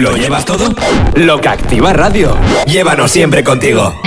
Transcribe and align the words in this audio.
¿Lo 0.00 0.16
llevas 0.16 0.46
todo? 0.46 0.74
Lo 1.16 1.42
que 1.42 1.48
activa 1.50 1.92
radio. 1.92 2.34
Llévanos 2.64 3.10
siempre 3.10 3.44
contigo. 3.44 4.00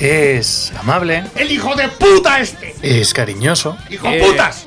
Es 0.00 0.72
amable, 0.80 1.22
¡El 1.36 1.52
hijo 1.52 1.76
de 1.76 1.88
puta 1.90 2.40
este! 2.40 2.74
es 2.82 3.14
cariñoso. 3.14 3.76
¡Hijo 3.88 4.08
eh, 4.08 4.20
putas! 4.20 4.66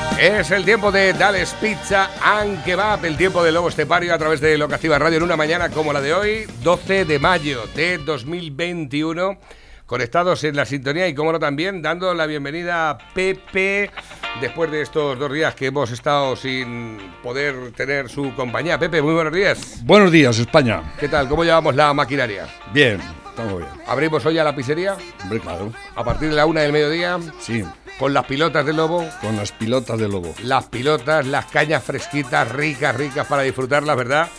Es 0.19 0.51
el 0.51 0.65
tiempo 0.65 0.91
de 0.91 1.13
Dales 1.13 1.55
Pizza 1.59 2.09
and 2.21 2.63
Kebab, 2.63 3.03
el 3.05 3.17
tiempo 3.17 3.43
del 3.43 3.55
Lobo 3.55 3.69
Estepario 3.69 4.13
a 4.13 4.17
través 4.17 4.39
de 4.39 4.57
Locativa 4.57 4.99
Radio 4.99 5.17
en 5.17 5.23
una 5.23 5.35
mañana 5.35 5.69
como 5.69 5.93
la 5.93 6.01
de 6.01 6.13
hoy, 6.13 6.45
12 6.63 7.05
de 7.05 7.19
mayo 7.19 7.63
de 7.75 7.97
2021. 7.97 9.37
Conectados 9.85 10.43
en 10.45 10.55
la 10.55 10.65
sintonía 10.65 11.07
y, 11.07 11.13
como 11.13 11.33
no, 11.33 11.39
también 11.39 11.81
dando 11.81 12.13
la 12.13 12.25
bienvenida 12.25 12.91
a 12.91 12.97
Pepe 13.13 13.91
después 14.39 14.71
de 14.71 14.83
estos 14.83 15.19
dos 15.19 15.33
días 15.33 15.53
que 15.53 15.65
hemos 15.65 15.91
estado 15.91 16.35
sin 16.35 16.97
poder 17.21 17.71
tener 17.73 18.07
su 18.07 18.33
compañía. 18.35 18.79
Pepe, 18.79 19.01
muy 19.01 19.13
buenos 19.13 19.33
días. 19.33 19.81
Buenos 19.83 20.11
días, 20.11 20.39
España. 20.39 20.93
¿Qué 20.99 21.09
tal? 21.09 21.27
¿Cómo 21.27 21.43
llevamos 21.43 21.75
la 21.75 21.93
maquinaria? 21.93 22.47
Bien, 22.73 23.01
estamos 23.31 23.57
bien. 23.57 23.69
Abrimos 23.87 24.25
hoy 24.25 24.37
a 24.37 24.43
la 24.43 24.55
pizzería 24.55 24.95
Hombre, 25.23 25.39
claro. 25.39 25.71
a 25.95 26.03
partir 26.03 26.29
de 26.29 26.35
la 26.35 26.45
una 26.45 26.61
del 26.61 26.71
mediodía 26.71 27.17
Sí, 27.39 27.63
con 27.99 28.13
las 28.13 28.25
pilotas 28.25 28.65
del 28.65 28.77
lobo. 28.77 29.05
con 29.21 29.35
las 29.37 29.51
pilotas 29.51 29.97
de 29.99 30.07
lobo. 30.07 30.33
las 30.43 30.65
pilotas, 30.65 31.25
las 31.25 31.45
cañas 31.47 31.83
fresquitas, 31.83 32.49
ricas, 32.51 32.95
ricas 32.95 33.25
para 33.27 33.41
disfrutarlas, 33.41 33.95
¿verdad? 33.97 34.29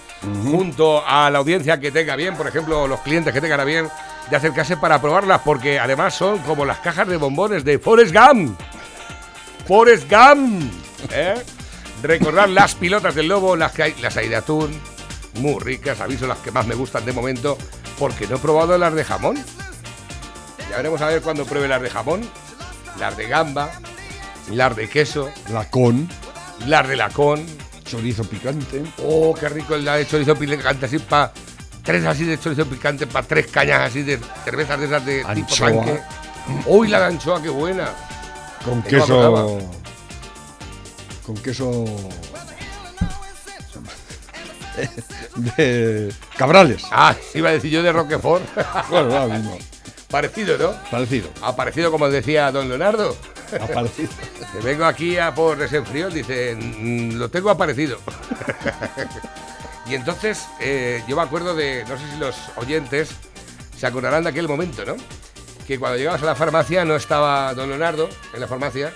Junto 0.44 1.04
a 1.06 1.28
la 1.30 1.38
audiencia 1.40 1.80
que 1.80 1.90
tenga 1.90 2.14
bien, 2.14 2.36
por 2.36 2.46
ejemplo, 2.46 2.86
los 2.86 3.00
clientes 3.00 3.32
que 3.34 3.40
tengan 3.40 3.58
a 3.60 3.64
bien 3.64 3.88
de 4.30 4.36
acercarse 4.36 4.76
para 4.76 5.00
probarlas, 5.00 5.40
porque 5.44 5.80
además 5.80 6.14
son 6.14 6.38
como 6.38 6.64
las 6.64 6.78
cajas 6.78 7.08
de 7.08 7.16
bombones 7.16 7.64
de 7.64 7.78
Forrest 7.80 8.14
Gump. 8.14 8.58
Forrest 9.66 10.08
Gump. 10.10 10.72
¿eh? 11.10 11.34
Recordar 12.02 12.48
las 12.48 12.74
pilotas 12.76 13.14
del 13.16 13.28
lobo, 13.28 13.56
las, 13.56 13.72
que 13.72 13.82
hay, 13.84 13.94
las 14.00 14.16
hay 14.16 14.28
de 14.28 14.36
atún, 14.36 14.80
muy 15.34 15.58
ricas, 15.60 16.00
aviso 16.00 16.26
las 16.26 16.38
que 16.38 16.50
más 16.52 16.66
me 16.66 16.74
gustan 16.76 17.04
de 17.04 17.12
momento, 17.12 17.58
porque 17.98 18.26
no 18.26 18.36
he 18.36 18.38
probado 18.38 18.76
las 18.78 18.94
de 18.94 19.04
jamón. 19.04 19.36
Ya 20.70 20.76
veremos 20.76 21.00
a 21.00 21.06
ver 21.06 21.22
cuando 21.22 21.44
pruebe 21.44 21.68
las 21.68 21.82
de 21.82 21.90
jamón, 21.90 22.22
las 22.98 23.16
de 23.16 23.26
gamba, 23.28 23.70
las 24.50 24.74
de 24.76 24.88
queso, 24.88 25.30
La 25.52 25.68
con, 25.68 26.08
las 26.66 26.88
de 26.88 26.96
lacón. 26.96 27.44
chorizo 27.84 28.24
picante. 28.24 28.82
Oh, 29.04 29.34
qué 29.38 29.48
rico 29.48 29.74
el 29.74 29.84
de 29.84 30.06
chorizo 30.06 30.34
picante 30.36 30.86
así 30.86 30.98
para 30.98 31.32
tres 31.82 32.04
así 32.06 32.24
de 32.24 32.38
chorizo 32.38 32.64
picante 32.66 33.06
para 33.06 33.26
tres 33.26 33.48
cañas 33.48 33.80
así 33.80 34.02
de 34.02 34.18
cervezas 34.44 34.78
de 34.80 34.86
esas 34.86 35.04
de 35.04 35.18
tipo 35.34 35.48
Anchoa. 35.48 35.70
tanque. 35.70 36.00
Uy, 36.66 36.88
la 36.88 37.00
de 37.00 37.06
anchoa, 37.06 37.42
qué 37.42 37.48
buena. 37.50 37.90
Con 38.64 38.82
queso. 38.82 39.58
Con 41.26 41.36
queso. 41.36 41.84
De 45.56 46.12
Cabrales. 46.36 46.82
Ah, 46.90 47.14
iba 47.34 47.50
a 47.50 47.52
decir 47.52 47.70
yo 47.70 47.82
de 47.82 47.92
Roquefort. 47.92 48.42
Bueno, 48.90 49.16
ahora 49.16 49.34
mismo. 49.38 49.58
Parecido, 50.10 50.58
¿no? 50.58 50.72
Parecido. 50.90 51.30
Ha 51.42 51.56
parecido 51.56 51.90
como 51.90 52.08
decía 52.10 52.50
don 52.52 52.68
Leonardo. 52.68 53.16
Ha 53.60 53.66
parecido. 53.66 54.10
Vengo 54.62 54.84
aquí 54.84 55.16
a 55.18 55.34
por 55.34 55.56
desenfrío, 55.58 56.10
dice, 56.10 56.54
"Mm, 56.54 57.14
lo 57.16 57.28
tengo 57.30 57.50
aparecido. 57.50 57.98
y 59.86 59.94
entonces, 59.94 60.46
eh, 60.60 61.02
yo 61.08 61.16
me 61.16 61.22
acuerdo 61.22 61.54
de, 61.54 61.84
no 61.88 61.96
sé 61.98 62.04
si 62.12 62.18
los 62.18 62.36
oyentes 62.56 63.10
se 63.76 63.86
acordarán 63.86 64.22
de 64.24 64.30
aquel 64.30 64.48
momento, 64.48 64.84
¿no? 64.84 64.96
Que 65.66 65.78
cuando 65.78 65.96
llegabas 65.96 66.22
a 66.22 66.26
la 66.26 66.34
farmacia 66.34 66.84
no 66.84 66.96
estaba 66.96 67.54
don 67.54 67.68
Leonardo 67.70 68.08
en 68.34 68.40
la 68.40 68.46
farmacia 68.48 68.92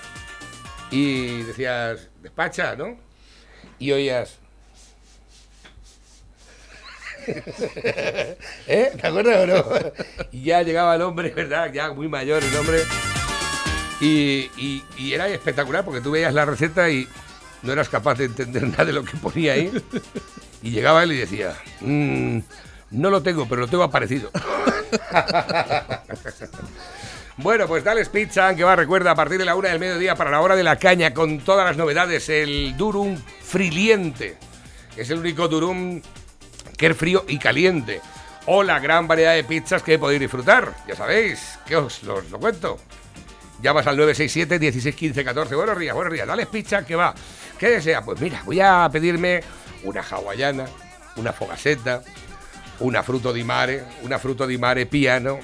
y 0.91 1.41
decías, 1.43 2.09
despacha, 2.21 2.75
¿no? 2.75 2.97
Y 3.79 3.91
oías... 3.91 4.39
¿Eh? 8.67 8.91
¿Te 8.99 9.07
acuerdas 9.07 9.43
o 9.43 9.47
no? 9.47 9.65
Y 10.31 10.43
ya 10.43 10.61
llegaba 10.61 10.95
el 10.95 11.01
hombre, 11.01 11.29
¿verdad? 11.31 11.71
Ya 11.73 11.91
muy 11.91 12.07
mayor 12.07 12.43
el 12.43 12.55
hombre. 12.55 12.79
Y, 13.99 14.49
y- 14.57 15.13
era 15.13 15.27
espectacular 15.27 15.83
porque 15.83 16.01
tú 16.01 16.11
veías 16.11 16.33
la 16.33 16.45
receta 16.45 16.89
y 16.89 17.07
no 17.63 17.73
eras 17.73 17.89
capaz 17.89 18.15
de 18.15 18.25
entender 18.25 18.63
nada 18.67 18.85
de 18.85 18.93
lo 18.93 19.03
que 19.03 19.17
ponía 19.17 19.53
ahí. 19.53 19.71
Y 20.61 20.71
llegaba 20.71 21.03
él 21.03 21.13
y 21.13 21.17
decía, 21.17 21.55
"Mm, 21.81 22.39
no 22.91 23.09
lo 23.09 23.21
tengo, 23.23 23.47
pero 23.47 23.61
lo 23.61 23.67
tengo 23.67 23.83
aparecido. 23.83 24.29
bueno, 27.37 27.67
pues 27.67 27.83
dales 27.83 28.09
pizza, 28.09 28.55
que 28.55 28.63
va, 28.63 28.75
recuerda, 28.75 29.11
a 29.11 29.15
partir 29.15 29.37
de 29.37 29.45
la 29.45 29.55
una 29.55 29.69
del 29.69 29.79
mediodía 29.79 30.15
para 30.15 30.31
la 30.31 30.41
hora 30.41 30.55
de 30.55 30.63
la 30.63 30.77
caña, 30.77 31.13
con 31.13 31.39
todas 31.39 31.65
las 31.65 31.77
novedades, 31.77 32.29
el 32.29 32.75
durum 32.77 33.17
friliente. 33.41 34.37
Es 34.95 35.09
el 35.09 35.19
único 35.19 35.47
durum 35.47 36.01
es 36.85 36.95
frío 36.95 37.25
y 37.27 37.39
caliente. 37.39 38.01
O 38.45 38.63
la 38.63 38.79
gran 38.79 39.07
variedad 39.07 39.33
de 39.33 39.43
pizzas 39.43 39.83
que 39.83 39.99
podéis 39.99 40.21
disfrutar. 40.21 40.73
Ya 40.87 40.95
sabéis, 40.95 41.59
que 41.65 41.75
os 41.75 42.03
lo, 42.03 42.21
cuento. 42.39 42.77
Llamas 43.61 43.87
al 43.87 43.97
967 43.97 44.59
16 44.59 44.95
15 44.95 45.23
14. 45.23 45.55
Buenos 45.55 45.79
días, 45.79 45.95
buenos 45.95 46.13
días. 46.13 46.27
Dale 46.27 46.45
pizza 46.45 46.85
que 46.85 46.95
va. 46.95 47.13
¿Qué 47.57 47.69
desea? 47.69 48.03
Pues 48.03 48.21
mira, 48.21 48.41
voy 48.45 48.61
a 48.61 48.87
pedirme 48.91 49.41
una 49.83 50.01
hawaiana, 50.01 50.65
una 51.15 51.33
fogaseta, 51.33 52.03
una 52.79 53.01
fruto 53.03 53.33
di 53.33 53.43
mare, 53.43 53.83
una 54.03 54.19
fruto 54.19 54.45
di 54.45 54.57
mare 54.57 54.85
piano, 54.85 55.39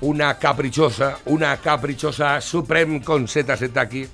una 0.00 0.38
caprichosa, 0.38 1.18
una 1.26 1.56
caprichosa 1.58 2.40
supreme 2.40 3.02
con 3.02 3.28
setas 3.28 3.58
setaki, 3.58 4.08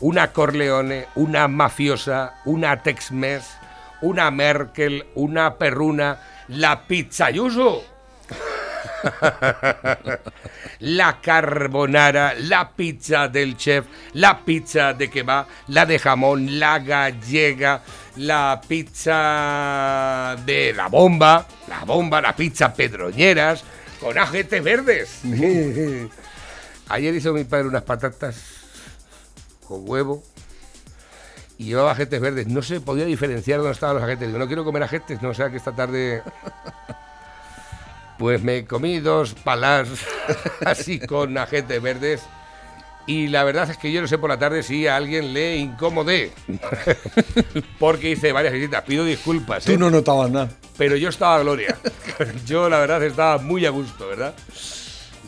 una 0.00 0.32
corleone, 0.32 1.08
una 1.16 1.48
mafiosa, 1.48 2.40
una 2.44 2.82
tex-mex, 2.82 3.44
una 4.02 4.30
merkel, 4.30 5.04
una 5.14 5.54
perruna, 5.54 6.18
la 6.48 6.82
pizzayuso 6.86 7.96
la 10.80 11.20
carbonara, 11.20 12.34
la 12.38 12.70
pizza 12.74 13.28
del 13.28 13.56
chef, 13.56 13.86
la 14.14 14.44
pizza 14.44 14.92
de 14.92 15.08
kebab, 15.08 15.46
la 15.68 15.86
de 15.86 15.98
jamón, 15.98 16.58
la 16.58 16.78
gallega, 16.78 17.82
la 18.16 18.60
pizza 18.66 20.36
de 20.44 20.72
la 20.74 20.88
bomba, 20.88 21.46
la 21.68 21.84
bomba, 21.84 22.20
la 22.20 22.34
pizza 22.34 22.72
pedroñeras, 22.72 23.64
con 24.00 24.18
ajetes 24.18 24.62
verdes. 24.62 25.20
Ayer 26.88 27.14
hizo 27.14 27.32
mi 27.32 27.44
padre 27.44 27.68
unas 27.68 27.82
patatas 27.82 28.56
con 29.66 29.82
huevo 29.88 30.22
y 31.58 31.64
llevaba 31.64 31.90
ajetes 31.90 32.20
verdes. 32.20 32.46
No 32.46 32.62
se 32.62 32.80
podía 32.80 33.04
diferenciar 33.04 33.58
dónde 33.58 33.72
estaban 33.72 33.96
los 33.96 34.04
ajetes. 34.04 34.28
Digo, 34.28 34.38
no 34.38 34.46
quiero 34.46 34.64
comer 34.64 34.84
ajetes, 34.84 35.20
no 35.20 35.34
sea 35.34 35.50
que 35.50 35.56
esta 35.56 35.72
tarde 35.72 36.22
pues 38.18 38.42
me 38.42 38.64
comí 38.64 39.00
dos 39.00 39.34
palas 39.34 39.88
así 40.64 41.00
con 41.00 41.36
ajetes 41.36 41.82
verdes. 41.82 42.22
Y 43.06 43.28
la 43.28 43.42
verdad 43.42 43.70
es 43.70 43.78
que 43.78 43.90
yo 43.90 44.02
no 44.02 44.06
sé 44.06 44.18
por 44.18 44.28
la 44.28 44.38
tarde 44.38 44.62
si 44.62 44.86
a 44.86 44.96
alguien 44.96 45.32
le 45.32 45.56
incomodé. 45.56 46.30
Porque 47.78 48.10
hice 48.10 48.32
varias 48.32 48.52
visitas. 48.52 48.84
Pido 48.84 49.02
disculpas. 49.02 49.66
¿eh? 49.66 49.72
Tú 49.72 49.78
no 49.78 49.90
notabas 49.90 50.30
nada. 50.30 50.50
Pero 50.76 50.94
yo 50.94 51.08
estaba 51.08 51.36
a 51.36 51.40
gloria. 51.40 51.78
Yo 52.46 52.68
la 52.68 52.78
verdad 52.78 53.02
estaba 53.02 53.38
muy 53.38 53.64
a 53.64 53.70
gusto, 53.70 54.08
¿verdad? 54.08 54.34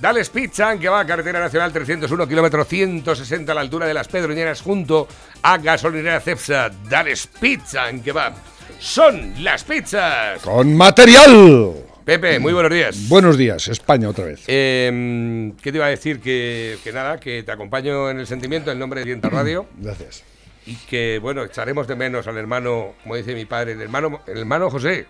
Dales 0.01 0.31
Pizza, 0.31 0.79
que 0.79 0.89
va 0.89 1.01
a 1.01 1.07
Carretera 1.07 1.41
Nacional 1.41 1.73
301, 1.73 2.27
kilómetro 2.27 2.65
160 2.65 3.53
a 3.53 3.55
la 3.55 3.61
altura 3.61 3.87
de 3.87 3.93
las 3.93 4.09
Pedroñeras, 4.09 4.63
junto 4.63 5.07
a 5.43 5.59
Gasolinera 5.59 6.21
Cepsa. 6.21 6.71
Dales 6.89 7.27
Pizza, 7.27 7.91
que 8.03 8.13
va. 8.13 8.33
Son 8.79 9.35
las 9.45 9.63
pizzas. 9.65 10.41
Con 10.41 10.75
material. 10.75 11.75
Pepe, 12.05 12.39
muy 12.39 12.55
buenos 12.55 12.73
días. 12.73 13.09
Buenos 13.09 13.37
días, 13.37 13.69
España 13.69 14.09
otra 14.09 14.25
vez. 14.25 14.43
Eh, 14.47 15.53
¿Qué 15.63 15.71
te 15.71 15.77
iba 15.77 15.85
a 15.87 15.91
decir? 15.91 16.19
Que, 16.21 16.79
que 16.83 16.93
nada, 16.93 17.21
que 17.21 17.43
te 17.43 17.53
acompaño 17.53 18.09
en 18.09 18.21
el 18.21 18.27
sentimiento 18.27 18.73
en 18.73 18.79
nombre 18.79 19.01
de 19.01 19.07
Dienta 19.07 19.29
Radio 19.29 19.67
Gracias. 19.77 20.25
y 20.65 20.77
que, 20.77 21.19
bueno, 21.21 21.45
echaremos 21.45 21.87
de 21.87 21.97
menos 21.97 22.27
al 22.27 22.39
hermano, 22.39 22.95
como 23.03 23.17
dice 23.17 23.35
mi 23.35 23.45
padre, 23.45 23.73
el 23.73 23.83
hermano, 23.83 24.23
el 24.27 24.39
hermano 24.39 24.71
José. 24.71 25.07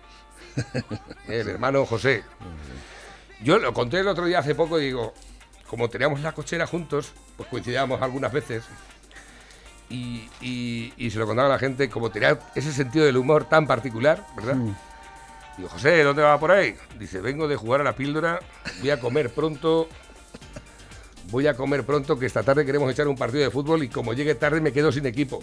El 1.29 1.47
hermano 1.47 1.85
José. 1.85 2.23
Yo 3.43 3.57
lo 3.57 3.73
conté 3.73 3.99
el 3.99 4.07
otro 4.07 4.25
día 4.25 4.39
hace 4.39 4.53
poco 4.55 4.79
y 4.79 4.85
digo, 4.85 5.13
como 5.67 5.89
teníamos 5.89 6.19
la 6.21 6.31
cochera 6.33 6.67
juntos, 6.67 7.11
pues 7.37 7.49
coincidíamos 7.49 8.01
algunas 8.01 8.31
veces. 8.31 8.63
Y, 9.89 10.29
y- 10.41 10.93
y 10.97 11.09
se 11.11 11.17
lo 11.19 11.25
contaba 11.27 11.47
a 11.49 11.51
la 11.51 11.59
gente, 11.59 11.89
como 11.89 12.11
tenía 12.11 12.39
ese 12.55 12.71
sentido 12.71 13.05
del 13.05 13.17
humor 13.17 13.45
tan 13.45 13.67
particular, 13.67 14.25
¿verdad? 14.35 14.55
Digo, 15.57 15.69
José, 15.69 16.03
¿dónde 16.03 16.21
va 16.21 16.39
por 16.39 16.51
ahí? 16.51 16.75
Dice, 16.97 17.19
vengo 17.19 17.47
de 17.47 17.55
jugar 17.57 17.81
a 17.81 17.83
la 17.83 17.93
píldora, 17.95 18.39
voy 18.79 18.89
a 18.89 18.99
comer 18.99 19.31
pronto. 19.33 19.89
Voy 21.29 21.47
a 21.47 21.55
comer 21.55 21.85
pronto, 21.85 22.17
que 22.19 22.25
esta 22.25 22.43
tarde 22.43 22.65
queremos 22.65 22.91
echar 22.91 23.07
un 23.07 23.15
partido 23.17 23.43
de 23.43 23.51
fútbol 23.51 23.83
y 23.83 23.89
como 23.89 24.13
llegue 24.13 24.35
tarde 24.35 24.59
me 24.61 24.73
quedo 24.73 24.91
sin 24.91 25.05
equipo. 25.05 25.41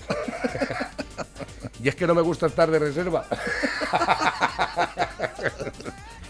y 1.83 1.89
es 1.89 1.95
que 1.95 2.07
no 2.07 2.15
me 2.15 2.23
gusta 2.23 2.47
estar 2.47 2.71
de 2.71 2.79
reserva. 2.79 3.25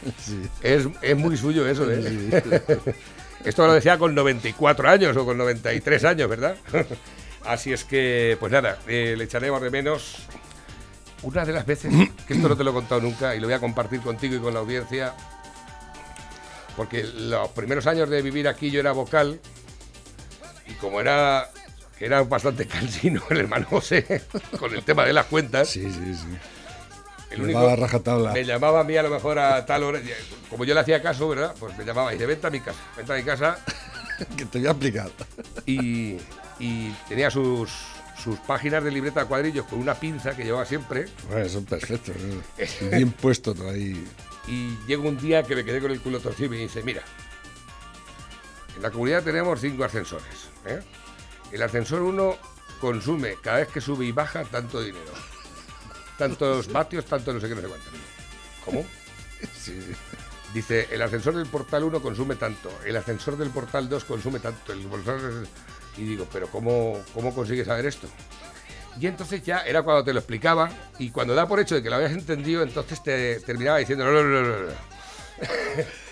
es, 0.63 0.87
es 1.03 1.17
muy 1.17 1.37
suyo 1.37 1.67
eso, 1.67 1.91
¿eh? 1.91 2.43
Esto 3.45 3.67
lo 3.67 3.73
decía 3.73 3.99
con 3.99 4.15
94 4.15 4.89
años 4.89 5.17
o 5.17 5.25
con 5.25 5.39
93 5.39 6.05
años, 6.05 6.29
¿verdad? 6.29 6.57
Así 7.45 7.73
es 7.73 7.85
que, 7.85 8.37
pues 8.41 8.53
nada, 8.53 8.79
eh, 8.87 9.15
le 9.17 9.25
echaremos 9.25 9.63
de 9.63 9.71
menos. 9.71 10.17
Una 11.23 11.45
de 11.45 11.53
las 11.53 11.67
veces, 11.67 11.93
que 12.29 12.35
esto 12.35 12.49
no 12.49 12.57
te 12.57 12.63
lo 12.63 12.71
he 12.71 12.75
contado 12.75 13.01
nunca 13.01 13.35
y 13.35 13.41
lo 13.41 13.49
voy 13.49 13.55
a 13.55 13.59
compartir 13.59 14.01
contigo 14.01 14.37
y 14.37 14.39
con 14.39 14.55
la 14.55 14.61
audiencia, 14.61 15.15
porque 16.77 17.03
los 17.03 17.49
primeros 17.49 17.89
años 17.89 18.09
de 18.09 18.23
vivir 18.23 18.47
aquí 18.47 18.71
yo 18.71 18.79
era 18.79 18.93
vocal 18.93 19.41
y 20.69 20.75
como 20.75 21.01
era, 21.01 21.51
era 21.99 22.23
bastante 22.23 22.69
cansino 22.69 23.21
el 23.31 23.39
hermano 23.39 23.67
José 23.69 24.23
con 24.61 24.73
el 24.73 24.85
tema 24.85 25.05
de 25.05 25.13
las 25.13 25.27
cuentas, 25.27 25.71
Sí, 25.71 25.91
sí, 25.91 26.15
sí. 26.15 26.39
El 27.31 27.39
Me 27.39 27.45
único, 27.45 27.63
va 27.65 27.73
a 27.73 27.77
rajatabla. 27.77 28.33
me 28.33 28.45
llamaba 28.45 28.81
a 28.81 28.85
mí 28.85 28.97
a 28.97 29.03
lo 29.03 29.11
mejor 29.11 29.39
a 29.39 29.65
tal 29.67 29.83
hora, 29.85 29.99
y, 30.01 30.11
como 30.51 30.65
yo 30.65 30.75
le 30.75 30.81
hacía 30.81 31.03
caso, 31.03 31.29
¿verdad? 31.29 31.55
Pues 31.59 31.77
me 31.77 31.85
llamaba 31.85 32.11
y 32.13 32.15
dice, 32.17 32.27
vente 32.27 32.47
a 32.47 32.51
mi 32.51 32.61
casa, 32.61 32.79
vente 32.97 33.13
a 33.13 33.17
mi 33.17 33.23
casa 33.23 33.59
Que 34.37 34.45
te 34.47 34.59
voy 34.59 34.67
a 34.67 34.71
explicar. 34.71 35.11
y, 35.67 36.17
y 36.59 36.91
tenía 37.09 37.31
sus, 37.31 37.71
sus 38.23 38.39
páginas 38.41 38.83
de 38.83 38.91
libreta 38.91 39.21
de 39.21 39.27
cuadrillos 39.27 39.67
con 39.67 39.79
una 39.79 39.95
pinza 39.95 40.35
que 40.37 40.43
llevaba 40.45 40.65
siempre. 40.67 41.07
Bueno, 41.29 41.49
son 41.49 41.65
perfectos. 41.65 42.17
¿eh? 42.59 42.69
Bien 42.93 43.13
puesto 43.13 43.55
todo 43.55 43.71
ahí. 43.71 44.05
Y 44.49 44.77
llegó 44.87 45.09
un 45.09 45.19
día 45.19 45.43
que 45.45 45.55
me 45.55 45.65
quedé 45.65 45.81
con 45.81 45.91
el 45.91 46.01
culo 46.01 46.19
torcido 46.21 46.47
y 46.47 46.51
me 46.51 46.57
dice, 46.57 46.83
mira, 46.83 47.03
en 48.77 48.83
la 48.83 48.91
comunidad 48.91 49.23
tenemos 49.23 49.61
cinco 49.61 49.85
ascensores. 49.85 50.49
¿eh? 50.67 50.81
El 51.53 51.63
ascensor 51.63 52.03
1 52.03 52.37
consume 52.81 53.35
cada 53.43 53.59
vez 53.59 53.69
que 53.69 53.81
sube 53.81 54.05
y 54.05 54.13
baja 54.13 54.45
tanto 54.45 54.81
dinero. 54.81 55.13
Tantos 56.19 56.71
vatios, 56.71 57.05
tanto 57.05 57.33
no 57.33 57.41
sé 57.41 57.49
qué, 57.49 57.55
no 57.55 57.63
sé 57.63 57.69
cuánto. 57.69 57.87
¿Cómo? 58.65 58.85
Sí. 59.57 59.79
Dice, 60.53 60.89
el 60.91 61.01
ascensor 61.01 61.37
del 61.37 61.47
portal 61.47 61.85
1 61.85 62.03
consume 62.03 62.35
tanto, 62.35 62.73
el 62.85 62.97
ascensor 62.97 63.37
del 63.37 63.51
portal 63.51 63.89
2 63.89 64.05
consume 64.05 64.41
tanto, 64.41 64.73
el 64.73 64.81
Y 65.97 66.05
digo, 66.05 66.27
pero 66.33 66.49
¿cómo, 66.49 67.01
¿cómo 67.15 67.33
consigues 67.33 67.67
saber 67.67 67.87
esto? 67.87 68.09
Y 68.99 69.07
entonces 69.07 69.43
ya 69.45 69.61
era 69.61 69.83
cuando 69.83 70.03
te 70.03 70.13
lo 70.13 70.19
explicaba 70.19 70.71
y 70.99 71.11
cuando 71.11 71.35
da 71.35 71.47
por 71.47 71.61
hecho 71.61 71.77
de 71.77 71.83
que 71.83 71.91
lo 71.91 71.97
habías 71.97 72.13
entendido, 72.13 72.63
entonces 72.63 73.01
te 73.03 73.39
terminaba 73.41 73.79
diciendo, 73.79 74.05
no, 74.07 74.11
no, 74.11 74.23
no, 74.25 74.43
no, 74.43 74.59
no". 74.67 74.73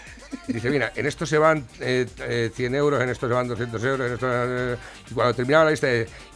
Dice, 0.47 0.71
mira, 0.71 0.93
en 0.95 1.07
esto 1.07 1.27
se 1.27 1.39
van 1.39 1.65
eh, 1.81 2.07
eh, 2.21 2.51
100 2.55 2.75
euros, 2.75 3.03
en 3.03 3.09
esto 3.09 3.27
se 3.29 3.35
van 3.35 3.49
200 3.49 3.85
euros, 3.85 4.07
en 4.07 4.13
esto... 4.15 4.27
eh, 4.31 4.77
y 5.11 5.15
cuando 5.15 5.35
terminaba 5.35 5.65
la 5.65 5.71
lista, 5.73 5.89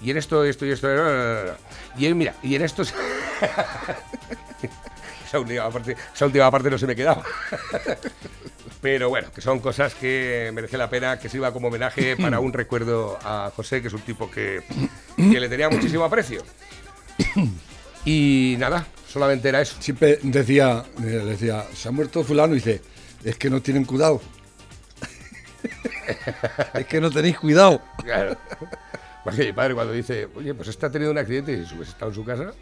y 0.03 0.11
en 0.11 0.17
esto, 0.17 0.45
esto 0.45 0.67
y 0.67 0.73
esto... 0.73 0.89
no, 0.89 1.45
no". 1.45 1.53
Y 1.97 2.07
él, 2.07 2.15
mira, 2.15 2.35
y 2.43 2.55
en 2.57 2.63
esto... 2.63 2.85
se- 2.85 2.95
esa, 5.27 5.39
última 5.39 5.71
parte, 5.71 5.97
esa 6.15 6.27
última 6.27 6.51
no 6.51 6.79
se 6.79 6.87
me 6.87 6.97
quedaba. 6.97 7.23
Pero 8.81 9.09
bueno, 9.11 9.29
que 9.35 9.41
son 9.41 9.61
cosas 9.61 9.95
que 9.95 10.51
merece 10.55 10.79
la 10.79 10.89
pena 10.89 11.19
que 11.19 11.29
sirva 11.29 11.53
como 11.53 11.69
homenaje 11.69 12.17
para 12.17 12.41
un 12.41 12.53
recuerdo 12.53 13.19
a 13.23 13.53
José, 13.55 13.83
que 13.83 13.89
es 13.89 13.95
un 13.95 14.01
tipo 14.01 14.31
que, 14.31 14.63
que 15.17 15.41
le 15.41 15.49
tenía 15.49 15.69
muchísimo 15.69 16.05
aprecio. 16.05 16.43
Y 18.05 18.57
nada, 18.59 18.87
solamente 19.07 19.51
era 19.51 19.61
eso. 19.61 19.77
Siempre 19.81 20.19
decía, 20.23 20.85
eh, 20.99 21.03
decía, 21.03 21.67
se 21.75 21.89
ha 21.89 21.91
muerto 21.91 22.25
fulano 22.25 22.55
y 22.55 22.57
dice, 22.57 22.81
es 23.25 23.37
que 23.37 23.51
no 23.51 23.61
tienen 23.61 23.85
cuidado. 23.85 24.21
es 26.75 26.87
que 26.87 27.01
no 27.01 27.11
tenéis 27.11 27.39
cuidado. 27.39 27.81
Claro. 28.03 28.37
Más 29.25 29.35
que 29.35 29.45
mi 29.45 29.53
padre 29.53 29.75
cuando 29.75 29.93
dice, 29.93 30.29
oye, 30.35 30.55
pues 30.55 30.69
este 30.69 30.87
ha 30.87 30.91
tenido 30.91 31.11
un 31.11 31.19
accidente 31.19 31.53
y 31.53 31.75
pues 31.75 31.91
está 31.91 32.07
en 32.07 32.15
su 32.15 32.25
casa. 32.25 32.53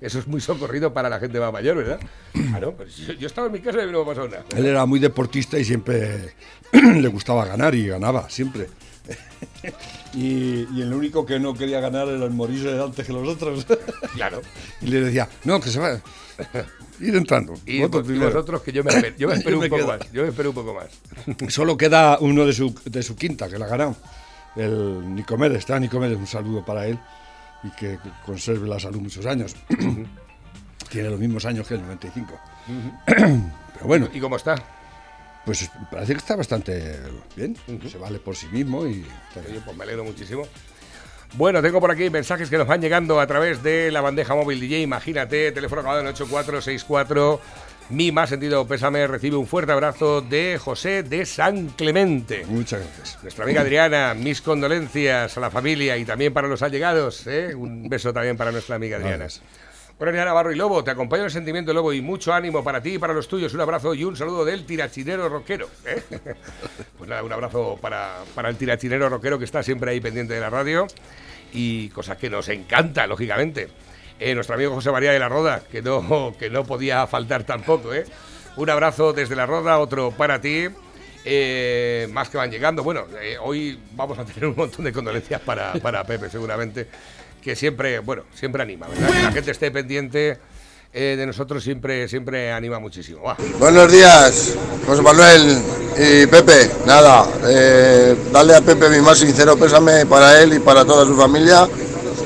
Eso 0.00 0.18
es 0.18 0.26
muy 0.26 0.42
socorrido 0.42 0.92
para 0.92 1.08
la 1.08 1.18
gente 1.18 1.40
más 1.40 1.52
mayor, 1.52 1.78
¿verdad? 1.78 2.00
Claro, 2.32 2.76
pues 2.76 2.96
yo, 2.98 3.14
yo 3.14 3.26
estaba 3.26 3.46
en 3.46 3.54
mi 3.54 3.60
casa 3.60 3.82
y 3.82 3.90
no 3.90 4.00
me 4.00 4.04
pasado 4.04 4.28
nada. 4.28 4.44
Él 4.54 4.66
era 4.66 4.84
muy 4.84 5.00
deportista 5.00 5.58
y 5.58 5.64
siempre 5.64 6.34
le 6.72 7.08
gustaba 7.08 7.46
ganar 7.46 7.74
y 7.74 7.86
ganaba, 7.86 8.28
siempre. 8.28 8.68
Y, 10.14 10.66
y 10.74 10.82
el 10.82 10.92
único 10.92 11.24
que 11.26 11.38
no 11.40 11.54
quería 11.54 11.80
ganar 11.80 12.08
era 12.08 12.24
el 12.24 12.30
morirse 12.30 12.80
antes 12.80 13.06
que 13.06 13.12
los 13.12 13.28
otros. 13.28 13.66
Claro. 14.14 14.40
y 14.80 14.86
le 14.86 15.00
decía, 15.00 15.28
no, 15.44 15.60
que 15.60 15.70
se 15.70 15.78
va. 15.80 15.98
Ir 17.00 17.16
entrando. 17.16 17.54
Y, 17.66 17.80
vos- 17.82 17.90
y 18.02 18.06
primero". 18.06 18.26
vosotros 18.30 18.62
que 18.62 18.70
yo 18.72 18.84
me, 18.84 18.90
esper- 18.92 19.16
yo 19.16 19.26
me 19.28 19.34
espero 19.38 19.56
Yo 19.56 19.60
me 19.60 19.64
un 19.66 19.70
poco 19.70 19.82
quedo. 19.86 19.98
más. 19.98 20.12
Yo 20.12 20.22
me 20.22 20.28
espero 20.28 20.48
un 20.50 20.54
poco 20.54 20.74
más. 20.74 21.52
Solo 21.52 21.76
queda 21.76 22.18
uno 22.20 22.46
de 22.46 22.52
su, 22.52 22.72
de 22.84 23.02
su 23.02 23.16
quinta, 23.16 23.48
que 23.48 23.58
la 23.58 23.64
ha 23.66 23.68
ganado. 23.68 23.96
El 24.54 25.14
Nicomedes, 25.14 25.58
está 25.58 25.80
Nicomedes, 25.80 26.16
un 26.16 26.26
saludo 26.28 26.64
para 26.64 26.86
él 26.86 26.96
y 27.64 27.70
que 27.70 27.98
conserve 28.24 28.68
la 28.68 28.78
salud 28.78 29.00
muchos 29.00 29.26
años. 29.26 29.56
Tiene 30.90 31.10
los 31.10 31.18
mismos 31.18 31.44
años 31.44 31.66
que 31.66 31.74
el 31.74 31.82
95. 31.82 32.38
Pero 33.06 33.86
bueno, 33.86 34.08
¿Y 34.12 34.20
cómo 34.20 34.36
está? 34.36 34.54
Pues 35.44 35.70
parece 35.90 36.12
que 36.12 36.18
está 36.18 36.36
bastante 36.36 36.98
bien. 37.36 37.56
Se 37.90 37.98
vale 37.98 38.18
por 38.18 38.36
sí 38.36 38.46
mismo 38.48 38.86
y. 38.86 39.04
Oye, 39.36 39.60
pues 39.64 39.76
me 39.76 39.84
alegro 39.84 40.04
muchísimo. 40.04 40.46
Bueno, 41.34 41.60
tengo 41.60 41.80
por 41.80 41.90
aquí 41.90 42.10
mensajes 42.10 42.48
que 42.48 42.56
nos 42.56 42.66
van 42.66 42.80
llegando 42.80 43.18
a 43.18 43.26
través 43.26 43.62
de 43.62 43.90
la 43.90 44.00
bandeja 44.00 44.34
móvil 44.34 44.60
DJ. 44.60 44.82
Imagínate, 44.82 45.50
teléfono 45.52 45.80
acabado 45.80 46.00
en 46.00 46.06
8464. 46.06 47.40
Mi 47.90 48.12
más 48.12 48.30
sentido 48.30 48.66
pésame 48.66 49.06
recibe 49.06 49.36
un 49.36 49.46
fuerte 49.46 49.72
abrazo 49.72 50.22
de 50.22 50.58
José 50.58 51.02
de 51.02 51.26
San 51.26 51.68
Clemente. 51.68 52.46
Muchas 52.46 52.80
gracias. 52.80 53.22
Nuestra 53.22 53.44
amiga 53.44 53.60
Adriana, 53.60 54.14
mis 54.14 54.40
condolencias 54.40 55.36
a 55.36 55.40
la 55.40 55.50
familia 55.50 55.96
y 55.98 56.04
también 56.06 56.32
para 56.32 56.48
los 56.48 56.62
allegados. 56.62 57.26
¿eh? 57.26 57.54
Un 57.54 57.86
beso 57.88 58.12
también 58.12 58.38
para 58.38 58.52
nuestra 58.52 58.76
amiga 58.76 58.96
Adriana. 58.96 59.26
Bueno, 59.98 60.10
Adriana 60.10 60.32
Barro 60.32 60.50
y 60.52 60.56
Lobo, 60.56 60.82
te 60.82 60.90
acompaño 60.90 61.22
en 61.22 61.26
el 61.26 61.30
sentimiento 61.30 61.72
Lobo 61.72 61.92
y 61.92 62.00
mucho 62.00 62.32
ánimo 62.32 62.64
para 62.64 62.82
ti 62.82 62.94
y 62.94 62.98
para 62.98 63.14
los 63.14 63.28
tuyos. 63.28 63.54
Un 63.54 63.60
abrazo 63.60 63.94
y 63.94 64.04
un 64.04 64.16
saludo 64.16 64.44
del 64.44 64.66
tirachinero 64.66 65.28
rockero. 65.28 65.68
¿eh? 65.86 66.02
Pues 66.98 67.08
nada, 67.10 67.22
un 67.22 67.32
abrazo 67.32 67.78
para, 67.80 68.16
para 68.34 68.48
el 68.48 68.56
tirachinero 68.56 69.08
rockero 69.08 69.38
que 69.38 69.44
está 69.44 69.62
siempre 69.62 69.90
ahí 69.90 70.00
pendiente 70.00 70.34
de 70.34 70.40
la 70.40 70.50
radio 70.50 70.86
y 71.52 71.88
cosas 71.90 72.18
que 72.18 72.28
nos 72.28 72.48
encanta, 72.48 73.06
lógicamente. 73.06 73.68
Eh, 74.18 74.34
nuestro 74.34 74.54
amigo 74.54 74.74
José 74.74 74.90
María 74.90 75.12
de 75.12 75.18
la 75.18 75.28
Roda, 75.28 75.62
que 75.70 75.82
no, 75.82 76.34
que 76.38 76.50
no 76.50 76.64
podía 76.64 77.06
faltar 77.06 77.44
tampoco. 77.44 77.94
¿eh? 77.94 78.04
Un 78.56 78.70
abrazo 78.70 79.12
desde 79.12 79.36
la 79.36 79.46
Roda, 79.46 79.78
otro 79.78 80.10
para 80.10 80.40
ti. 80.40 80.66
Eh, 81.24 82.06
más 82.12 82.28
que 82.28 82.36
van 82.36 82.50
llegando. 82.50 82.82
Bueno, 82.82 83.06
hoy 83.42 83.78
vamos 83.92 84.18
a 84.18 84.24
tener 84.24 84.46
un 84.46 84.56
montón 84.56 84.84
de 84.84 84.92
condolencias 84.92 85.40
para, 85.40 85.72
para 85.74 86.04
Pepe, 86.04 86.28
seguramente, 86.28 86.86
que 87.44 87.54
siempre, 87.54 87.98
bueno, 87.98 88.22
siempre 88.34 88.62
anima, 88.62 88.88
¿verdad? 88.88 89.08
Que 89.08 89.22
la 89.22 89.32
gente 89.32 89.50
esté 89.50 89.70
pendiente 89.70 90.38
eh, 90.94 91.14
de 91.18 91.26
nosotros 91.26 91.62
siempre, 91.62 92.08
siempre 92.08 92.50
anima 92.50 92.78
muchísimo. 92.78 93.22
Va. 93.22 93.36
Buenos 93.58 93.92
días, 93.92 94.54
José 94.86 95.02
Manuel 95.02 95.58
y 95.98 96.26
Pepe. 96.26 96.70
Nada, 96.86 97.26
eh, 97.46 98.16
darle 98.32 98.56
a 98.56 98.62
Pepe 98.62 98.88
mi 98.88 99.00
más 99.00 99.18
sincero 99.18 99.58
pésame 99.58 100.06
para 100.06 100.40
él 100.40 100.54
y 100.54 100.58
para 100.58 100.86
toda 100.86 101.04
su 101.04 101.14
familia 101.14 101.68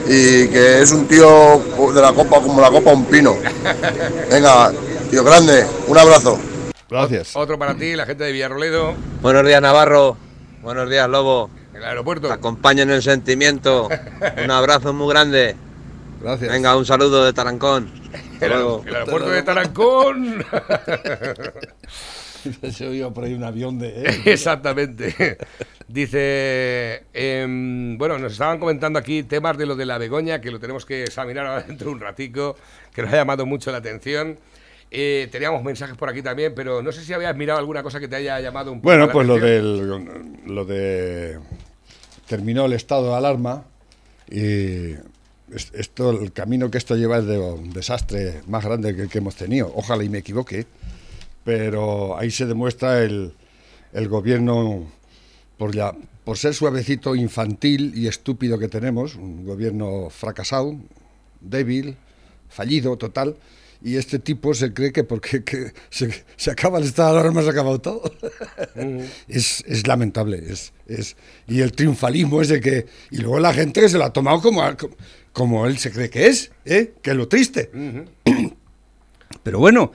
y 0.07 0.47
que 0.49 0.83
es 0.83 0.93
un 0.93 1.09
tío 1.09 1.61
de 1.93 2.01
la 2.01 2.13
copa 2.13 2.41
como 2.41 2.61
la 2.61 2.71
copa 2.71 2.93
un 2.93 3.05
pino. 3.07 3.35
Venga, 4.31 4.71
tío 5.11 5.25
grande, 5.25 5.67
un 5.89 5.99
abrazo. 5.99 6.39
Gracias. 6.89 7.35
Otro 7.35 7.59
para 7.59 7.75
ti, 7.75 7.97
la 7.97 8.07
gente 8.07 8.23
de 8.23 8.31
Villarroledo, 8.31 8.95
Buenos 9.21 9.45
días, 9.45 9.61
Navarro. 9.61 10.17
Buenos 10.63 10.89
días, 10.89 11.09
Lobo. 11.09 11.51
El 11.79 11.85
aeropuerto. 11.85 12.33
Acompañen 12.33 12.91
el 12.91 13.03
sentimiento. 13.03 13.89
Un 14.43 14.51
abrazo 14.51 14.93
muy 14.93 15.09
grande. 15.09 15.57
Gracias. 16.21 16.51
Venga, 16.51 16.77
un 16.77 16.85
saludo 16.85 17.25
de 17.25 17.33
Tarancón. 17.33 17.91
El, 18.41 18.53
aeropuerto 18.53 19.31
de 19.31 19.43
Tarancón. 19.43 20.45
Se 22.71 22.87
oía 22.87 23.11
por 23.11 23.25
ahí 23.25 23.35
un 23.35 23.45
avión 23.45 23.79
de 23.79 24.03
él. 24.03 24.23
Exactamente. 24.27 25.39
Dice, 25.87 27.05
em, 27.13 27.99
bueno, 27.99 28.19
nos 28.19 28.33
estaban 28.33 28.59
comentando 28.59 28.99
aquí 28.99 29.23
temas 29.23 29.57
de 29.59 29.67
lo 29.67 29.77
de 29.77 29.87
la 29.87 29.99
Begoña, 29.99 30.41
que 30.41 30.51
lo 30.51 30.61
tenemos 30.61 30.85
que 30.85 31.05
examinar 31.05 31.47
ahora 31.47 31.63
dentro 31.63 31.89
de 31.89 31.95
un 31.95 32.01
ratico, 32.01 32.57
que 32.93 33.03
nos 33.03 33.13
ha 33.13 33.17
llamado 33.17 33.47
mucho 33.47 33.73
la 33.73 33.79
atención. 33.79 34.39
Eh, 34.91 35.29
teníamos 35.31 35.63
mensajes 35.63 35.97
por 35.97 36.09
aquí 36.09 36.23
también, 36.23 36.55
pero 36.55 36.83
no 36.83 36.93
sé 36.93 37.05
si 37.05 37.13
habías 37.13 37.37
mirado 37.37 37.59
alguna 37.59 37.83
cosa 37.83 38.01
que 38.01 38.09
te 38.09 38.17
haya 38.17 38.41
llamado 38.41 38.73
un 38.73 38.81
poco 38.81 38.89
Bueno, 38.89 39.07
la 39.07 39.13
pues 39.13 39.27
lo 39.27 39.35
atención. 39.35 40.39
del 40.47 40.55
lo 40.55 40.65
de 40.65 41.39
terminó 42.29 42.67
el 42.67 42.73
estado 42.75 43.09
de 43.11 43.15
alarma 43.17 43.65
y 44.31 44.93
es- 45.55 45.73
esto 45.73 46.11
el 46.11 46.33
camino 46.33 46.71
que 46.71 46.79
esto 46.79 46.97
lleva 46.97 47.19
es 47.19 47.27
de 47.27 47.39
un 47.39 47.73
desastre 47.73 48.43
más 48.47 48.65
grande 48.65 48.95
que 48.95 49.03
el 49.03 49.09
que 49.09 49.19
hemos 49.19 49.35
tenido. 49.37 49.73
Ojalá 49.75 50.05
y 50.05 50.09
me 50.09 50.19
equivoque, 50.19 50.67
pero 51.45 52.19
ahí 52.19 52.31
se 52.31 52.47
demuestra 52.47 53.03
el, 53.03 53.33
el 53.93 54.09
gobierno, 54.09 54.85
por, 55.57 55.75
ya, 55.75 55.95
por 56.25 56.37
ser 56.37 56.55
suavecito, 56.55 57.15
infantil 57.15 57.93
y 57.97 58.07
estúpido 58.07 58.59
que 58.59 58.69
tenemos, 58.69 59.15
un 59.15 59.47
gobierno 59.47 60.11
fracasado, 60.11 60.77
débil, 61.41 61.97
fallido, 62.51 62.97
total. 62.97 63.37
Y 63.81 63.97
este 63.97 64.19
tipo 64.19 64.55
se 64.55 64.73
cree 64.75 64.93
que 64.93 65.05
porque 65.05 65.45
que 65.45 65.73
se, 65.89 66.25
se 66.37 66.51
acaba 66.51 66.79
el 66.79 66.85
estado 66.85 67.15
de 67.15 67.21
alarma 67.21 67.43
se 67.43 67.49
ha 67.49 67.53
acabado 67.53 67.81
todo. 67.81 68.13
es, 69.29 69.63
es 69.67 69.87
lamentable. 69.87 70.43
Es, 70.51 70.73
es, 70.89 71.17
y 71.47 71.61
el 71.61 71.73
triunfalismo 71.73 72.43
es 72.43 72.49
de 72.49 72.61
que... 72.61 72.87
Y 73.11 73.19
luego 73.19 73.39
la 73.39 73.55
gente 73.55 73.81
que 73.81 73.89
se 73.89 73.97
lo 73.99 74.05
ha 74.05 74.13
tomado 74.13 74.41
como, 74.41 74.63
como 75.33 75.67
él 75.67 75.79
se 75.79 75.93
cree 75.93 76.11
que 76.11 76.27
es, 76.27 76.51
¿eh? 76.65 76.95
que 77.03 77.11
es 77.11 77.17
lo 77.17 77.29
triste. 77.29 77.71
Pero 79.43 79.59
bueno, 79.61 79.93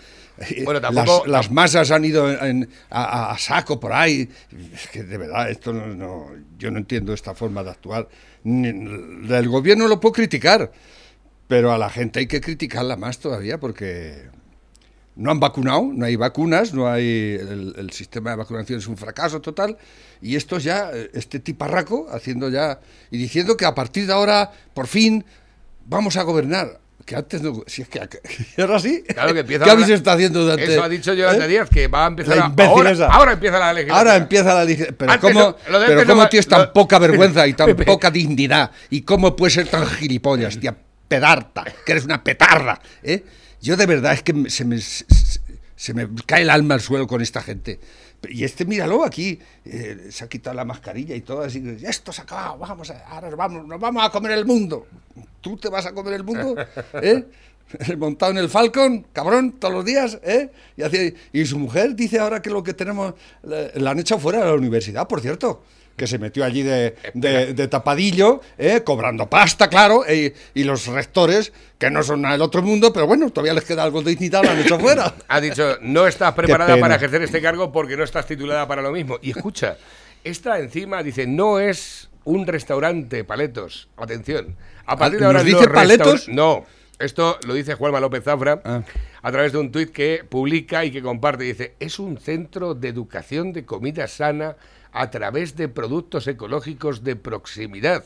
Bueno, 0.64 0.82
tampoco- 0.82 1.26
las, 1.26 1.46
las 1.46 1.52
masas 1.52 1.92
han 1.92 2.06
ido 2.06 2.30
en- 2.32 2.70
a, 2.90 3.34
a 3.34 3.38
saco 3.38 3.80
por 3.80 3.94
ahí. 3.94 4.30
Es 4.74 4.88
que 4.90 5.04
de 5.04 5.18
verdad, 5.18 5.50
esto 5.52 5.74
no, 5.74 5.88
no- 5.88 6.28
yo 6.58 6.72
no 6.72 6.78
entiendo 6.80 7.14
esta 7.14 7.36
forma 7.36 7.64
de 7.64 7.72
actuar. 7.72 8.08
Del 8.44 9.48
gobierno 9.50 9.88
lo 9.88 10.00
puedo 10.00 10.14
criticar, 10.14 10.72
pero 11.48 11.72
a 11.72 11.78
la 11.78 11.90
gente 11.90 12.20
hay 12.20 12.28
que 12.28 12.42
criticarla 12.42 12.96
más 12.96 13.20
todavía 13.20 13.60
porque 13.60 14.30
no 15.16 15.30
han 15.30 15.40
vacunado, 15.40 15.90
no 15.94 16.06
hay 16.06 16.16
vacunas, 16.16 16.74
no 16.74 16.88
hay 16.92 17.38
el, 17.40 17.76
el 17.78 17.92
sistema 17.92 18.32
de 18.32 18.38
vacunación 18.38 18.80
es 18.80 18.88
un 18.88 18.98
fracaso 18.98 19.42
total 19.42 19.78
y 20.22 20.36
esto 20.36 20.58
ya 20.58 20.90
eh, 20.94 21.12
este 21.14 21.40
tiparraco 21.40 22.08
haciendo 22.12 22.50
ya 22.50 22.80
y 23.12 23.18
diciendo 23.18 23.56
que 23.56 23.66
a 23.66 23.76
partir 23.76 24.08
de 24.08 24.14
ahora 24.14 24.52
por 24.74 24.88
fin 24.88 25.24
vamos 25.86 26.18
a 26.18 26.24
gobernar. 26.24 26.80
Que 27.06 27.18
antes 27.18 27.42
no, 27.42 27.64
si 27.68 27.82
es 27.82 27.90
que 27.90 28.00
ahora 28.62 28.80
sí. 28.80 29.04
Claro 29.06 29.34
que 29.34 29.42
empieza 29.42 29.66
¿Qué 29.66 29.72
habéis 29.72 29.90
estado 29.90 30.16
haciendo 30.16 30.44
durante 30.44 30.64
Eso 30.74 30.82
ha 30.84 30.88
dicho 30.88 31.14
Yolanda 31.14 31.44
¿eh? 31.46 31.50
Díaz, 31.50 31.70
que 31.70 31.88
va 31.90 32.06
a 32.06 32.08
empezar 32.08 32.38
La 32.38 32.46
a- 32.46 32.66
ahora, 32.68 32.92
esa. 32.92 33.08
ahora 33.08 33.34
empieza 33.34 33.60
la 33.60 33.74
legislatura. 33.74 33.98
Ahora 34.00 34.16
empieza 34.24 34.54
la 34.56 34.64
legislatura. 34.64 34.98
Pero 34.98 35.12
Antes 35.12 35.30
cómo, 35.34 35.46
no- 35.50 35.86
pero 35.86 36.00
no 36.02 36.08
cómo 36.08 36.22
va- 36.22 36.30
tienes 36.30 36.48
tan 36.48 36.72
poca 36.72 37.00
vergüenza 37.00 37.46
y 37.46 37.54
tan 37.54 37.76
poca 37.86 38.10
dignidad. 38.10 38.72
Y 38.90 39.02
cómo 39.02 39.36
puedes 39.36 39.54
ser 39.56 39.68
tan 39.68 39.86
gilipollas, 39.86 40.58
tía 40.58 40.78
pedarta, 41.14 41.64
que 41.86 41.92
eres 41.92 42.06
una 42.06 42.24
petarda. 42.24 42.82
¿eh? 43.04 43.24
Yo 43.62 43.78
de 43.78 43.86
verdad 43.86 44.14
es 44.14 44.24
que 44.24 44.50
se 44.50 44.66
me, 44.66 44.80
se, 44.82 45.06
se 45.76 45.94
me 45.94 46.08
cae 46.26 46.42
el 46.42 46.50
alma 46.50 46.74
al 46.76 46.82
suelo 46.82 47.06
con 47.08 47.22
esta 47.22 47.42
gente. 47.42 47.80
Y 48.30 48.44
este, 48.46 48.66
míralo 48.66 49.04
aquí, 49.04 49.38
eh, 49.66 50.08
se 50.10 50.24
ha 50.24 50.28
quitado 50.30 50.56
la 50.56 50.66
mascarilla 50.66 51.14
y 51.16 51.22
todo, 51.22 51.42
así 51.42 51.62
que 51.62 51.78
"Ya 51.78 51.90
esto 51.90 52.12
se 52.14 52.22
ha 52.22 52.24
acabado, 52.24 52.58
vamos 52.58 52.90
a, 52.90 53.06
ahora 53.08 53.28
nos 53.30 53.38
vamos, 53.38 53.68
nos 53.68 53.80
vamos 53.80 54.04
a 54.04 54.10
comer 54.10 54.32
el 54.32 54.46
mundo. 54.46 54.88
¿Tú 55.42 55.58
te 55.58 55.68
vas 55.70 55.86
a 55.86 55.94
comer 55.94 56.14
el 56.14 56.24
mundo? 56.24 56.56
¿Eh? 57.02 57.26
montado 57.98 58.32
en 58.32 58.38
el 58.40 58.50
Falcon, 58.50 59.06
cabrón, 59.14 59.54
todos 59.60 59.74
los 59.74 59.86
días, 59.86 60.20
¿eh? 60.24 60.50
Y, 60.78 60.82
hace- 60.84 61.16
y 61.34 61.46
su 61.46 61.60
mujer 61.60 61.96
dice 61.96 62.18
ahora 62.20 62.42
que 62.42 62.50
lo 62.50 62.64
que 62.64 62.74
tenemos, 62.74 63.14
la, 63.44 63.68
la 63.76 63.92
han 63.92 64.00
echado 64.00 64.20
fuera 64.22 64.40
de 64.40 64.46
la 64.46 64.54
universidad, 64.54 65.08
por 65.08 65.20
cierto, 65.22 65.64
que 65.96 66.08
se 66.08 66.18
metió 66.18 66.44
allí 66.44 66.64
de, 66.64 66.96
de- 67.14 67.54
de 67.54 67.68
tapadillo, 67.68 68.42
¿eh? 68.58 68.82
cobrando 68.84 69.30
pasta, 69.30 69.70
claro, 69.70 70.04
e- 70.08 70.34
y 70.54 70.64
los 70.64 70.88
rectores, 70.88 71.54
que 71.78 71.90
no 71.92 72.02
son 72.04 72.22
nada 72.22 72.34
del 72.34 72.42
otro 72.42 72.62
mundo, 72.62 72.92
pero 72.92 73.06
bueno, 73.08 73.30
todavía 73.30 73.54
les 73.54 73.64
queda 73.64 73.84
algo 73.84 74.02
de 74.02 74.12
dignidad, 74.12 74.44
la 74.44 74.52
han 74.52 74.60
echado 74.60 74.80
fuera. 74.80 75.14
Ha 75.28 75.40
dicho, 75.42 75.78
no 75.82 76.08
estás 76.08 76.34
preparada 76.34 76.78
para 76.78 76.96
ejercer 76.96 77.22
este 77.22 77.42
cargo 77.42 77.72
porque 77.72 77.96
no 77.98 78.04
estás 78.04 78.26
titulada 78.26 78.68
para 78.68 78.82
lo 78.82 78.92
mismo. 78.92 79.20
Y 79.22 79.32
escucha, 79.32 79.78
esta 80.24 80.60
encima 80.60 81.04
dice, 81.04 81.28
no 81.28 81.60
es 81.60 82.10
un 82.26 82.48
restaurante, 82.48 83.24
paletos. 83.24 83.90
Atención. 83.98 84.56
A 84.86 84.98
partir 84.98 85.20
de 85.20 85.26
¿nos 85.26 85.36
ahora 85.36 85.44
dice 85.44 85.58
los 85.58 85.66
restaur- 85.68 85.74
paletos? 85.74 86.28
No. 86.30 86.66
Esto 87.00 87.38
lo 87.46 87.54
dice 87.56 87.74
Juanma 87.74 88.00
López 88.00 88.24
Zafra 88.24 88.62
Ah. 88.64 88.82
a 89.22 89.32
través 89.32 89.52
de 89.52 89.58
un 89.58 89.72
tuit 89.72 89.92
que 89.92 90.24
publica 90.30 90.86
y 90.86 90.92
que 90.92 91.02
comparte. 91.02 91.44
Dice, 91.44 91.74
es 91.80 92.00
un 92.00 92.18
centro 92.18 92.76
de 92.76 92.88
educación 92.88 93.52
de 93.52 93.66
comida 93.66 94.08
sana 94.08 94.56
a 94.94 95.10
través 95.10 95.56
de 95.56 95.68
productos 95.68 96.28
ecológicos 96.28 97.04
de 97.04 97.16
proximidad. 97.16 98.06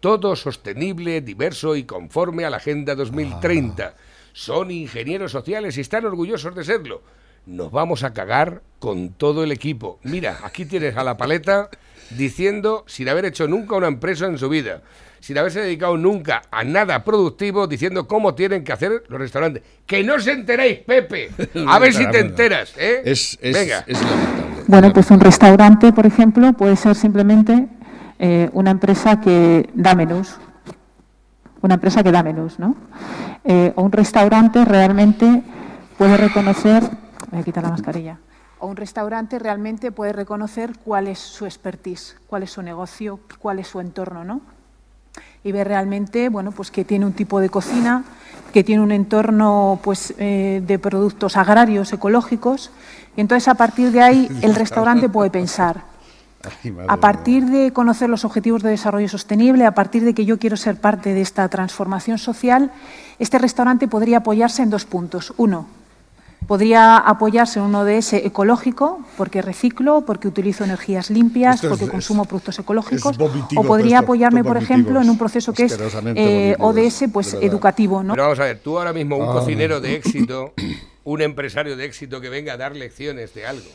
Todo 0.00 0.36
sostenible, 0.36 1.20
diverso 1.20 1.76
y 1.76 1.84
conforme 1.84 2.44
a 2.44 2.50
la 2.50 2.58
Agenda 2.58 2.94
2030. 2.94 3.94
Son 4.32 4.70
ingenieros 4.70 5.32
sociales 5.32 5.76
y 5.76 5.80
están 5.80 6.04
orgullosos 6.04 6.54
de 6.54 6.64
serlo. 6.64 7.02
Nos 7.46 7.72
vamos 7.72 8.04
a 8.04 8.12
cagar 8.12 8.62
con 8.78 9.10
todo 9.14 9.42
el 9.42 9.50
equipo. 9.50 9.98
Mira, 10.04 10.38
aquí 10.44 10.66
tienes 10.66 10.96
a 10.96 11.04
la 11.04 11.16
paleta 11.16 11.70
diciendo, 12.10 12.84
sin 12.86 13.08
haber 13.08 13.24
hecho 13.24 13.48
nunca 13.48 13.76
una 13.76 13.88
empresa 13.88 14.26
en 14.26 14.38
su 14.38 14.48
vida, 14.48 14.82
sin 15.20 15.38
haberse 15.38 15.60
dedicado 15.60 15.96
nunca 15.96 16.42
a 16.50 16.64
nada 16.64 17.02
productivo, 17.04 17.66
diciendo 17.66 18.06
cómo 18.06 18.34
tienen 18.34 18.64
que 18.64 18.72
hacer 18.72 19.04
los 19.08 19.20
restaurantes. 19.20 19.62
Que 19.86 20.02
no 20.02 20.14
os 20.14 20.26
enteréis, 20.26 20.80
Pepe. 20.80 21.30
A 21.66 21.78
ver 21.78 21.92
si 21.92 22.08
te 22.10 22.20
enteras, 22.20 22.74
¿eh? 22.76 23.02
Es, 23.04 23.38
es, 23.40 23.54
Venga. 23.54 23.84
es 23.86 24.00
lamentable. 24.00 24.39
Bueno, 24.70 24.92
pues 24.92 25.10
un 25.10 25.18
restaurante, 25.18 25.92
por 25.92 26.06
ejemplo, 26.06 26.52
puede 26.52 26.76
ser 26.76 26.94
simplemente 26.94 27.66
eh, 28.20 28.50
una 28.52 28.70
empresa 28.70 29.20
que 29.20 29.68
da 29.74 29.96
menús. 29.96 30.36
Una 31.60 31.74
empresa 31.74 32.04
que 32.04 32.12
da 32.12 32.22
menús, 32.22 32.60
¿no? 32.60 32.76
Eh, 33.42 33.72
o 33.74 33.82
un 33.82 33.90
restaurante 33.90 34.64
realmente 34.64 35.42
puede 35.98 36.16
reconocer. 36.16 36.84
Voy 37.32 37.40
a 37.40 37.42
quitar 37.42 37.64
la 37.64 37.70
mascarilla. 37.70 38.18
O 38.60 38.68
un 38.68 38.76
restaurante 38.76 39.40
realmente 39.40 39.90
puede 39.90 40.12
reconocer 40.12 40.78
cuál 40.84 41.08
es 41.08 41.18
su 41.18 41.46
expertise, 41.46 42.16
cuál 42.28 42.44
es 42.44 42.52
su 42.52 42.62
negocio, 42.62 43.18
cuál 43.40 43.58
es 43.58 43.66
su 43.66 43.80
entorno, 43.80 44.22
¿no? 44.22 44.40
y 45.42 45.52
ver 45.52 45.68
realmente 45.68 46.28
bueno 46.28 46.52
pues 46.52 46.70
que 46.70 46.84
tiene 46.84 47.06
un 47.06 47.12
tipo 47.12 47.40
de 47.40 47.48
cocina 47.48 48.04
que 48.52 48.64
tiene 48.64 48.82
un 48.82 48.92
entorno 48.92 49.80
pues 49.82 50.14
eh, 50.18 50.62
de 50.66 50.78
productos 50.78 51.36
agrarios 51.36 51.92
ecológicos 51.92 52.70
entonces 53.20 53.46
a 53.48 53.54
partir 53.54 53.90
de 53.92 54.02
ahí 54.02 54.28
el 54.42 54.54
restaurante 54.54 55.08
puede 55.08 55.30
pensar 55.30 55.88
a 56.88 56.96
partir 56.96 57.44
de 57.44 57.70
conocer 57.70 58.08
los 58.08 58.24
objetivos 58.24 58.62
de 58.62 58.70
desarrollo 58.70 59.10
sostenible, 59.10 59.66
a 59.66 59.72
partir 59.74 60.02
de 60.04 60.14
que 60.14 60.24
yo 60.24 60.38
quiero 60.38 60.56
ser 60.56 60.76
parte 60.80 61.12
de 61.12 61.20
esta 61.20 61.46
transformación 61.50 62.16
social, 62.16 62.70
este 63.18 63.38
restaurante 63.38 63.86
podría 63.88 64.18
apoyarse 64.18 64.62
en 64.62 64.70
dos 64.70 64.86
puntos. 64.86 65.34
Uno, 65.36 65.66
podría 66.46 66.96
apoyarse 66.96 67.58
en 67.58 67.66
un 67.66 67.74
ODS 67.74 68.14
ecológico, 68.14 69.00
porque 69.18 69.42
reciclo, 69.42 70.00
porque 70.06 70.28
utilizo 70.28 70.64
energías 70.64 71.10
limpias, 71.10 71.62
es- 71.62 71.68
porque 71.68 71.84
es- 71.84 71.90
consumo 71.90 72.24
productos 72.24 72.58
ecológicos, 72.58 73.18
vomitivo 73.18 73.60
o 73.60 73.64
podría 73.64 73.98
apoyarme, 73.98 74.42
por 74.42 74.56
ejemplo, 74.56 75.02
en 75.02 75.10
un 75.10 75.18
proceso 75.18 75.52
que 75.52 75.64
es 75.64 75.72
asquerosamente 75.72 76.52
eh, 76.52 76.56
ODS 76.58 77.04
pues, 77.12 77.34
educativo. 77.34 78.02
¿no? 78.02 78.14
Pero 78.14 78.22
vamos 78.24 78.40
a 78.40 78.44
ver, 78.44 78.60
tú 78.60 78.78
ahora 78.78 78.94
mismo, 78.94 79.18
un 79.18 79.28
Ah. 79.28 79.32
cocinero 79.40 79.78
de 79.82 79.96
éxito, 79.96 80.54
un 81.10 81.22
empresario 81.22 81.76
de 81.76 81.84
éxito 81.84 82.20
que 82.20 82.28
venga 82.28 82.52
a 82.52 82.56
dar 82.56 82.76
lecciones 82.76 83.34
de 83.34 83.46
algo, 83.46 83.68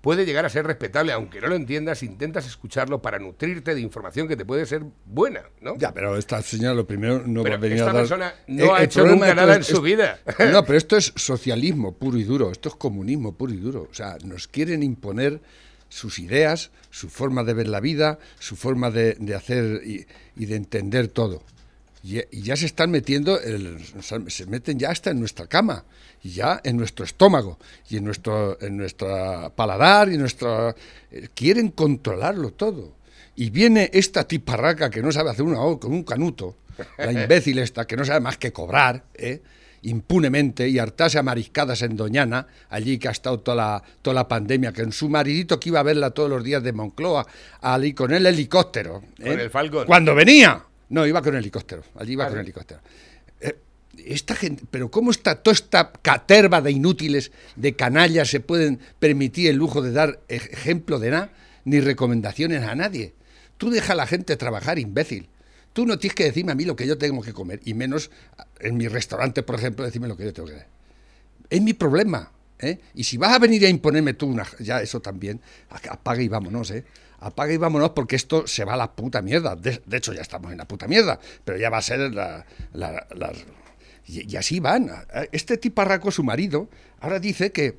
puede 0.00 0.24
llegar 0.24 0.44
a 0.46 0.48
ser 0.48 0.64
respetable, 0.64 1.12
aunque 1.12 1.40
no 1.40 1.48
lo 1.48 1.56
entiendas, 1.56 2.02
intentas 2.04 2.46
escucharlo 2.46 3.02
para 3.02 3.18
nutrirte 3.18 3.74
de 3.74 3.80
información 3.80 4.28
que 4.28 4.36
te 4.36 4.44
puede 4.44 4.64
ser 4.64 4.84
buena, 5.04 5.42
¿no? 5.60 5.76
Ya, 5.76 5.92
pero 5.92 6.16
esta 6.16 6.40
señora 6.40 6.74
lo 6.74 6.86
primero 6.86 7.24
no 7.26 7.42
Pero 7.42 7.54
va 7.54 7.58
a 7.58 7.60
venir 7.60 7.78
esta 7.78 7.90
a 7.90 7.92
dar... 7.92 8.02
persona 8.02 8.34
no 8.46 8.64
Eh, 8.64 8.70
ha 8.72 8.78
el 8.78 8.84
hecho 8.84 9.04
nunca 9.04 9.34
nada 9.34 9.56
en 9.56 9.64
su 9.64 9.82
vida. 9.82 10.20
No, 10.52 10.64
pero 10.64 10.78
esto 10.78 10.96
es 10.96 11.12
socialismo 11.16 11.96
puro 11.96 12.16
y 12.16 12.22
duro, 12.24 12.52
esto 12.52 12.68
es 12.68 12.76
comunismo 12.76 13.34
puro 13.36 13.52
y 13.52 13.56
duro. 13.58 13.88
O 13.90 13.94
sea, 13.94 14.16
nos 14.24 14.46
quieren 14.46 14.82
imponer 14.84 15.40
sus 15.88 16.18
ideas, 16.20 16.70
su 16.90 17.08
forma 17.08 17.42
de 17.42 17.54
ver 17.54 17.66
la 17.66 17.80
vida, 17.80 18.18
su 18.38 18.54
forma 18.56 18.90
de, 18.90 19.14
de 19.14 19.34
hacer 19.34 19.80
y, 19.84 20.06
y 20.36 20.46
de 20.46 20.54
entender 20.56 21.08
todo. 21.08 21.42
Y, 22.02 22.18
y 22.30 22.42
ya 22.42 22.56
se 22.56 22.66
están 22.66 22.90
metiendo, 22.90 23.40
el- 23.40 23.78
se 24.28 24.46
meten 24.46 24.78
ya 24.78 24.90
hasta 24.90 25.10
en 25.10 25.18
nuestra 25.18 25.46
cama, 25.46 25.84
y 26.22 26.30
ya 26.30 26.60
en 26.64 26.76
nuestro 26.76 27.04
estómago, 27.04 27.58
y 27.90 27.96
en 27.96 28.04
nuestro 28.04 28.60
en 28.60 28.76
nuestra 28.76 29.50
paladar, 29.50 30.08
y 30.12 30.16
nuestra... 30.18 30.74
eh, 31.10 31.28
quieren 31.34 31.70
controlarlo 31.70 32.52
todo. 32.52 32.94
Y 33.36 33.50
viene 33.50 33.90
esta 33.92 34.26
tiparraca 34.26 34.90
que 34.90 35.00
no 35.02 35.12
sabe 35.12 35.30
hacer 35.30 35.44
una 35.44 35.60
O 35.60 35.78
con 35.78 35.92
un 35.92 36.02
canuto, 36.04 36.56
la 36.96 37.12
imbécil 37.12 37.58
esta 37.58 37.86
que 37.86 37.96
no 37.96 38.04
sabe 38.04 38.20
más 38.20 38.36
que 38.36 38.52
cobrar, 38.52 39.04
¿eh? 39.14 39.42
impunemente 39.82 40.68
y 40.68 40.78
hartarse 40.80 41.18
a 41.18 41.22
mariscadas 41.22 41.82
en 41.82 41.96
Doñana, 41.96 42.48
allí 42.68 42.98
que 42.98 43.06
ha 43.08 43.12
estado 43.12 43.38
toda 43.40 43.56
la, 43.56 43.82
toda 44.02 44.14
la 44.14 44.26
pandemia, 44.28 44.72
que 44.72 44.82
en 44.82 44.90
su 44.92 45.08
maridito 45.08 45.60
que 45.60 45.68
iba 45.68 45.78
a 45.78 45.84
verla 45.84 46.10
todos 46.10 46.28
los 46.28 46.42
días 46.42 46.62
de 46.64 46.72
Moncloa, 46.72 47.26
allí 47.60 47.94
con 47.94 48.12
el 48.12 48.26
helicóptero. 48.26 49.02
¿eh? 49.18 49.30
Con 49.30 49.40
el 49.40 49.50
Falcon. 49.50 49.86
Cuando 49.86 50.14
venía. 50.16 50.64
No, 50.90 51.06
iba 51.06 51.20
con 51.22 51.34
helicóptero, 51.36 51.82
allí 51.96 52.12
iba 52.12 52.24
Ah, 52.26 52.28
con 52.30 52.38
helicóptero. 52.38 52.80
Eh, 53.40 53.56
esta 54.06 54.34
gente, 54.34 54.64
pero 54.70 54.90
¿cómo 54.90 55.10
está 55.10 55.34
toda 55.42 55.54
esta 55.54 55.92
caterva 55.92 56.60
de 56.62 56.70
inútiles, 56.70 57.30
de 57.56 57.74
canallas, 57.74 58.28
se 58.28 58.40
pueden 58.40 58.78
permitir 58.98 59.50
el 59.50 59.56
lujo 59.56 59.82
de 59.82 59.92
dar 59.92 60.20
ej- 60.28 60.48
ejemplo 60.52 60.98
de 60.98 61.10
nada, 61.10 61.30
ni 61.64 61.80
recomendaciones 61.80 62.62
a 62.62 62.74
nadie? 62.74 63.14
Tú 63.58 63.70
deja 63.70 63.92
a 63.92 63.96
la 63.96 64.06
gente 64.06 64.36
trabajar, 64.36 64.78
imbécil. 64.78 65.28
Tú 65.72 65.84
no 65.84 65.98
tienes 65.98 66.14
que 66.14 66.24
decirme 66.24 66.52
a 66.52 66.54
mí 66.54 66.64
lo 66.64 66.74
que 66.76 66.86
yo 66.86 66.96
tengo 66.96 67.20
que 67.22 67.32
comer, 67.32 67.60
y 67.64 67.74
menos 67.74 68.10
en 68.60 68.76
mi 68.76 68.88
restaurante, 68.88 69.42
por 69.42 69.56
ejemplo, 69.56 69.84
decirme 69.84 70.08
lo 70.08 70.16
que 70.16 70.24
yo 70.24 70.32
tengo 70.32 70.48
que 70.48 70.54
hacer. 70.54 70.66
Es 71.50 71.60
mi 71.60 71.74
problema. 71.74 72.32
¿eh? 72.60 72.78
Y 72.94 73.04
si 73.04 73.16
vas 73.16 73.34
a 73.34 73.38
venir 73.38 73.64
a 73.66 73.68
imponerme 73.68 74.14
tú 74.14 74.26
una, 74.26 74.46
ya 74.58 74.80
eso 74.82 75.00
también, 75.00 75.40
apaga 75.90 76.22
y 76.22 76.28
vámonos, 76.28 76.70
¿eh? 76.70 76.84
Apaga 77.20 77.52
y 77.52 77.56
vámonos 77.56 77.90
porque 77.90 78.16
esto 78.16 78.46
se 78.46 78.64
va 78.64 78.74
a 78.74 78.76
la 78.76 78.92
puta 78.92 79.22
mierda. 79.22 79.56
De, 79.56 79.80
hecho, 79.96 80.12
ya 80.12 80.22
estamos 80.22 80.52
en 80.52 80.58
la 80.58 80.66
puta 80.68 80.86
mierda, 80.86 81.18
pero 81.44 81.58
ya 81.58 81.68
va 81.70 81.78
a 81.78 81.82
ser 81.82 82.12
la... 82.12 82.44
y, 84.06 84.36
así 84.36 84.60
van. 84.60 84.90
Este 85.32 85.56
tiparraco, 85.56 86.10
su 86.10 86.22
marido, 86.22 86.68
ahora 87.00 87.18
dice 87.18 87.50
que 87.52 87.76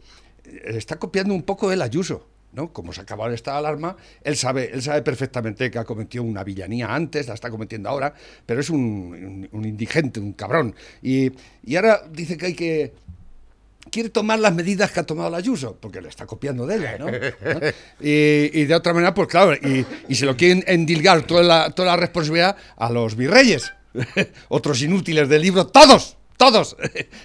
está 0.65 0.97
copiando 0.97 1.33
un 1.33 1.43
poco 1.43 1.71
el 1.71 1.81
Ayuso. 1.81 2.27
¿no? 2.51 2.73
Como 2.73 2.93
se 2.93 3.01
estado 3.35 3.61
de 3.61 3.67
alarma, 3.67 3.95
él 4.23 4.35
sabe, 4.35 4.71
él 4.73 4.81
sabe 4.81 5.03
perfectamente 5.03 5.69
que 5.69 5.77
ha 5.77 5.83
cometido 5.85 6.23
una 6.23 6.43
villanía 6.43 6.93
antes, 6.93 7.27
la 7.27 7.35
está 7.35 7.51
cometiendo 7.51 7.89
ahora, 7.89 8.15
pero 8.45 8.59
es 8.61 8.71
un, 8.71 8.79
un- 8.81 9.49
un 9.51 9.65
indigente, 9.65 10.19
un 10.19 10.33
cabrón. 10.33 10.73
Y, 11.03 11.31
y 11.63 11.75
ahora 11.75 12.01
dice 12.11 12.37
que 12.37 12.45
hay 12.47 12.55
que. 12.55 12.93
Quiere 13.91 14.09
tomar 14.09 14.39
las 14.39 14.53
medidas 14.53 14.91
que 14.91 14.99
ha 14.99 15.03
tomado 15.05 15.29
la 15.29 15.37
Ayuso, 15.37 15.77
porque 15.79 16.01
le 16.01 16.09
está 16.09 16.25
copiando 16.25 16.65
de 16.67 16.75
ella, 16.77 16.97
¿no? 16.97 17.05
¿No? 17.07 17.11
Y, 18.01 18.51
y 18.61 18.65
de 18.65 18.75
otra 18.75 18.93
manera, 18.93 19.13
pues 19.13 19.27
claro, 19.27 19.53
y, 19.55 19.85
y 20.07 20.15
se 20.15 20.25
lo 20.25 20.35
quieren 20.37 20.63
endilgar 20.67 21.23
toda 21.23 21.43
la, 21.43 21.71
toda 21.71 21.89
la 21.89 21.97
responsabilidad 21.97 22.55
a 22.77 22.89
los 22.89 23.15
virreyes, 23.15 23.71
otros 24.49 24.81
inútiles 24.81 25.27
del 25.29 25.41
libro, 25.41 25.67
todos, 25.67 26.17
todos. 26.37 26.75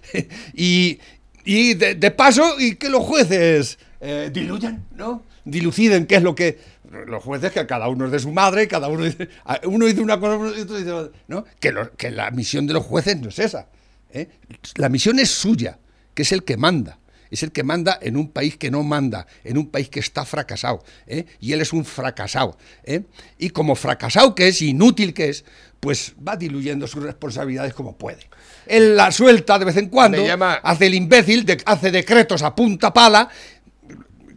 y 0.55 0.99
y 1.47 1.75
de, 1.75 1.95
de 1.95 2.11
paso, 2.11 2.59
y 2.59 2.77
que 2.77 2.89
los 2.89 3.03
jueces 3.05 3.79
eh, 4.01 4.31
diluyan, 4.33 4.87
¿no? 4.97 5.25
Diluciden 5.45 6.07
qué 6.07 6.17
es 6.17 6.23
lo 6.23 6.35
que. 6.35 6.59
Los 7.07 7.23
jueces, 7.23 7.51
que 7.53 7.67
cada 7.67 7.89
uno 7.89 8.07
es 8.07 8.13
de 8.13 8.19
su 8.21 8.31
madre, 8.33 8.67
cada 8.69 8.89
uno 8.89 9.05
dice. 9.05 9.29
Uno 9.65 9.85
dice 9.85 10.01
una 10.01 10.19
cosa 10.19 10.57
y 10.57 10.61
otro 10.63 10.77
dice 10.77 10.91
otra, 10.93 11.19
¿no? 11.29 11.45
Que, 11.61 11.71
lo- 11.73 11.93
que 11.97 12.11
la 12.11 12.31
misión 12.31 12.67
de 12.67 12.73
los 12.73 12.85
jueces 12.85 13.21
no 13.21 13.29
es 13.29 13.39
esa. 13.41 13.69
¿eh? 14.11 14.29
La 14.77 14.89
misión 14.89 15.19
es 15.19 15.29
suya, 15.31 15.79
que 16.15 16.23
es 16.23 16.33
el 16.33 16.45
que 16.45 16.57
manda. 16.57 16.99
Es 17.31 17.43
el 17.43 17.51
que 17.51 17.65
manda 17.65 17.99
en 18.01 18.17
un 18.17 18.29
país 18.29 18.57
que 18.57 18.71
no 18.71 18.85
manda, 18.85 19.27
en 19.43 19.59
un 19.59 19.69
país 19.69 19.89
que 19.89 19.99
está 19.99 20.25
fracasado. 20.25 20.85
¿eh? 21.07 21.25
Y 21.41 21.53
él 21.53 21.61
es 21.63 21.73
un 21.73 21.85
fracasado. 21.85 22.57
¿eh? 22.85 23.03
Y 23.39 23.51
como 23.51 23.75
fracasado 23.75 24.35
que 24.37 24.47
es, 24.49 24.63
inútil 24.63 25.13
que 25.15 25.31
es, 25.31 25.45
pues 25.81 26.15
va 26.27 26.37
diluyendo 26.37 26.87
sus 26.87 27.03
responsabilidades 27.03 27.75
como 27.75 27.97
puede. 27.99 28.21
Él 28.67 28.97
la 28.97 29.11
suelta 29.11 29.59
de 29.59 29.65
vez 29.65 29.77
en 29.77 29.89
cuando, 29.89 30.19
llama- 30.25 30.55
hace 30.63 30.87
el 30.87 30.95
imbécil, 30.95 31.45
de- 31.45 31.61
hace 31.67 31.91
decretos 31.91 32.43
a 32.43 32.55
punta 32.55 32.93
pala. 32.93 33.29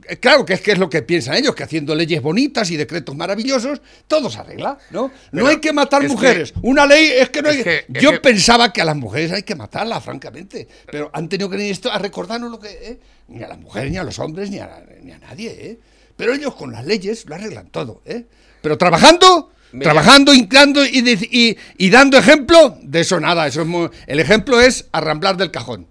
Eh, 0.10 0.18
Claro 0.18 0.46
que 0.46 0.54
es 0.54 0.62
que 0.62 0.72
es 0.72 0.78
lo 0.78 0.90
que 0.90 1.02
piensan 1.02 1.36
ellos, 1.36 1.54
que 1.56 1.64
haciendo 1.64 1.94
leyes 1.96 2.22
bonitas 2.22 2.70
y 2.72 2.78
decretos 2.78 3.16
maravillosos, 3.16 3.82
todo 4.08 4.30
se 4.30 4.40
arregla, 4.40 4.78
¿no? 4.92 5.12
Pero 5.32 5.44
no 5.44 5.50
hay 5.50 5.58
que 5.58 5.74
matar 5.74 6.02
que- 6.02 6.08
mujeres. 6.10 6.54
Una 6.62 6.86
ley 6.86 7.12
es 7.18 7.30
que 7.30 7.42
no 7.42 7.50
hay 7.50 7.64
que- 7.64 7.86
Yo 7.90 8.12
que- 8.12 8.20
pensaba 8.20 8.72
que 8.74 8.82
a 8.82 8.86
las 8.86 8.96
mujeres 8.96 9.32
hay 9.32 9.44
que 9.44 9.56
matarlas, 9.56 10.04
francamente. 10.04 10.68
Pero 10.92 11.10
han 11.14 11.28
tenido 11.30 11.50
que 11.50 11.58
venir 11.58 11.72
esto 11.72 11.92
a 11.92 11.98
recordarnos 12.00 12.50
lo 12.52 12.60
que... 12.60 12.70
¿eh? 12.70 13.00
Ni 13.28 13.44
a 13.44 13.48
las 13.48 13.60
mujeres, 13.60 13.92
ni 13.92 13.98
a 13.98 14.04
los 14.04 14.18
hombres, 14.20 14.50
ni 14.50 14.60
a, 14.60 14.84
ni 15.02 15.12
a 15.12 15.20
nadie, 15.20 15.50
¿eh? 15.50 15.80
Pero 16.16 16.34
ellos 16.34 16.56
con 16.56 16.72
las 16.72 16.86
leyes 16.86 17.26
lo 17.28 17.36
arreglan 17.36 17.70
todo, 17.70 18.02
¿eh? 18.06 18.26
Pero 18.62 18.78
trabajando... 18.78 19.52
Trabajando, 19.84 20.34
hincando 20.34 20.86
y- 20.86 21.58
y 21.78 21.90
dando 21.90 22.18
ejemplo, 22.18 22.78
de 22.82 23.02
eso 23.02 23.20
nada. 23.20 23.46
Eso 23.48 23.62
es 23.62 23.68
muy- 23.68 23.90
el 24.08 24.20
ejemplo 24.22 24.62
es 24.62 24.86
arramblar 24.94 25.36
del 25.36 25.52
cajón. 25.52 25.88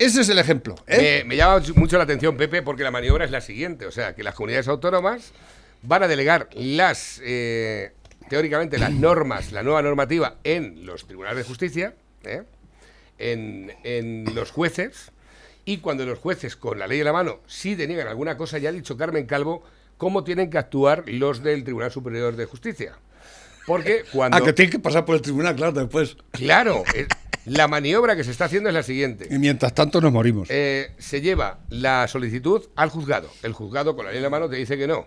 Ese 0.00 0.22
es 0.22 0.28
el 0.30 0.38
ejemplo. 0.38 0.76
¿eh? 0.86 1.20
Me, 1.22 1.28
me 1.28 1.36
llama 1.36 1.62
mucho 1.76 1.98
la 1.98 2.04
atención, 2.04 2.36
Pepe, 2.38 2.62
porque 2.62 2.82
la 2.82 2.90
maniobra 2.90 3.26
es 3.26 3.30
la 3.30 3.42
siguiente. 3.42 3.84
O 3.84 3.92
sea, 3.92 4.14
que 4.14 4.22
las 4.22 4.34
comunidades 4.34 4.66
autónomas 4.66 5.32
van 5.82 6.02
a 6.02 6.08
delegar 6.08 6.48
las, 6.54 7.20
eh, 7.22 7.92
teóricamente, 8.30 8.78
las 8.78 8.92
normas, 8.92 9.52
la 9.52 9.62
nueva 9.62 9.82
normativa 9.82 10.36
en 10.42 10.86
los 10.86 11.06
tribunales 11.06 11.36
de 11.36 11.44
justicia, 11.44 11.94
¿eh? 12.24 12.44
en, 13.18 13.72
en 13.84 14.34
los 14.34 14.50
jueces, 14.50 15.12
y 15.66 15.78
cuando 15.78 16.06
los 16.06 16.18
jueces, 16.18 16.56
con 16.56 16.78
la 16.78 16.86
ley 16.86 17.00
en 17.00 17.04
la 17.04 17.12
mano, 17.12 17.40
sí 17.46 17.74
deniegan 17.74 18.08
alguna 18.08 18.38
cosa, 18.38 18.56
ya 18.56 18.70
ha 18.70 18.72
dicho 18.72 18.96
Carmen 18.96 19.26
Calvo 19.26 19.62
cómo 19.98 20.24
tienen 20.24 20.48
que 20.48 20.56
actuar 20.56 21.04
los 21.08 21.42
del 21.42 21.62
Tribunal 21.62 21.90
Superior 21.90 22.34
de 22.36 22.46
Justicia. 22.46 22.94
Porque 23.66 24.04
cuando... 24.10 24.38
Ah, 24.38 24.40
que 24.40 24.54
tiene 24.54 24.70
que 24.72 24.78
pasar 24.78 25.04
por 25.04 25.14
el 25.14 25.20
tribunal, 25.20 25.54
claro, 25.54 25.72
después. 25.72 26.16
Claro, 26.32 26.82
la 27.50 27.68
maniobra 27.68 28.14
que 28.16 28.24
se 28.24 28.30
está 28.30 28.44
haciendo 28.46 28.68
es 28.68 28.74
la 28.74 28.82
siguiente. 28.82 29.26
Y 29.30 29.38
mientras 29.38 29.74
tanto 29.74 30.00
nos 30.00 30.12
morimos. 30.12 30.48
Eh, 30.50 30.92
se 30.98 31.20
lleva 31.20 31.58
la 31.68 32.06
solicitud 32.08 32.62
al 32.76 32.90
juzgado. 32.90 33.30
El 33.42 33.52
juzgado 33.52 33.96
con 33.96 34.04
la 34.04 34.10
ley 34.10 34.18
en 34.18 34.22
la 34.24 34.30
mano 34.30 34.48
te 34.48 34.56
dice 34.56 34.76
que 34.78 34.86
no. 34.86 35.06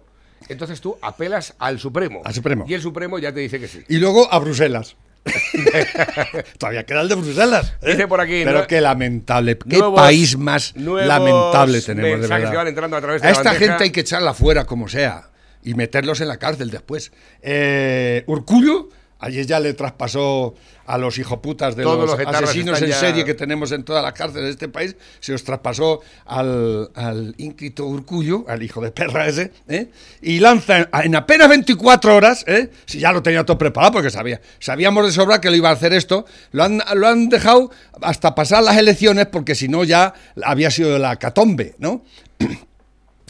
Entonces 0.50 0.82
tú 0.82 0.98
apelas 1.02 1.54
al 1.60 1.80
Supremo. 1.80 2.22
Al 2.26 2.34
Supremo. 2.34 2.66
Y 2.68 2.74
el 2.74 2.82
Supremo 2.82 3.18
ya 3.18 3.32
te 3.32 3.40
dice 3.40 3.60
que 3.60 3.68
sí. 3.70 3.84
Y 3.88 3.98
luego 3.98 4.32
a 4.32 4.40
Bruselas. 4.40 4.96
Todavía 6.58 6.86
queda 6.86 7.02
el 7.02 7.08
de 7.10 7.16
Bruselas. 7.16 7.74
¿eh? 7.82 7.92
Dice 7.92 8.08
por 8.08 8.20
aquí, 8.20 8.42
Pero 8.44 8.60
¿no? 8.62 8.68
qué 8.68 8.82
lamentable. 8.82 9.58
Qué 9.58 9.78
Nuevos- 9.78 10.00
país 10.02 10.38
más 10.38 10.74
lamentable 10.76 11.82
tenemos, 11.82 12.22
de 12.22 12.28
verdad. 12.28 12.50
que 12.52 12.58
van 12.58 12.68
entrando 12.68 12.98
a 12.98 13.02
través 13.02 13.22
de 13.22 13.28
a 13.28 13.32
la 13.32 13.38
esta 13.38 13.52
bandeja. 13.52 13.72
gente 13.72 13.84
hay 13.86 13.90
que 13.92 14.02
echarla 14.02 14.34
fuera 14.34 14.66
como 14.66 14.88
sea 14.90 15.30
y 15.64 15.76
meterlos 15.76 16.20
en 16.22 16.28
la 16.28 16.38
cárcel 16.38 16.70
después. 16.70 17.12
Eh, 17.42 18.24
Urcullo, 18.28 18.90
ayer 19.26 19.46
ya 19.46 19.60
le 19.60 19.74
traspasó 19.74 20.54
a 20.86 20.98
los 20.98 21.18
hijoputas 21.18 21.78
de 21.78 21.84
Todos 21.84 22.10
los, 22.20 22.20
asesinos 22.28 22.82
en 22.82 22.90
ya- 22.90 23.00
serie 23.00 23.24
que 23.24 23.34
tenemos 23.34 23.72
en 23.72 23.84
todas 23.84 24.04
las 24.04 24.12
cárceles 24.12 24.44
de 24.48 24.52
este 24.52 24.68
país, 24.68 24.98
se 25.22 25.32
los 25.32 25.44
traspasó 25.44 26.02
al, 26.26 26.90
al 26.94 27.34
ínclito 27.38 27.86
Urcullo, 27.86 28.44
al 28.50 28.62
hijo 28.64 28.82
de 28.82 28.92
perra 28.92 29.26
ese, 29.28 29.52
¿eh? 29.70 29.90
y 30.22 30.40
lanza 30.40 30.80
en, 30.80 30.88
en 31.06 31.16
apenas 31.16 31.48
24 31.48 32.16
horas, 32.16 32.44
¿eh? 32.48 32.70
si 32.86 33.00
ya 33.00 33.14
lo 33.14 33.24
tenía 33.24 33.46
todo 33.46 33.58
preparado, 33.58 33.94
porque 33.94 34.10
sabía, 34.10 34.42
sabíamos 34.60 35.06
de 35.06 35.14
sobra 35.14 35.40
que 35.40 35.50
lo 35.50 35.56
iba 35.56 35.70
a 35.70 35.74
hacer 35.74 35.94
esto, 35.94 36.26
lo 36.52 36.64
han, 36.66 36.82
lo 36.96 37.08
han 37.08 37.30
dejado 37.30 37.72
hasta 38.02 38.36
pasar 38.36 38.62
las 38.64 38.78
elecciones, 38.78 39.28
porque 39.28 39.56
si 39.56 39.70
no 39.70 39.86
ya 39.86 40.14
había 40.44 40.70
sido 40.70 41.00
la 41.00 41.16
catombe, 41.16 41.76
¿no? 41.78 42.04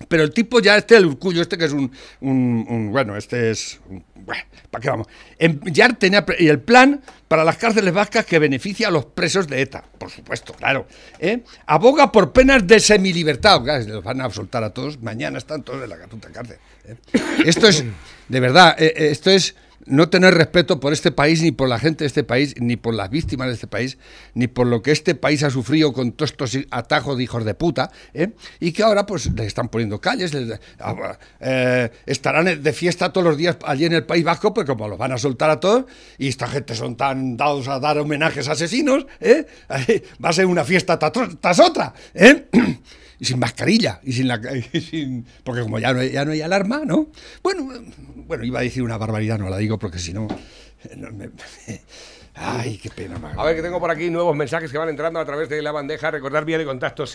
Pero 0.08 0.24
el 0.24 0.32
tipo 0.34 0.60
ya 0.60 0.76
este, 0.78 0.98
el 0.98 1.06
Urcullo, 1.06 1.42
este 1.42 1.58
que 1.58 1.66
es 1.66 1.72
un, 1.72 1.92
un- 2.22 2.90
bueno, 2.92 3.16
este 3.16 3.52
es, 3.52 3.80
un- 3.90 4.04
bueno, 4.16 4.42
¿para 4.72 4.82
qué 4.82 4.90
vamos? 4.90 5.08
Em- 5.38 5.60
ya 5.66 5.88
tenía 5.90 6.26
y 6.40 6.48
el 6.48 6.60
plan 6.60 7.02
para 7.28 7.44
las 7.44 7.58
cárceles 7.58 7.94
vascas 7.94 8.26
que 8.26 8.40
beneficia 8.40 8.88
a 8.88 8.92
los 8.92 9.06
presos 9.06 9.48
de 9.48 9.62
ETA, 9.62 9.84
por 10.00 10.10
supuesto, 10.10 10.54
claro. 10.54 10.88
¿eh? 11.20 11.44
Aboga 11.68 12.12
por 12.12 12.34
penas 12.34 12.66
de 12.66 12.80
semilibertad, 12.80 13.62
los 13.88 14.04
van 14.04 14.22
a 14.22 14.30
soltar 14.32 14.64
a 14.64 14.72
todos, 14.72 15.00
mañana 15.02 15.38
están 15.38 15.64
todos 15.64 15.84
en 15.84 15.90
la 15.90 15.98
puta 16.08 16.30
cárcel. 16.32 16.58
¿eh? 16.86 16.96
Esto 17.46 17.68
es, 17.68 17.84
de 18.30 18.40
verdad, 18.40 18.76
eh, 18.80 18.94
eh, 18.98 19.10
esto 19.12 19.30
es 19.30 19.56
no 19.86 20.10
tener 20.10 20.34
respeto 20.34 20.80
por 20.80 20.94
este 20.94 21.12
país, 21.12 21.42
ni 21.42 21.52
por 21.52 21.68
la 21.70 21.80
gente 21.80 22.04
de 22.04 22.08
este 22.08 22.24
país, 22.24 22.56
ni 22.60 22.76
por 22.78 22.94
las 22.94 23.10
víctimas 23.10 23.48
de 23.48 23.54
este 23.54 23.68
país, 23.68 23.98
ni 24.34 24.48
por 24.48 24.68
lo 24.68 24.82
que 24.82 24.92
este 24.92 25.16
país 25.16 25.44
ha 25.44 25.50
sufrido 25.50 25.94
con 25.94 26.12
todos 26.14 26.32
estos 26.32 26.58
atajos 26.72 27.18
de 27.18 27.24
hijos 27.24 27.46
de 27.46 27.54
puta, 27.54 27.92
¿eh? 28.14 28.30
y 28.60 28.72
que 28.72 28.84
ahora 28.84 29.06
pues 29.06 29.32
le 29.34 29.46
están 29.46 29.70
poniendo 29.70 30.00
calles, 30.00 30.34
les- 30.34 30.60
ah, 30.80 31.18
eh, 31.40 31.90
estarán 32.06 32.62
de 32.62 32.74
fiesta 32.74 33.12
todos 33.12 33.26
los 33.28 33.38
días 33.38 33.58
allí 33.66 33.86
en 33.86 33.94
el 33.94 34.06
País 34.06 34.24
Vasco, 34.24 34.54
pues 34.54 34.66
como 34.68 34.88
los 34.88 34.98
van 34.98 35.12
a 35.12 35.18
soltar 35.18 35.50
a 35.50 35.60
todos, 35.60 35.86
y 36.18 36.28
esta 36.28 36.48
gente 36.48 36.76
son 36.76 36.96
tan 36.96 37.38
dados 37.38 37.68
a 37.68 37.80
dar 37.80 37.98
homenajes 37.98 38.48
a 38.48 38.54
asesinos, 38.54 39.06
¿eh? 39.20 39.46
va 40.24 40.30
a 40.30 40.34
ser 40.34 40.46
una 40.46 40.64
fiesta 40.64 40.98
tras 40.98 41.60
otra, 41.60 41.94
¿eh? 42.14 42.46
y 43.24 43.26
sin 43.26 43.40
mascarilla 43.40 44.02
y 44.04 44.12
sin 44.12 44.28
la 44.28 44.38
y 44.74 44.82
sin- 44.82 45.26
porque 45.46 45.62
como 45.62 45.80
ya 45.80 45.94
no, 45.94 46.04
ya 46.04 46.26
no 46.26 46.34
hay 46.34 46.42
alarma 46.42 46.82
no 46.84 47.08
bueno 47.42 47.72
bueno 48.28 48.44
iba 48.44 48.60
a 48.60 48.64
decir 48.64 48.84
una 48.84 48.98
barbaridad 48.98 49.40
no 49.40 49.50
la 49.50 49.58
digo 49.58 49.80
porque 49.80 49.98
si 49.98 50.12
no, 50.12 50.28
me- 51.14 51.30
ay 52.36 52.78
qué 52.84 52.90
pena 52.90 53.18
me 53.20 53.30
A 53.40 53.46
ver 53.46 53.56
que 53.56 53.62
tengo 53.62 53.80
por 53.80 53.92
aquí 53.92 54.10
nuevos 54.10 54.36
mensajes 54.36 54.72
que 54.74 54.78
van 54.78 54.90
entrando 54.90 55.20
a 55.22 55.26
través 55.26 55.48
de 55.50 55.62
la 55.62 55.72
bandeja. 55.72 56.10
Recordar 56.12 56.44
bien 56.46 56.60
el 56.60 56.66
contacto 56.66 57.06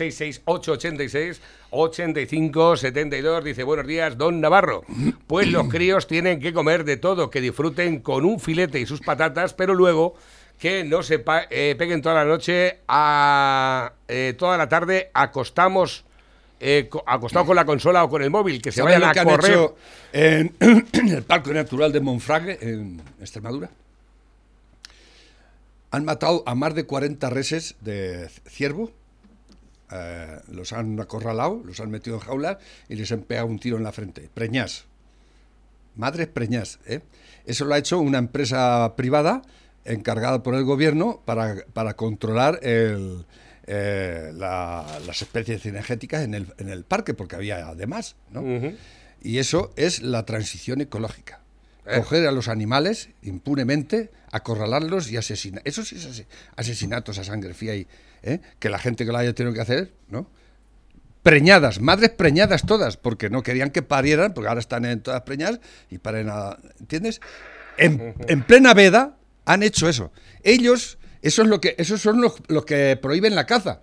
66886-8572. 1.73 3.43
Dice, 3.43 3.63
buenos 3.65 3.87
días, 3.87 4.17
don 4.17 4.41
Navarro. 4.41 4.83
Pues 5.27 5.49
los 5.49 5.69
críos 5.69 6.07
tienen 6.07 6.41
que 6.41 6.53
comer 6.53 6.85
de 6.85 6.97
todo, 6.99 7.31
que 7.31 7.41
disfruten 7.41 7.99
con 8.01 8.25
un 8.25 8.39
filete 8.41 8.79
y 8.81 8.87
sus 8.87 9.01
patatas, 9.01 9.55
pero 9.55 9.75
luego 9.75 10.15
que 10.59 10.83
no 10.85 11.03
se 11.03 11.23
eh, 11.51 11.75
peguen 11.79 12.03
toda 12.03 12.17
la 12.17 12.25
noche, 12.25 12.81
a, 12.89 13.93
eh, 14.09 14.35
toda 14.37 14.57
la 14.57 14.69
tarde, 14.69 15.11
acostamos... 15.15 16.05
eh, 16.61 16.89
co- 16.91 17.05
acostado 17.07 17.47
con 17.47 17.55
la 17.57 17.65
consola 17.65 18.03
o 18.03 18.09
con 18.11 18.21
el 18.23 18.31
móvil, 18.31 18.61
que 18.61 18.73
se 18.73 18.81
¿Sabes 18.81 18.95
vayan 18.97 19.09
a 19.09 19.13
que 19.13 19.21
han 19.21 19.27
correr. 19.29 19.51
hecho 19.53 19.77
en, 20.13 20.55
en 20.93 21.09
el 21.09 21.23
Parque 21.23 21.53
Natural 21.55 21.93
de 21.93 22.01
Monfragre, 22.01 22.59
en 22.61 23.01
Extremadura? 23.21 23.71
Han 25.91 26.05
matado 26.05 26.43
a 26.47 26.55
más 26.55 26.75
de 26.75 26.85
40 26.85 27.31
reses 27.31 27.77
de 27.81 28.29
ciervo, 28.49 28.91
eh, 29.91 30.39
los 30.51 30.73
han 30.73 30.99
acorralado, 31.01 31.63
los 31.65 31.81
han 31.81 31.91
metido 31.91 32.17
en 32.17 32.23
jaulas 32.23 32.59
y 32.89 32.97
les 32.97 33.11
han 33.13 33.21
pegado 33.23 33.47
un 33.47 33.59
tiro 33.59 33.77
en 33.79 33.85
la 33.85 33.93
frente. 33.93 34.29
Preñás. 34.35 34.85
Madres 35.97 36.27
preñás. 36.29 36.79
¿eh? 36.87 37.01
Eso 37.47 37.65
lo 37.65 37.75
ha 37.75 37.79
hecho 37.79 37.99
una 37.99 38.19
empresa 38.19 38.95
privada 38.97 39.43
encargada 39.93 40.43
por 40.43 40.55
el 40.55 40.65
gobierno 40.65 41.23
para, 41.25 41.57
para 41.73 41.95
controlar 41.95 42.61
el, 42.63 43.27
eh, 43.67 44.31
la- 44.35 44.87
las 45.07 45.23
especies 45.23 45.63
cinegéticas 45.63 46.23
en 46.23 46.35
el, 46.35 46.47
en 46.59 46.69
el 46.69 46.85
parque, 46.85 47.15
porque 47.15 47.37
había 47.37 47.67
además. 47.69 48.17
¿no? 48.31 48.43
Y 49.23 49.39
eso 49.39 49.73
es 49.77 50.03
la 50.03 50.25
transición 50.25 50.81
ecológica. 50.81 51.41
Eh. 51.87 51.97
Coger 51.97 52.27
a 52.27 52.33
los 52.33 52.49
animales 52.49 53.09
impunemente, 53.23 54.11
acorralarlos 54.31 55.11
y 55.11 55.17
asesinar. 55.17 55.63
Eso 55.65 55.85
sí 55.85 55.97
es 55.97 56.07
ase- 56.07 56.27
asesinatos 56.57 57.19
a 57.19 57.25
sangre 57.25 57.55
fría 57.55 57.75
y 57.75 57.87
¿eh? 58.23 58.41
que 58.59 58.69
la 58.69 58.79
gente 58.79 59.05
que 59.07 59.13
lo 59.13 59.19
haya 59.19 59.33
tenido 59.35 59.55
que 59.55 59.61
hacer, 59.63 59.93
¿no? 60.09 60.29
Preñadas, 61.23 61.81
madres 61.81 62.11
preñadas 62.11 62.65
todas, 62.65 62.97
porque 62.97 63.29
no 63.29 63.43
querían 63.43 63.71
que 63.71 63.83
parieran, 63.83 64.33
porque 64.35 64.49
ahora 64.49 64.61
están 64.61 64.85
en 64.85 65.01
todas 65.01 65.23
preñadas 65.23 65.61
y 65.91 65.99
paren 65.99 66.29
a. 66.31 66.57
¿Entiendes? 66.79 67.21
En, 67.77 68.15
en 68.29 68.43
plena 68.45 68.73
veda 68.73 69.17
han 69.49 69.63
hecho 69.63 69.89
eso. 69.89 70.13
Ellos, 70.43 70.99
eso 71.23 71.43
es 71.43 71.49
lo 71.49 71.61
que, 71.61 71.75
esos 71.79 72.01
son 72.01 72.21
los, 72.21 72.35
los 72.49 72.65
que 72.65 72.97
prohíben 73.01 73.35
la 73.35 73.47
caza. 73.47 73.81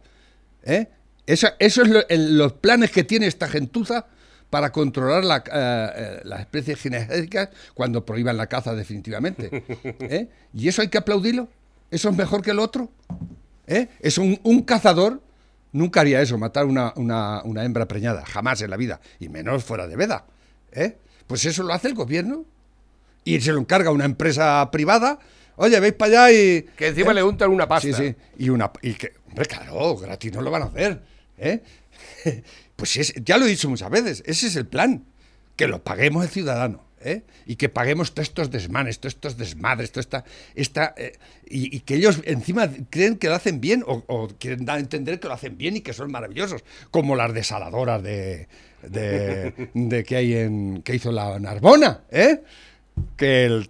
¿eh? 0.63 0.87
Eso, 1.25 1.47
eso 1.59 1.81
es 1.81 1.89
lo- 1.89 2.07
el- 2.07 2.37
los 2.37 2.53
planes 2.53 2.91
que 2.91 3.03
tiene 3.03 3.27
esta 3.27 3.47
gentuza 3.47 4.05
para 4.49 4.71
controlar 4.71 5.23
la, 5.25 5.37
eh, 5.37 5.41
eh, 5.51 6.21
las 6.23 6.41
especies 6.41 6.79
cinegéticas 6.79 7.49
cuando 7.73 8.05
prohíban 8.05 8.37
la 8.37 8.47
caza 8.47 8.73
definitivamente. 8.75 9.49
¿eh? 9.83 10.27
¿Y 10.53 10.67
eso 10.67 10.81
hay 10.81 10.87
que 10.89 10.97
aplaudirlo? 10.99 11.49
¿Eso 11.91 12.09
es 12.09 12.15
mejor 12.15 12.41
que 12.41 12.51
el 12.51 12.59
otro? 12.59 12.89
¿Eh? 13.67 13.87
Es 13.99 14.17
un, 14.17 14.39
un 14.43 14.61
cazador 14.61 15.21
nunca 15.71 16.01
haría 16.01 16.21
eso, 16.21 16.37
matar 16.37 16.65
una, 16.65 16.93
una, 16.95 17.41
una 17.43 17.63
hembra 17.65 17.87
preñada, 17.87 18.23
jamás 18.25 18.61
en 18.61 18.69
la 18.69 18.77
vida, 18.77 19.01
y 19.19 19.27
menos 19.29 19.63
fuera 19.63 19.87
de 19.87 19.95
veda. 19.97 20.25
¿eh? 20.71 20.95
Pues 21.27 21.43
eso 21.45 21.63
lo 21.63 21.73
hace 21.73 21.87
el 21.89 21.95
gobierno 21.95 22.45
y 23.23 23.41
se 23.41 23.51
lo 23.51 23.59
encarga 23.59 23.89
una 23.91 24.05
empresa 24.05 24.69
privada. 24.71 25.19
Oye, 25.57 25.79
veis 25.79 25.93
para 25.93 26.25
allá 26.27 26.31
y. 26.31 26.61
Que 26.75 26.87
encima 26.87 27.11
¿eh? 27.11 27.15
le 27.15 27.23
untan 27.23 27.49
una 27.51 27.67
pasta. 27.67 27.87
Sí, 27.87 27.93
sí. 27.93 28.15
Y 28.37 28.49
una. 28.49 28.71
Y 28.81 28.93
que, 28.93 29.13
hombre, 29.27 29.45
claro, 29.45 29.95
gratis 29.97 30.33
no 30.33 30.41
lo 30.41 30.51
van 30.51 30.63
a 30.63 30.65
hacer. 30.65 31.01
¿eh? 31.37 31.61
Pues 32.75 32.97
es- 32.97 33.13
ya 33.23 33.37
lo 33.37 33.45
he 33.45 33.49
dicho 33.49 33.69
muchas 33.69 33.89
veces, 33.89 34.21
ese 34.25 34.47
es 34.47 34.55
el 34.57 34.67
plan. 34.67 35.05
Que 35.55 35.67
lo 35.67 35.81
paguemos 35.81 36.25
el 36.25 36.29
ciudadano. 36.29 36.83
¿eh? 36.99 37.21
Y 37.45 37.55
que 37.55 37.69
paguemos 37.69 38.13
todos 38.13 38.27
estos 38.27 38.51
desmanes, 38.51 38.99
todos 38.99 39.13
estos 39.13 39.37
desmadres, 39.37 39.91
toda 39.93 40.01
esta. 40.01 40.25
esta 40.55 40.93
eh, 40.97 41.13
y, 41.47 41.73
y 41.73 41.79
que 41.81 41.95
ellos 41.95 42.19
encima 42.25 42.69
creen 42.89 43.15
que 43.17 43.29
lo 43.29 43.35
hacen 43.35 43.61
bien 43.61 43.81
o, 43.87 44.03
o 44.07 44.27
quieren 44.39 44.65
dar 44.65 44.75
a 44.77 44.79
entender 44.81 45.19
que 45.21 45.27
lo 45.29 45.35
hacen 45.35 45.57
bien 45.57 45.77
y 45.77 45.81
que 45.81 45.93
son 45.93 46.11
maravillosos. 46.11 46.65
Como 46.91 47.15
las 47.15 47.33
desaladoras 47.33 48.03
de. 48.03 48.49
de, 48.89 49.53
de 49.73 50.03
que 50.03 50.15
hay 50.17 50.33
en. 50.33 50.81
que 50.83 50.95
hizo 50.95 51.13
la 51.13 51.39
Narbona, 51.39 52.01
¿eh? 52.11 52.41
Que, 53.17 53.67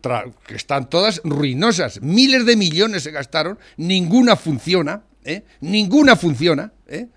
están 0.49 0.89
todas 0.89 1.21
ruinosas. 1.23 2.01
Miles 2.01 2.45
de 2.45 2.55
millones 2.55 3.03
se 3.03 3.11
gastaron, 3.11 3.59
ninguna 3.77 4.35
funciona, 4.35 5.03
¿eh? 5.23 5.43
ninguna 5.61 6.15
funciona. 6.15 6.71
¿eh? 6.87 7.07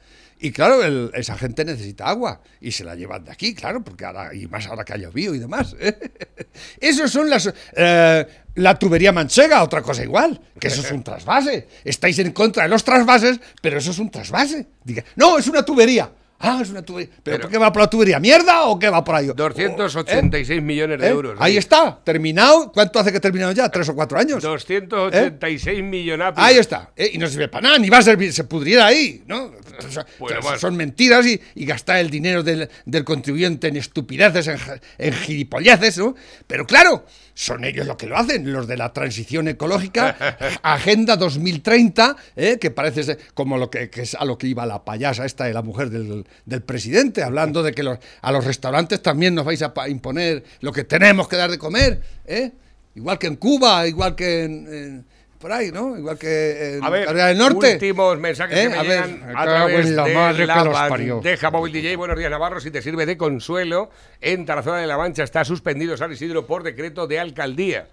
Y 0.41 0.53
claro, 0.53 1.11
esa 1.15 1.37
gente 1.37 1.65
necesita 1.65 2.07
agua 2.07 2.41
y 2.61 2.71
se 2.71 2.85
la 2.85 2.95
llevan 2.95 3.25
de 3.25 3.33
aquí, 3.33 3.55
claro, 3.55 3.83
porque 3.83 4.05
ahora, 4.05 4.33
y 4.35 4.47
más 4.47 4.67
ahora 4.67 4.85
que 4.85 4.93
ha 4.93 4.97
llovido 4.97 5.35
y 5.35 5.39
demás. 5.39 5.75
¿eh? 5.81 5.99
Esos 6.81 7.11
son 7.11 7.29
las. 7.29 7.53
eh, 7.75 8.27
la 8.55 8.79
tubería 8.79 9.13
manchega, 9.13 9.63
otra 9.63 9.83
cosa 9.83 10.03
igual, 10.03 10.41
que 10.59 10.69
eso 10.69 10.81
es 10.81 10.91
un 10.91 11.03
trasvase. 11.03 11.69
Estáis 11.85 12.19
en 12.19 12.33
contra 12.33 12.65
de 12.65 12.69
los 12.69 12.83
trasvases, 12.83 13.41
pero 13.63 13.79
eso 13.79 13.93
es 13.93 13.99
un 13.99 14.11
trasvase. 14.11 14.67
Diga, 14.83 15.05
no, 15.17 15.39
es 15.39 15.47
una 15.47 15.65
tubería. 15.65 16.11
Ah, 16.41 16.61
es 16.63 16.71
una 16.71 16.83
tubería. 16.83 17.11
¿Pero, 17.25 17.37
Pero- 17.39 17.49
qué 17.49 17.59
va 17.59 17.73
por 17.73 17.83
la 17.83 17.91
tubería? 17.91 18.21
¿Mierda 18.21 18.63
o 18.67 18.79
qué 18.79 18.89
va 18.89 19.03
por 19.03 19.17
ahí? 19.17 19.27
286 19.35 20.63
millones 20.63 21.01
de 21.01 21.07
¿Eh? 21.07 21.11
euros. 21.11 21.37
Ahí 21.41 21.53
sí. 21.53 21.59
está, 21.59 21.99
terminado. 22.05 22.71
¿Cuánto 22.73 22.99
hace 23.01 23.11
que 23.11 23.19
ha 23.19 23.21
terminado 23.21 23.51
ya? 23.53 23.69
¿Tres 23.69 23.89
o 23.89 23.95
cuatro 23.95 24.19
años? 24.19 24.41
286 24.43 25.83
millones. 25.83 26.33
Ahí 26.37 26.57
está. 26.59 26.91
¿eh? 26.97 27.11
Y 27.13 27.19
no 27.19 27.27
sirve 27.27 27.49
para 27.49 27.63
nada, 27.63 27.79
ni 27.79 27.91
va 27.91 27.99
a 27.99 28.03
servir, 28.03 28.33
se 28.33 28.45
pudriera 28.45 28.87
ahí, 28.87 29.23
¿no? 29.27 29.47
O 29.87 29.91
sea, 29.91 30.07
Bueno. 30.19 30.41
Son 30.59 30.77
mentiras 30.77 31.27
y, 31.27 31.41
y 31.55 31.65
gastar 31.65 31.99
el 31.99 32.11
dinero 32.11 32.43
del, 32.43 32.69
del 32.85 33.05
contribuyente 33.05 33.69
en 33.69 33.77
estupideces, 33.77 34.47
en, 34.49 34.59
en 34.99 35.13
gilipolleces, 35.15 35.99
¿no? 35.99 36.15
Pero 36.47 36.67
claro, 36.67 37.05
son 37.35 37.65
ellos 37.65 37.87
los 37.87 37.97
que 37.97 38.07
lo 38.07 38.17
hacen, 38.17 38.53
los 38.53 38.67
de 38.67 38.77
la 38.77 38.93
transición 38.93 39.47
ecológica, 39.49 40.17
Agenda 40.63 41.17
2030, 41.17 42.17
¿eh? 42.37 42.59
que 42.61 42.71
parece 42.73 43.17
como 43.35 43.57
lo 43.59 43.71
que, 43.71 43.91
que 43.91 44.03
es 44.03 44.15
a 44.17 44.25
lo 44.25 44.37
que 44.39 44.49
iba 44.49 44.67
la 44.67 44.85
payasa 44.85 45.25
esta 45.25 45.45
de 45.45 45.53
la 45.55 45.63
mujer 45.63 45.91
del, 45.91 46.25
del 46.45 46.63
presidente, 46.63 47.23
hablando 47.23 47.63
de 47.63 47.73
que 47.73 47.83
los- 47.83 47.99
a 48.23 48.33
los 48.33 48.45
restaurantes 48.45 49.03
también 49.03 49.35
nos 49.35 49.45
vais 49.45 49.63
a 49.63 49.73
imponer 49.89 50.45
lo 50.61 50.73
que 50.73 50.85
tenemos 50.85 51.29
que 51.29 51.37
dar 51.37 51.51
de 51.51 51.59
comer, 51.59 52.01
¿eh? 52.27 52.53
Igual 52.95 53.19
que 53.19 53.27
en 53.29 53.37
Cuba, 53.37 53.87
igual 53.87 54.15
que 54.17 54.45
en- 54.45 54.67
en 54.73 55.05
por 55.39 55.53
ahí, 55.53 55.71
¿no? 55.71 55.97
Igual 55.97 56.19
que 56.19 56.75
en 56.79 56.83
A 56.85 56.91
ver, 56.91 57.07
Corea 57.07 57.27
del 57.27 57.39
Norte. 57.39 57.75
últimos 57.75 58.19
mensajes 58.19 58.59
¿Eh? 58.59 58.63
que 58.65 58.69
me 58.71 58.75
A 58.77 58.83
llegan 58.83 59.21
través 59.45 59.89
la 59.91 60.05
de 60.05 60.15
madre 60.15 60.47
la 60.47 60.55
que 60.59 60.65
los 60.65 60.75
parió. 60.77 61.15
bandeja 61.17 61.51
móvil 61.53 61.73
DJ. 61.73 61.95
Buenos 61.97 62.19
días, 62.19 62.29
Navarro. 62.29 62.61
Si 62.61 62.73
te 62.73 62.83
sirve 62.83 63.07
de 63.07 63.17
consuelo, 63.17 63.89
en 64.21 64.45
Tarazona 64.45 64.79
de 64.79 64.89
la 64.89 64.99
Mancha 64.99 65.23
está 65.23 65.45
suspendido 65.45 65.97
San 65.97 66.11
Isidro 66.11 66.45
por 66.45 66.65
decreto 66.65 67.07
de 67.07 67.21
alcaldía. 67.21 67.87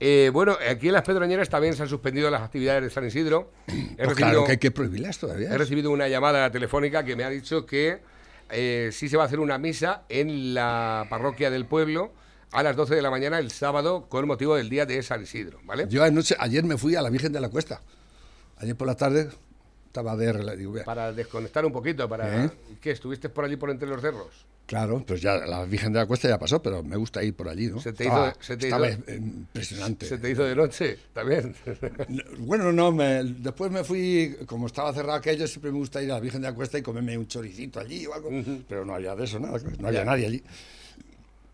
Eh, 0.00 0.30
bueno, 0.32 0.56
aquí 0.68 0.88
en 0.88 0.92
las 0.94 1.02
Pedroñeras 1.02 1.48
también 1.48 1.74
se 1.74 1.82
han 1.82 1.88
suspendido 1.88 2.30
las 2.30 2.42
actividades 2.42 2.82
de 2.82 2.90
San 2.90 3.06
Isidro. 3.06 3.50
He, 3.66 3.72
Pues 3.72 3.96
recibido, 3.96 4.14
claro 4.14 4.44
que 4.44 4.52
hay 4.52 4.58
que 4.58 4.70
prohibirlas 4.70 5.18
todavía. 5.18 5.50
he 5.50 5.58
recibido 5.58 5.90
una 5.90 6.08
llamada 6.08 6.50
telefónica 6.50 7.04
que 7.04 7.16
me 7.16 7.24
ha 7.24 7.30
dicho 7.30 7.64
que 7.64 8.00
eh, 8.50 8.90
sí 8.92 9.08
se 9.08 9.16
va 9.16 9.22
a 9.22 9.26
hacer 9.26 9.40
una 9.40 9.56
misa 9.58 10.02
en 10.08 10.52
la 10.54 11.06
parroquia 11.08 11.50
del 11.50 11.66
pueblo 11.66 12.12
a 12.52 12.62
las 12.62 12.76
12 12.76 12.94
de 12.94 13.02
la 13.02 13.10
mañana 13.10 13.38
el 13.38 13.50
sábado 13.50 14.06
con 14.08 14.26
motivo 14.26 14.56
del 14.56 14.68
día 14.68 14.86
de 14.86 15.02
San 15.02 15.22
Isidro, 15.22 15.60
¿vale? 15.64 15.86
Yo 15.88 16.02
anoche, 16.04 16.36
ayer 16.38 16.64
me 16.64 16.76
fui 16.76 16.94
a 16.94 17.02
la 17.02 17.10
Virgen 17.10 17.32
de 17.32 17.40
la 17.40 17.48
Cuesta. 17.48 17.80
Ayer 18.58 18.76
por 18.76 18.86
la 18.86 18.96
tarde 18.96 19.28
estaba 19.86 20.16
de 20.16 20.56
digo, 20.56 20.74
Para 20.84 21.12
desconectar 21.12 21.64
un 21.64 21.72
poquito, 21.72 22.08
para... 22.08 22.44
¿Eh? 22.44 22.50
¿Qué? 22.80 22.90
¿Estuviste 22.90 23.28
por 23.28 23.44
allí 23.44 23.56
por 23.56 23.70
entre 23.70 23.88
los 23.88 24.00
cerros? 24.00 24.46
Claro, 24.66 25.04
pues 25.06 25.20
ya 25.20 25.36
la 25.36 25.64
Virgen 25.66 25.92
de 25.92 25.98
la 25.98 26.06
Cuesta 26.06 26.26
ya 26.26 26.38
pasó, 26.38 26.62
pero 26.62 26.82
me 26.82 26.96
gusta 26.96 27.22
ir 27.22 27.34
por 27.34 27.48
allí, 27.50 27.66
¿no? 27.66 27.80
Se 27.80 27.92
te 27.92 28.04
estaba, 28.04 28.30
hizo- 28.30 28.42
se 28.42 28.56
te 28.56 28.66
estaba 28.66 28.88
hizo- 28.88 29.12
impresionante. 29.14 30.06
¿Se 30.06 30.16
te 30.18 30.30
hizo 30.30 30.42
de 30.44 30.56
noche 30.56 30.98
también? 31.12 31.54
No, 32.08 32.22
Bueno, 32.38 32.72
no, 32.72 32.90
me- 32.90 33.22
después 33.24 33.70
me 33.70 33.84
fui, 33.84 34.36
como 34.46 34.66
estaba 34.66 34.92
cerrado 34.94 35.18
aquello, 35.18 35.46
siempre 35.46 35.70
me 35.70 35.76
gusta 35.78 36.02
ir 36.02 36.10
a 36.10 36.14
la 36.14 36.20
Virgen 36.20 36.40
de 36.40 36.48
la 36.48 36.54
Cuesta 36.54 36.78
y 36.78 36.82
comerme 36.82 37.18
un 37.18 37.26
choricito 37.28 37.78
allí 37.78 38.06
o 38.06 38.14
algo, 38.14 38.30
pero 38.66 38.86
no 38.86 38.94
había 38.94 39.14
de 39.14 39.24
eso, 39.24 39.38
nada, 39.38 39.58
no 39.78 39.88
había 39.88 40.04
nadie 40.04 40.26
allí. 40.26 40.42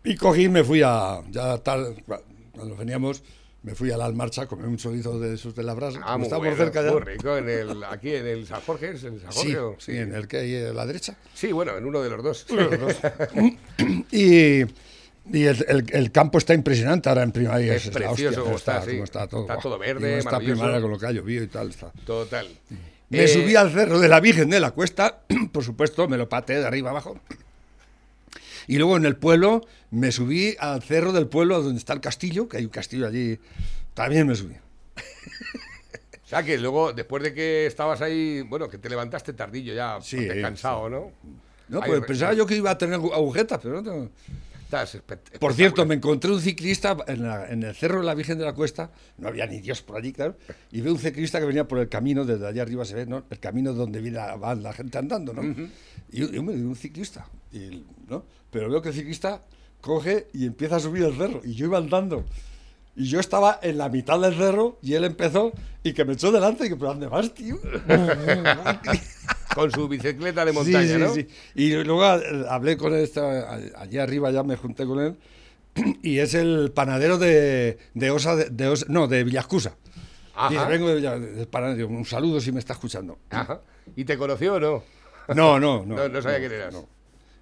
Y 0.05 0.15
cogí 0.15 0.43
y 0.43 0.49
me 0.49 0.63
fui 0.63 0.81
a, 0.83 1.21
ya 1.29 1.57
tal, 1.57 1.95
cua- 2.07 2.21
cuando 2.53 2.75
veníamos, 2.77 3.23
me 3.63 3.75
fui 3.75 3.91
a 3.91 3.97
la 3.97 4.05
Almarcha 4.05 4.43
a 4.43 4.45
comer 4.47 4.65
un 4.65 4.77
chorizo 4.77 5.19
de 5.19 5.35
esos 5.35 5.53
de 5.55 5.61
la 5.63 5.73
brasa, 5.75 5.99
Ah, 6.01 6.13
como 6.13 6.17
muy 6.19 6.25
está 6.25 6.37
bueno, 6.37 6.55
por 6.55 6.65
cerca 6.65 6.81
ya. 6.83 6.91
muy 6.91 7.01
rico. 7.01 7.37
En 7.37 7.47
el, 7.49 7.83
aquí 7.83 8.15
en 8.15 8.25
el 8.25 8.47
San 8.47 8.61
Jorge, 8.61 8.91
¿es 8.91 9.03
el 9.03 9.21
San 9.21 9.31
Jorge? 9.31 9.49
Sí, 9.51 9.55
o- 9.55 9.75
sí, 9.77 9.97
en 9.97 10.15
el 10.15 10.27
que 10.27 10.37
hay 10.37 10.55
a 10.65 10.73
la 10.73 10.85
derecha. 10.85 11.15
Sí, 11.33 11.51
bueno, 11.51 11.77
en 11.77 11.85
uno 11.85 12.01
de 12.01 12.09
los 12.09 12.23
dos. 12.23 12.45
Y, 14.11 14.61
y 15.31 15.43
el, 15.45 15.65
el- 15.67 15.85
el 15.91 16.11
campo 16.11 16.37
está 16.39 16.53
impresionante 16.53 17.09
ahora 17.09 17.23
en 17.23 17.31
primavera. 17.31 17.75
Es 17.75 17.85
la 17.87 17.91
precioso 17.93 18.43
como 18.43 18.55
está, 18.55 18.81
sí. 18.81 18.91
cómo 18.91 19.03
está 19.03 19.27
todo. 19.27 19.41
Está 19.41 19.57
todo 19.57 19.77
verde, 19.77 20.15
Y 20.15 20.19
está 20.19 20.39
primavera 20.39 20.81
con 20.81 20.89
lo 20.91 20.97
que 20.97 21.05
ha 21.05 21.11
llovido 21.11 21.43
y 21.43 21.47
tal. 21.47 21.69
Está. 21.69 21.91
Total. 22.05 22.47
Me 23.09 23.23
Eh, 23.25 23.27
subí 23.27 23.55
al 23.55 23.71
cerro 23.71 23.99
de 23.99 24.07
la 24.07 24.19
Virgen 24.21 24.49
de 24.49 24.59
la 24.59 24.71
Cuesta, 24.71 25.21
por 25.51 25.63
supuesto, 25.63 26.07
me 26.07 26.17
lo 26.17 26.27
pateé 26.29 26.59
de 26.59 26.65
arriba 26.65 26.89
abajo. 26.91 27.19
Y 28.71 28.77
luego 28.77 28.95
en 28.95 29.05
el 29.05 29.17
pueblo 29.17 29.67
me 29.89 30.13
subí 30.13 30.55
al 30.57 30.81
cerro 30.81 31.11
del 31.11 31.27
pueblo 31.27 31.61
donde 31.61 31.77
está 31.77 31.91
el 31.91 31.99
castillo, 31.99 32.47
que 32.47 32.55
hay 32.55 32.63
un 32.63 32.69
castillo 32.69 33.05
allí. 33.05 33.37
También 33.93 34.25
me 34.27 34.33
subí. 34.35 34.53
O 36.23 36.27
sea, 36.31 36.43
que 36.43 36.57
luego, 36.57 36.93
después 36.93 37.21
de 37.21 37.33
que 37.33 37.65
estabas 37.65 37.99
ahí, 38.01 38.39
bueno, 38.43 38.69
que 38.69 38.77
te 38.77 38.87
levantaste 38.89 39.33
tardillo 39.33 39.73
ya, 39.73 39.99
Sí, 40.01 40.25
cansado, 40.41 40.89
¿no? 40.89 41.11
No, 41.67 41.81
pues 41.81 41.99
pensaba 42.07 42.31
yo 42.33 42.45
que 42.45 42.55
iba 42.55 42.71
a 42.71 42.77
tener 42.77 42.97
agu- 42.97 43.13
agujetas, 43.13 43.59
pero 43.61 43.81
no. 43.81 44.09
Por 45.39 45.53
cierto, 45.53 45.85
me 45.85 45.95
encontré 45.95 46.31
un 46.31 46.39
ciclista 46.39 46.95
en, 47.07 47.23
la- 47.23 47.49
en 47.49 47.63
el 47.63 47.75
cerro 47.75 47.99
de 47.99 48.05
la 48.05 48.13
Virgen 48.15 48.37
de 48.37 48.45
la 48.45 48.53
Cuesta, 48.53 48.89
no 49.17 49.27
había 49.27 49.45
ni 49.45 49.59
Dios 49.59 49.81
por 49.81 49.97
allí, 49.97 50.13
claro, 50.13 50.37
y 50.71 50.79
veo 50.79 50.93
un 50.93 50.99
ciclista 50.99 51.37
que 51.41 51.45
venía 51.45 51.67
por 51.67 51.79
el 51.79 51.89
camino, 51.89 52.23
desde 52.23 52.47
allá 52.47 52.61
arriba 52.61 52.85
se 52.85 52.95
ve, 52.95 53.05
¿no? 53.05 53.25
El 53.29 53.39
camino 53.39 53.73
donde 53.73 53.99
viene 53.99 54.15
la, 54.15 54.37
va 54.37 54.55
la 54.55 54.71
gente 54.71 54.97
andando, 54.97 55.33
¿no? 55.33 55.41
Y 56.13 56.19
yo, 56.21 56.31
yo 56.31 56.41
me 56.43 56.53
digo, 56.53 56.69
un 56.69 56.77
ciclista, 56.77 57.27
y, 57.51 57.83
¿no? 58.07 58.23
Pero 58.51 58.69
veo 58.69 58.81
que 58.81 58.89
el 58.89 58.95
ciclista 58.95 59.41
coge 59.81 60.27
y 60.33 60.45
empieza 60.45 60.75
a 60.75 60.79
subir 60.79 61.03
el 61.03 61.15
cerro, 61.17 61.41
y 61.43 61.53
yo 61.55 61.65
iba 61.65 61.77
andando. 61.77 62.23
Y 62.95 63.05
yo 63.05 63.19
estaba 63.21 63.57
en 63.63 63.77
la 63.77 63.87
mitad 63.89 64.19
del 64.19 64.35
cerro 64.35 64.77
y 64.81 64.93
él 64.95 65.05
empezó 65.05 65.53
y 65.81 65.93
que 65.93 66.03
me 66.05 66.13
echó 66.13 66.31
delante 66.31 66.65
y 66.65 66.69
que, 66.69 66.75
¿pero 66.75 66.89
dónde 66.89 67.07
vas, 67.07 67.33
tío? 67.33 67.57
Con 69.55 69.69
su 69.71 69.87
bicicleta 69.87 70.45
de 70.45 70.51
Sí, 70.51 70.57
montaña, 70.57 70.87
sí, 70.93 70.97
¿no? 70.97 71.13
sí. 71.13 71.27
Y 71.55 71.73
luego 71.83 72.05
eh, 72.05 72.45
hablé 72.49 72.77
con 72.77 72.93
él, 72.93 73.09
allí 73.75 73.97
arriba 73.97 74.31
ya 74.31 74.43
me 74.43 74.55
junté 74.55 74.85
con 74.85 74.99
él, 74.99 75.17
y 76.01 76.19
es 76.19 76.33
el 76.35 76.71
panadero 76.73 77.17
de, 77.17 77.77
de 77.93 78.11
Osa, 78.11 78.35
de, 78.35 78.49
de 78.49 78.67
Osa- 78.69 78.85
no, 78.87 79.07
de 79.07 79.23
Villascusa. 79.25 79.75
Dice, 80.49 80.65
vengo 80.65 80.87
de 80.87 80.95
Villa- 80.95 81.19
del 81.19 81.47
panadero, 81.47 81.87
un 81.89 82.05
saludo 82.05 82.39
si 82.39 82.51
me 82.53 82.59
está 82.59 82.73
escuchando. 82.73 83.19
Ajá. 83.29 83.61
¿Y 83.95 84.05
te 84.05 84.17
conoció 84.17 84.55
o 84.55 84.59
no? 84.59 84.83
No, 85.35 85.59
no, 85.59 85.85
no. 85.85 85.95
No, 85.97 86.07
no 86.09 86.21
sabía 86.21 86.39
quién 86.39 86.51
eras. 86.53 86.73
No, 86.73 86.87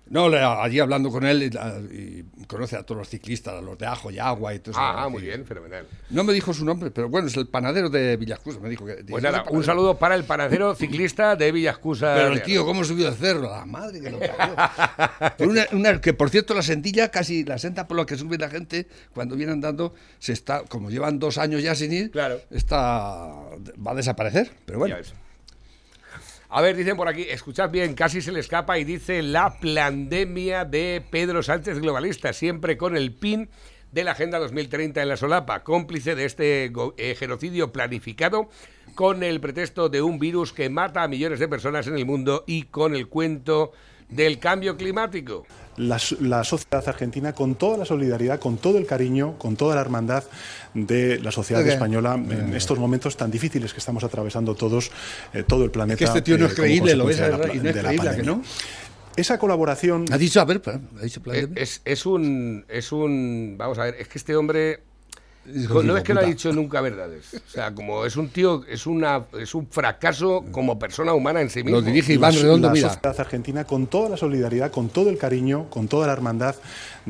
No, 0.09 0.25
allí 0.25 0.79
hablando 0.79 1.11
con 1.11 1.23
él 1.25 1.51
y, 1.91 2.45
conoce 2.47 2.75
a 2.75 2.83
todos 2.83 2.97
los 2.99 3.09
ciclistas, 3.09 3.53
a 3.53 3.61
los 3.61 3.77
de 3.77 3.85
ajo 3.85 4.09
y 4.09 4.17
agua 4.17 4.55
y 4.55 4.59
todo 4.59 4.71
eso. 4.71 4.79
Ah, 4.81 5.07
muy 5.07 5.21
bien, 5.21 5.45
fenomenal. 5.45 5.85
No 6.09 6.23
me 6.23 6.33
dijo 6.33 6.51
su 6.53 6.65
nombre, 6.65 6.89
pero 6.89 7.09
bueno, 7.09 7.27
es 7.27 7.37
el 7.37 7.47
panadero 7.47 7.89
de 7.89 8.17
Villascusa, 8.17 8.59
me 8.59 8.69
dijo 8.69 8.85
que... 8.87 9.03
Pues 9.07 9.21
nada, 9.23 9.37
"Ese 9.37 9.41
un 9.43 9.45
panadero". 9.51 9.63
saludo 9.63 9.97
para 9.99 10.15
el 10.15 10.23
panadero 10.23 10.73
ciclista 10.73 11.35
de 11.35 11.51
Villascusa. 11.51 12.15
Pero 12.15 12.33
el 12.33 12.41
tío, 12.41 12.65
¿cómo 12.65 12.83
subió 12.83 13.07
el 13.07 13.13
cerro? 13.13 13.41
La 13.51 13.65
madre 13.65 14.01
que 14.01 14.09
lo 14.09 14.19
parió. 14.19 14.55
Una- 15.47 15.67
una- 15.73 16.01
que 16.01 16.13
por 16.13 16.29
cierto, 16.31 16.53
la 16.55 16.63
sentilla, 16.63 17.09
casi 17.11 17.43
la 17.43 17.59
senda 17.59 17.87
por 17.87 17.97
la 17.97 18.05
que 18.07 18.17
sube 18.17 18.37
la 18.39 18.49
gente, 18.49 18.87
cuando 19.13 19.35
viene 19.35 19.51
andando, 19.51 19.93
se 20.17 20.33
está, 20.33 20.63
como 20.63 20.89
llevan 20.89 21.19
dos 21.19 21.37
años 21.37 21.61
ya 21.61 21.75
sin 21.75 21.93
ir, 21.93 22.09
Claro. 22.11 22.39
está, 22.49 23.27
va 23.85 23.91
a 23.91 23.95
desaparecer. 23.95 24.49
Pero 24.65 24.79
bueno, 24.79 24.95
Ya 24.95 25.01
ves. 25.01 25.13
A 26.51 26.61
ver, 26.61 26.75
dicen 26.75 26.97
por 26.97 27.07
aquí, 27.07 27.27
escuchad 27.29 27.69
bien, 27.69 27.93
casi 27.93 28.21
se 28.21 28.31
le 28.31 28.39
escapa 28.39 28.79
y 28.79 28.83
dice 28.83 29.21
la 29.21 29.59
pandemia 29.59 30.65
de 30.65 31.05
Pedro 31.11 31.43
Sánchez 31.43 31.77
Globalista, 31.79 32.33
siempre 32.33 32.75
con 32.75 32.97
el 32.97 33.13
pin 33.13 33.49
de 33.91 34.03
la 34.03 34.13
Agenda 34.13 34.39
2030 34.39 34.99
en 34.99 35.09
la 35.09 35.15
solapa, 35.15 35.63
cómplice 35.63 36.15
de 36.15 36.25
este 36.25 36.73
eh, 36.97 37.15
genocidio 37.15 37.71
planificado 37.71 38.49
con 38.95 39.21
el 39.21 39.39
pretexto 39.39 39.89
de 39.89 40.01
un 40.01 40.17
virus 40.17 40.51
que 40.51 40.71
mata 40.71 41.03
a 41.03 41.07
millones 41.07 41.37
de 41.39 41.47
personas 41.47 41.85
en 41.85 41.95
el 41.95 42.07
mundo 42.07 42.45
y 42.47 42.63
con 42.63 42.95
el 42.95 43.09
cuento 43.09 43.71
del 44.09 44.39
cambio 44.39 44.75
climático. 44.75 45.45
La, 45.79 45.97
so- 45.97 46.17
la 46.21 46.43
sociedad 46.43 46.87
argentina 46.87 47.33
con 47.33 47.55
toda 47.55 47.77
la 47.77 47.85
solidaridad, 47.85 48.39
con 48.39 48.57
todo 48.57 48.77
el 48.77 48.85
cariño, 48.85 49.37
con 49.37 49.55
toda 49.55 49.73
la 49.75 49.81
hermandad 49.81 50.23
de 50.73 51.19
la 51.19 51.31
sociedad 51.31 51.65
española 51.67 52.13
en 52.15 52.53
estos 52.53 52.77
momentos 52.77 53.17
tan 53.17 53.31
difíciles 53.31 53.73
que 53.73 53.79
estamos 53.79 54.03
atravesando 54.03 54.53
todos, 54.55 54.91
eh, 55.33 55.43
todo 55.47 55.63
el 55.63 55.71
planeta. 55.71 55.97
que 55.97 56.03
este 56.05 56.21
tío 56.21 56.37
no 56.37 56.45
es 56.45 56.51
eh, 56.51 56.55
creíble, 56.55 56.95
lo 56.95 57.05
ves, 57.05 57.17
consecuencia 57.17 57.47
de 57.47 57.47
la, 57.47 57.55
y 57.55 57.63
no 57.63 57.69
es 57.69 57.75
de 57.75 57.81
la 57.83 57.89
creíble, 57.89 58.09
¿a 58.09 58.11
que 58.15 58.17
pandemia. 58.23 58.43
no? 58.43 58.43
Esa 59.15 59.37
colaboración. 59.37 60.05
Ha 60.11 60.17
dicho, 60.17 60.39
a 60.39 60.45
ver, 60.45 60.61
ha 60.65 61.01
dicho 61.03 61.21
Eh, 61.33 61.47
Es, 61.55 61.81
es 61.83 62.05
un. 62.05 62.63
Es 62.69 62.91
un. 62.93 63.55
Vamos 63.57 63.77
a 63.79 63.83
ver, 63.85 63.95
es 63.99 64.07
que 64.07 64.17
este 64.17 64.35
hombre. 64.35 64.81
No 65.53 65.97
es 65.97 66.03
que 66.03 66.13
no 66.13 66.19
ha 66.19 66.23
dicho 66.23 66.51
nunca 66.53 66.81
verdades. 66.81 67.33
O 67.33 67.49
sea, 67.49 67.73
como 67.73 68.05
es 68.05 68.15
un 68.15 68.29
tío, 68.29 68.63
es 68.67 68.85
una 68.85 69.25
es 69.39 69.55
un 69.55 69.67
fracaso 69.67 70.45
como 70.51 70.77
persona 70.77 71.13
humana 71.13 71.41
en 71.41 71.49
sí 71.49 71.63
mismo. 71.63 71.79
Lo 71.79 71.85
dirige 71.85 72.13
Iván 72.13 72.33
Redondo, 72.33 72.67
la 72.67 72.73
mira. 72.73 72.89
sociedad 72.89 73.19
argentina 73.19 73.63
con 73.63 73.87
toda 73.87 74.09
la 74.09 74.17
solidaridad, 74.17 74.71
con 74.71 74.89
todo 74.89 75.09
el 75.09 75.17
cariño, 75.17 75.69
con 75.69 75.87
toda 75.87 76.07
la 76.07 76.13
hermandad 76.13 76.55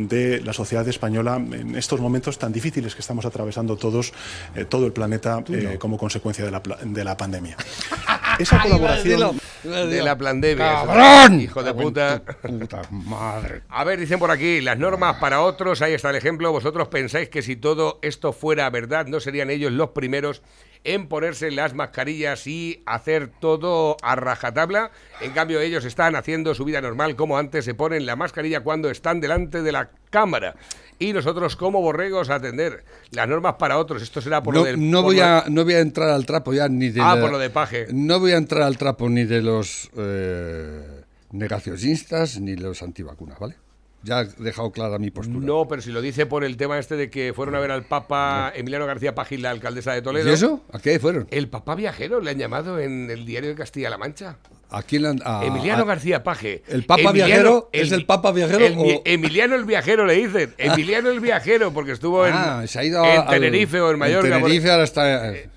de 0.07 0.41
la 0.41 0.53
sociedad 0.53 0.88
española 0.88 1.35
en 1.35 1.75
estos 1.75 1.99
momentos 1.99 2.38
tan 2.38 2.53
difíciles 2.53 2.95
que 2.95 3.01
estamos 3.01 3.25
atravesando 3.25 3.75
todos, 3.75 4.13
eh, 4.55 4.65
todo 4.65 4.85
el 4.85 4.93
planeta, 4.93 5.43
eh, 5.49 5.77
como 5.79 5.97
consecuencia 5.97 6.45
de 6.45 6.51
la, 6.51 6.62
de 6.83 7.03
la 7.03 7.17
pandemia. 7.17 7.57
Esa 8.39 8.62
colaboración. 8.62 9.39
de 9.63 10.01
la 10.01 10.17
pandemia. 10.17 10.85
¡Cabrón! 10.85 11.41
Hijo 11.41 11.62
de 11.62 11.73
puta. 11.73 12.21
Puta 12.41 12.81
madre. 12.89 13.63
A 13.69 13.83
ver, 13.83 13.99
dicen 13.99 14.17
por 14.19 14.31
aquí, 14.31 14.62
las 14.62 14.77
normas 14.77 15.17
para 15.17 15.41
otros, 15.41 15.81
ahí 15.81 15.93
está 15.93 16.09
el 16.12 16.15
ejemplo. 16.15 16.51
Vosotros 16.51 16.88
pensáis 16.88 17.29
que 17.29 17.41
si 17.41 17.57
todo 17.57 17.99
esto 18.01 18.31
fuera 18.31 18.69
verdad, 18.69 19.07
no 19.07 19.19
serían 19.19 19.49
ellos 19.49 19.73
los 19.73 19.89
primeros 19.89 20.41
en 20.84 21.08
ponerse 21.08 21.52
las 21.52 21.74
mascarillas 21.74 22.48
y 22.48 22.82
hacer 22.86 23.28
todo 23.39 23.98
a 24.02 24.15
rajatabla. 24.15 24.92
En 25.22 25.32
cambio, 25.32 25.60
ellos 25.60 25.84
están 25.86 26.15
haciendo 26.15 26.56
su 26.56 26.63
vida 26.65 26.82
normal 26.82 27.15
como 27.15 27.38
antes, 27.38 27.65
se 27.65 27.74
ponen 27.74 28.06
la 28.06 28.15
mascarilla 28.15 28.62
cuando 28.62 28.89
están 28.89 29.20
delante 29.20 29.62
de 29.62 29.72
la 29.72 29.89
cámara. 30.10 30.56
Y 30.98 31.13
nosotros, 31.13 31.56
como 31.56 31.82
borregos, 31.82 32.30
a 32.30 32.36
atender 32.36 32.84
las 33.12 33.28
normas 33.28 33.56
para 33.60 33.78
otros. 33.78 34.02
Esto 34.02 34.20
será 34.22 34.42
por 34.44 34.54
No, 34.54 34.62
lo 34.62 34.65
del. 34.65 34.89
no 34.92 35.02
voy 35.04 35.18
lo- 35.18 35.24
a, 35.26 35.46
no 35.50 35.63
voy 35.63 35.74
a 35.76 35.80
entrar 35.80 36.10
al 36.10 36.26
trapo 36.26 36.54
ya 36.54 36.68
ni 36.68 36.89
de 36.89 37.02
Ah, 37.02 37.15
la- 37.15 37.22
por 37.22 37.32
lo 37.32 37.39
de 37.39 37.50
paje. 37.50 37.88
No 37.94 38.20
voy 38.20 38.32
a 38.32 38.38
entrar 38.38 38.63
al 38.63 38.78
trapo 38.78 39.10
ni 39.10 39.24
de 39.26 39.42
los 39.42 39.89
eh, 39.98 41.04
negacionistas 41.32 42.39
ni 42.39 42.56
de 42.56 42.62
los 42.62 42.82
antivacunas, 42.84 43.39
¿vale? 43.39 43.56
Ya 44.01 44.21
he 44.21 44.27
dejado 44.43 44.71
clara 44.71 44.97
mi 44.97 45.12
postura. 45.12 45.45
No, 45.45 45.67
pero 45.67 45.81
si 45.81 45.91
lo 45.91 46.01
dice 46.01 46.25
por 46.25 46.45
el 46.45 46.55
tema 46.55 46.79
este 46.79 46.95
de 46.95 47.09
que 47.09 47.33
fueron 47.33 47.55
a 47.55 47.59
ver 47.59 47.71
al 47.71 47.83
Papa 47.83 48.51
Emiliano 48.55 48.85
García 48.85 49.13
Pagil, 49.13 49.41
la 49.41 49.49
alcaldesa 49.49 49.91
de 49.93 50.01
Toledo. 50.01 50.29
¿Y 50.29 50.33
eso? 50.33 50.63
¿A 50.71 50.79
qué 50.79 50.97
fueron? 50.99 51.27
El 51.31 51.49
papá 51.49 51.75
viajero 51.75 52.21
le 52.21 52.31
han 52.31 52.38
llamado 52.38 52.79
en 52.79 53.12
el 53.12 53.25
diario 53.25 53.49
de 53.49 53.55
Castilla-La 53.55 53.97
Mancha. 53.97 54.38
¿A 54.71 54.83
quién 54.83 55.05
han- 55.05 55.21
a- 55.25 55.43
Emiliano 55.45 55.83
a- 55.83 55.85
García 55.85 56.23
Paje. 56.23 56.63
¿El 56.69 56.85
Papa 56.85 57.12
viajero? 57.12 57.69
¿Es 57.73 57.91
el 57.91 58.05
Papa 58.05 58.31
viajero 58.31 58.65
el 58.65 58.75
o- 58.77 59.01
Emiliano 59.03 59.55
el 59.55 59.65
viajero 59.65 60.05
le 60.05 60.13
dicen. 60.13 60.53
Emiliano 60.57 61.09
el 61.09 61.19
viajero, 61.19 61.73
porque 61.73 61.91
estuvo 61.91 62.25
en, 62.25 62.33
Ah, 62.35 62.63
se 62.67 62.79
ha 62.79 62.83
ido 62.85 63.03
en 63.03 63.19
al- 63.19 63.27
Tenerife 63.27 63.81
o 63.81 63.91
en 63.91 63.99
Mallorca. 63.99 64.27
En 64.27 64.41
Tenerife 64.43 64.69
ahora 64.71 64.83
está. 64.85 65.33
eh, 65.35 65.49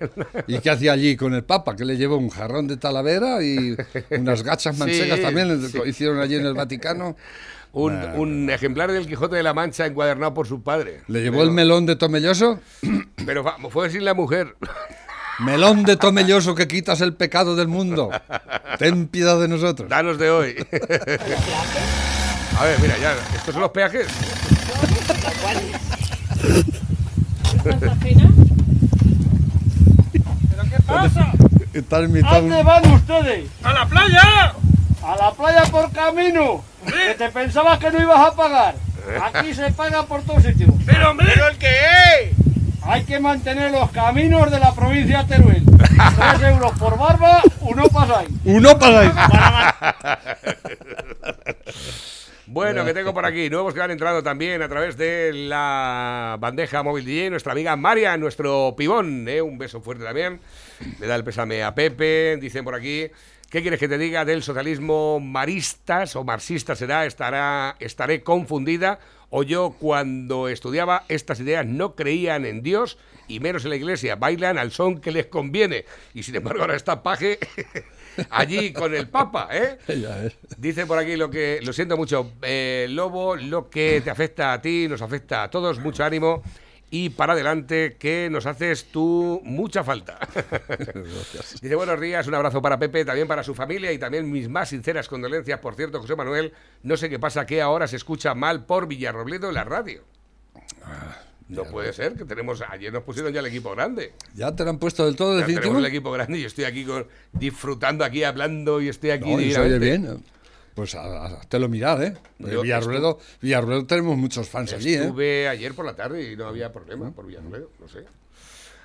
¿Y 0.48 0.58
qué 0.58 0.70
hacía 0.70 0.92
allí 0.92 1.14
con 1.16 1.32
el 1.34 1.44
Papa? 1.44 1.76
Que 1.76 1.84
le 1.84 1.96
llevó 1.96 2.16
un 2.16 2.28
jarrón 2.30 2.66
de 2.66 2.76
Talavera 2.76 3.42
y 3.42 3.76
unas 4.10 4.42
gachas 4.42 4.76
manchegas 4.78 5.18
Sí, 5.18 5.22
también 5.24 5.68
sí. 5.70 5.78
hicieron 5.86 6.18
allí 6.18 6.34
en 6.36 6.46
el 6.46 6.54
Vaticano. 6.54 7.16
Un, 7.72 7.94
un 8.16 8.50
ejemplar 8.50 8.92
del 8.92 9.06
Quijote 9.06 9.36
de 9.36 9.42
la 9.42 9.54
Mancha 9.54 9.86
encuadernado 9.86 10.34
por 10.34 10.46
su 10.46 10.62
padre. 10.62 11.00
Le 11.08 11.22
llevó 11.22 11.38
Pero- 11.38 11.48
el 11.48 11.54
melón 11.54 11.86
de 11.86 11.96
Tomelloso. 11.96 12.60
Pero 13.26 13.44
fue 13.70 13.90
sin 13.90 14.04
la 14.04 14.14
mujer. 14.14 14.56
Melón 15.38 15.82
de 15.84 15.96
Tomelloso 15.96 16.54
que 16.54 16.68
quitas 16.68 17.00
el 17.00 17.14
pecado 17.14 17.56
del 17.56 17.66
mundo. 17.66 18.10
Ten 18.78 19.08
piedad 19.08 19.40
de 19.40 19.48
nosotros. 19.48 19.88
Danos 19.88 20.18
de 20.18 20.30
hoy. 20.30 20.54
A 22.58 22.64
ver, 22.64 22.78
mira, 22.80 22.98
ya. 22.98 23.14
¿Estos 23.34 23.54
son 23.54 23.62
los 23.62 23.70
peajes? 23.70 24.06
Está 31.72 32.02
imitando. 32.02 32.62
van 32.64 32.90
ustedes? 32.92 33.48
¡A 33.62 33.72
la 33.72 33.86
playa! 33.86 34.54
¡A 35.04 35.16
la 35.16 35.32
playa 35.32 35.64
por 35.70 35.90
camino! 35.90 36.62
¿Que 36.86 37.14
te 37.14 37.28
pensabas 37.30 37.78
que 37.78 37.90
no 37.90 38.02
ibas 38.02 38.20
a 38.20 38.34
pagar? 38.34 38.74
Aquí 39.22 39.52
se 39.52 39.70
paga 39.72 40.04
por 40.04 40.22
todos 40.22 40.44
sitios. 40.44 40.70
¡Pero 40.86 41.10
hombre! 41.10 41.28
¿Pero 41.34 41.48
el 41.48 41.58
qué? 41.58 42.34
Hay 42.84 43.04
que 43.04 43.20
mantener 43.20 43.70
los 43.70 43.90
caminos 43.90 44.50
de 44.50 44.58
la 44.58 44.72
provincia 44.72 45.22
de 45.22 45.36
Teruel. 45.36 45.64
Tres 45.66 46.42
euros 46.42 46.72
por 46.78 46.98
barba, 46.98 47.42
uno 47.60 47.88
pasáis. 47.88 48.28
Uno 48.44 48.78
para 48.78 49.00
ahí. 49.00 49.12
Bueno, 52.46 52.84
que 52.84 52.92
tengo 52.92 53.14
por 53.14 53.24
aquí 53.24 53.48
nuevos 53.48 53.72
que 53.72 53.80
han 53.80 53.92
entrado 53.92 54.22
también 54.22 54.62
a 54.62 54.68
través 54.68 54.96
de 54.96 55.32
la 55.32 56.36
bandeja 56.40 56.82
móvil 56.82 57.04
DJ, 57.04 57.30
nuestra 57.30 57.52
amiga 57.52 57.76
María, 57.76 58.16
nuestro 58.16 58.74
pibón, 58.76 59.28
¿eh? 59.28 59.40
un 59.40 59.58
beso 59.58 59.80
fuerte 59.80 60.02
también. 60.02 60.40
Le 60.98 61.06
da 61.06 61.14
el 61.14 61.22
pésame 61.22 61.62
a 61.62 61.74
Pepe, 61.74 62.36
dicen 62.40 62.64
por 62.64 62.74
aquí. 62.74 63.08
¿Qué 63.48 63.60
quieres 63.60 63.78
que 63.78 63.86
te 63.86 63.98
diga 63.98 64.24
del 64.24 64.42
socialismo 64.42 65.20
maristas 65.20 66.16
o 66.16 66.24
marxista 66.24 66.74
será? 66.74 67.06
Estará, 67.06 67.76
estaré 67.78 68.22
confundida. 68.22 68.98
O 69.30 69.44
yo 69.44 69.76
cuando 69.78 70.48
estudiaba 70.48 71.04
estas 71.08 71.38
ideas 71.38 71.64
no 71.64 71.94
creían 71.94 72.44
en 72.44 72.62
Dios 72.62 72.98
y 73.28 73.40
menos 73.40 73.64
en 73.64 73.70
la 73.70 73.76
iglesia. 73.76 74.16
Bailan 74.16 74.58
al 74.58 74.72
son 74.72 75.00
que 75.00 75.12
les 75.12 75.26
conviene. 75.26 75.84
Y 76.12 76.24
sin 76.24 76.34
embargo 76.34 76.62
ahora 76.62 76.76
está 76.76 77.02
paje 77.02 77.38
allí 78.30 78.72
con 78.72 78.94
el 78.94 79.08
Papa, 79.08 79.48
¿eh? 79.52 79.78
Dice 80.58 80.86
por 80.86 80.98
aquí 80.98 81.16
lo 81.16 81.30
que, 81.30 81.60
lo 81.62 81.72
siento 81.72 81.96
mucho, 81.96 82.32
eh, 82.42 82.86
Lobo, 82.90 83.36
lo 83.36 83.68
que 83.68 84.00
te 84.00 84.10
afecta 84.10 84.52
a 84.52 84.62
ti, 84.62 84.86
nos 84.88 85.02
afecta 85.02 85.44
a 85.44 85.50
todos, 85.50 85.78
mucho 85.80 86.04
ánimo 86.04 86.42
y 86.94 87.08
para 87.08 87.32
adelante 87.32 87.96
que 87.98 88.28
nos 88.30 88.44
haces 88.44 88.84
tú 88.92 89.40
mucha 89.44 89.82
falta. 89.82 90.18
Dice 91.62 91.74
buenos 91.74 91.98
días, 91.98 92.26
un 92.26 92.34
abrazo 92.34 92.60
para 92.60 92.78
Pepe, 92.78 93.06
también 93.06 93.26
para 93.26 93.42
su 93.42 93.54
familia 93.54 93.90
y 93.92 93.98
también 93.98 94.30
mis 94.30 94.50
más 94.50 94.68
sinceras 94.68 95.08
condolencias. 95.08 95.58
Por 95.60 95.74
cierto, 95.74 96.02
José 96.02 96.16
Manuel, 96.16 96.52
no 96.82 96.98
sé 96.98 97.08
qué 97.08 97.18
pasa 97.18 97.46
que 97.46 97.62
ahora 97.62 97.88
se 97.88 97.96
escucha 97.96 98.34
mal 98.34 98.66
por 98.66 98.86
Villarrobledo 98.88 99.48
en 99.48 99.54
la 99.54 99.64
radio. 99.64 100.02
No 101.52 101.64
puede 101.64 101.92
ser, 101.92 102.14
que 102.14 102.24
tenemos, 102.24 102.62
ayer 102.68 102.92
nos 102.92 103.02
pusieron 103.02 103.32
ya 103.32 103.40
el 103.40 103.46
equipo 103.46 103.70
grande. 103.72 104.12
¿Ya 104.34 104.54
te 104.54 104.64
lo 104.64 104.70
han 104.70 104.78
puesto 104.78 105.04
del 105.04 105.16
todo 105.16 105.38
Ya 105.38 105.46
tenemos 105.46 105.56
definitivo? 105.62 105.78
el 105.78 105.86
equipo 105.86 106.10
grande 106.12 106.38
y 106.38 106.42
yo 106.42 106.46
estoy 106.46 106.64
aquí 106.64 106.84
con- 106.84 107.06
disfrutando 107.32 108.04
aquí, 108.04 108.24
hablando 108.24 108.80
y 108.80 108.88
estoy 108.88 109.10
aquí 109.10 109.30
No, 109.34 109.40
y 109.40 109.52
se 109.52 109.60
oye 109.60 109.78
bien. 109.78 110.22
Pues 110.74 110.94
a- 110.94 111.26
a- 111.26 111.40
te 111.42 111.58
lo 111.58 111.68
mirad, 111.68 112.02
¿eh? 112.02 112.16
Yo 112.38 112.62
Villarruedo, 112.62 113.18
Villarruedo 113.42 113.84
tenemos 113.84 114.16
muchos 114.16 114.48
fans 114.48 114.72
allí, 114.72 114.94
¿eh? 114.94 115.02
Estuve 115.02 115.46
ayer 115.48 115.74
por 115.74 115.84
la 115.84 115.94
tarde 115.94 116.32
y 116.32 116.36
no 116.36 116.46
había 116.46 116.72
problema 116.72 117.10
por 117.10 117.26
Villarrobledo, 117.26 117.70
no 117.78 117.88
sé. 117.88 118.04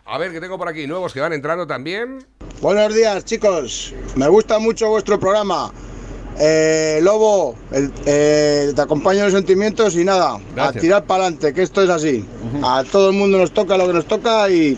A 0.05 0.17
ver, 0.17 0.31
que 0.31 0.39
tengo 0.41 0.57
por 0.57 0.67
aquí 0.67 0.85
nuevos 0.87 1.13
que 1.13 1.19
van 1.21 1.33
entrando 1.33 1.65
también. 1.67 2.19
Buenos 2.61 2.93
días, 2.95 3.23
chicos. 3.25 3.93
Me 4.15 4.27
gusta 4.27 4.59
mucho 4.59 4.89
vuestro 4.89 5.19
programa. 5.19 5.71
Eh, 6.39 6.99
Lobo, 7.01 7.55
el- 7.71 7.91
eh, 8.05 8.71
te 8.75 8.81
acompaño 8.81 9.19
en 9.19 9.25
los 9.25 9.33
sentimientos 9.33 9.95
y 9.95 10.03
nada, 10.03 10.37
Gracias. 10.55 10.75
a 10.77 10.79
tirar 10.79 11.05
para 11.05 11.23
adelante, 11.23 11.53
que 11.53 11.63
esto 11.63 11.81
es 11.81 11.89
así. 11.89 12.25
A 12.63 12.83
todo 12.91 13.09
el 13.09 13.15
mundo 13.15 13.37
nos 13.37 13.51
toca 13.51 13.77
lo 13.77 13.87
que 13.87 13.93
nos 13.93 14.05
toca 14.05 14.47
y 14.49 14.77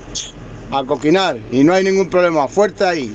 a 0.72 0.84
coquinar. 0.86 1.38
Y 1.52 1.64
no 1.64 1.74
hay 1.74 1.84
ningún 1.84 2.10
problema. 2.10 2.48
Fuerte 2.48 2.86
ahí. 2.86 3.14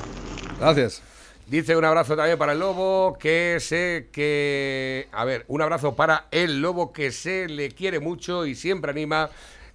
Gracias. 0.61 1.03
Dice 1.47 1.77
un 1.77 1.85
abrazo 1.85 2.17
también 2.17 2.39
para 2.39 2.53
el 2.53 2.59
lobo, 2.59 3.17
que 3.19 3.59
sé 3.61 4.09
que... 4.13 5.09
A 5.13 5.25
ver, 5.25 5.45
un 5.49 5.61
abrazo 5.63 5.95
para 5.95 6.27
el 6.31 6.61
lobo 6.63 6.93
que 6.93 7.13
se 7.13 7.49
le 7.49 7.71
quiere 7.71 8.01
mucho 8.01 8.47
y 8.47 8.55
siempre 8.55 8.91
anima, 8.91 9.29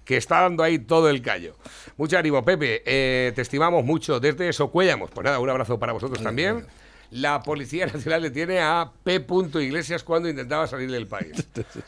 que 0.04 0.16
está 0.16 0.40
dando 0.42 0.62
ahí 0.64 0.80
todo 0.80 1.08
el 1.08 1.22
callo. 1.22 1.54
Mucho 1.96 2.18
ánimo, 2.18 2.44
Pepe. 2.44 2.82
eh, 2.84 3.32
te 3.34 3.42
estimamos 3.42 3.84
mucho 3.84 4.18
desde 4.18 4.52
Socuellamos. 4.52 5.10
Pues 5.14 5.24
nada, 5.24 5.38
un 5.38 5.48
abrazo 5.48 5.78
para 5.78 5.92
vosotros 5.92 6.20
también. 6.22 6.66
La 7.12 7.42
Policía 7.42 7.86
Nacional 7.86 8.22
le 8.22 8.30
tiene 8.30 8.60
a 8.60 8.88
P. 9.02 9.26
Iglesias 9.54 10.04
cuando 10.04 10.28
intentaba 10.28 10.66
salir 10.68 10.90
del 10.90 11.08
país. 11.08 11.32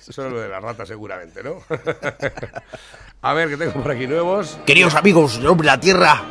Eso 0.08 0.26
es 0.26 0.32
lo 0.32 0.40
de 0.40 0.48
la 0.48 0.58
rata 0.58 0.84
seguramente, 0.84 1.44
¿no? 1.44 1.58
a 3.22 3.32
ver, 3.32 3.48
que 3.48 3.56
tengo 3.56 3.72
por 3.74 3.92
aquí 3.92 4.08
nuevos. 4.08 4.58
Queridos 4.66 4.96
amigos 4.96 5.36
del 5.36 5.46
hombre 5.46 5.66
de 5.66 5.76
la 5.76 5.80
tierra, 5.80 6.22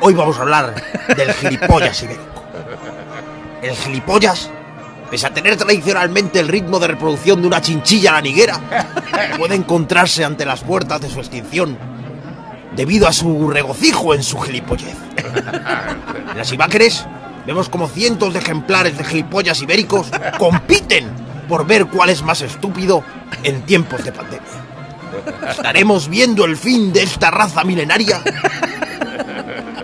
hoy 0.00 0.14
vamos 0.14 0.38
a 0.38 0.42
hablar 0.42 0.74
del 1.16 1.32
gilipollas 1.32 2.02
ibérico. 2.04 2.44
El 3.62 3.74
gilipollas, 3.74 4.48
pese 5.10 5.26
a 5.26 5.34
tener 5.34 5.56
tradicionalmente 5.56 6.38
el 6.38 6.46
ritmo 6.46 6.78
de 6.78 6.86
reproducción 6.86 7.40
de 7.40 7.48
una 7.48 7.60
chinchilla 7.60 8.10
a 8.10 8.14
la 8.14 8.20
niguera, 8.20 8.60
puede 9.36 9.56
encontrarse 9.56 10.24
ante 10.24 10.46
las 10.46 10.62
puertas 10.62 11.00
de 11.00 11.10
su 11.10 11.18
extinción 11.18 11.76
debido 12.76 13.08
a 13.08 13.12
su 13.12 13.50
regocijo 13.50 14.14
en 14.14 14.22
su 14.22 14.38
gilipollez. 14.38 14.96
En 15.16 16.36
las 16.36 16.52
imágenes 16.52 17.06
vemos 17.46 17.68
como 17.68 17.88
cientos 17.88 18.32
de 18.32 18.40
ejemplares 18.40 18.96
de 18.98 19.04
gilipollas 19.04 19.60
ibéricos 19.62 20.08
compiten 20.38 21.08
por 21.48 21.66
ver 21.66 21.86
cuál 21.86 22.10
es 22.10 22.22
más 22.22 22.40
estúpido 22.40 23.04
en 23.42 23.62
tiempos 23.62 24.04
de 24.04 24.12
pandemia. 24.12 24.64
¿Estaremos 25.48 26.08
viendo 26.08 26.44
el 26.44 26.56
fin 26.56 26.92
de 26.92 27.02
esta 27.02 27.30
raza 27.30 27.62
milenaria? 27.64 28.22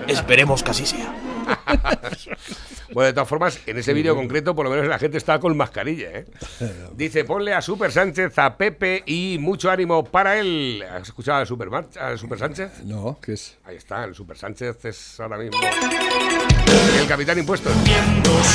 Esperemos 0.06 0.62
que 0.62 0.70
así 0.70 0.86
sea. 0.86 1.12
Bueno, 2.92 3.06
de 3.06 3.12
todas 3.12 3.28
formas, 3.28 3.60
en 3.66 3.78
ese 3.78 3.94
vídeo 3.94 4.16
concreto, 4.16 4.52
por 4.56 4.64
lo 4.64 4.70
menos 4.72 4.88
la 4.88 4.98
gente 4.98 5.16
está 5.16 5.38
con 5.38 5.56
mascarilla, 5.56 6.08
¿eh? 6.10 6.24
Dice, 6.96 7.24
ponle 7.24 7.54
a 7.54 7.62
Super 7.62 7.92
Sánchez, 7.92 8.36
a 8.38 8.56
Pepe 8.56 9.04
y 9.06 9.36
mucho 9.40 9.70
ánimo 9.70 10.02
para 10.04 10.38
él. 10.40 10.84
¿Has 10.92 11.02
escuchado 11.04 11.38
al 11.38 11.46
Super, 11.46 11.70
Mar- 11.70 11.86
al 12.00 12.18
Super 12.18 12.40
Sánchez? 12.40 12.82
No, 12.84 13.16
¿qué 13.22 13.34
es? 13.34 13.56
Ahí 13.64 13.76
está, 13.76 14.02
el 14.02 14.16
Super 14.16 14.36
Sánchez 14.36 14.84
es 14.86 15.20
ahora 15.20 15.38
mismo 15.38 15.60
el 17.00 17.06
capitán 17.06 17.38
impuestos. 17.38 17.72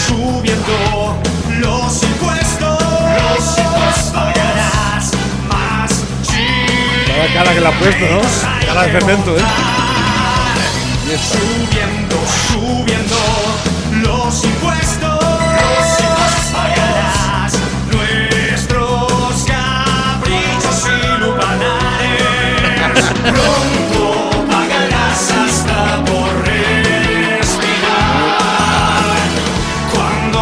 Subiendo 0.05 1.17
los 1.62 2.03
impuestos, 2.03 2.79
los 2.81 3.58
impuestos 3.58 4.12
pagarás 4.13 5.12
más. 5.47 6.05
Cada 7.08 7.34
cara 7.34 7.53
que 7.53 7.62
le 7.62 7.67
ha 7.67 7.79
puesto, 7.79 8.05
¿no? 8.05 8.21
Cara 8.65 8.84
de 8.84 8.91
fermento, 8.91 9.38
¿eh? 9.38 9.41
Subiendo, 11.17 12.05
subiendo 12.56 13.18
los 14.02 14.44
impuestos, 14.46 15.20
pagarás 16.54 17.54
nuestros 17.91 19.44
caprichos 19.44 20.88
y 20.88 21.20
lupanares. 21.20 23.04
Pronto 23.24 24.04
pagarás 24.50 25.24
hasta 25.32 25.80
por 26.06 26.32
respirar. 26.46 27.58
Cuando 29.94 30.41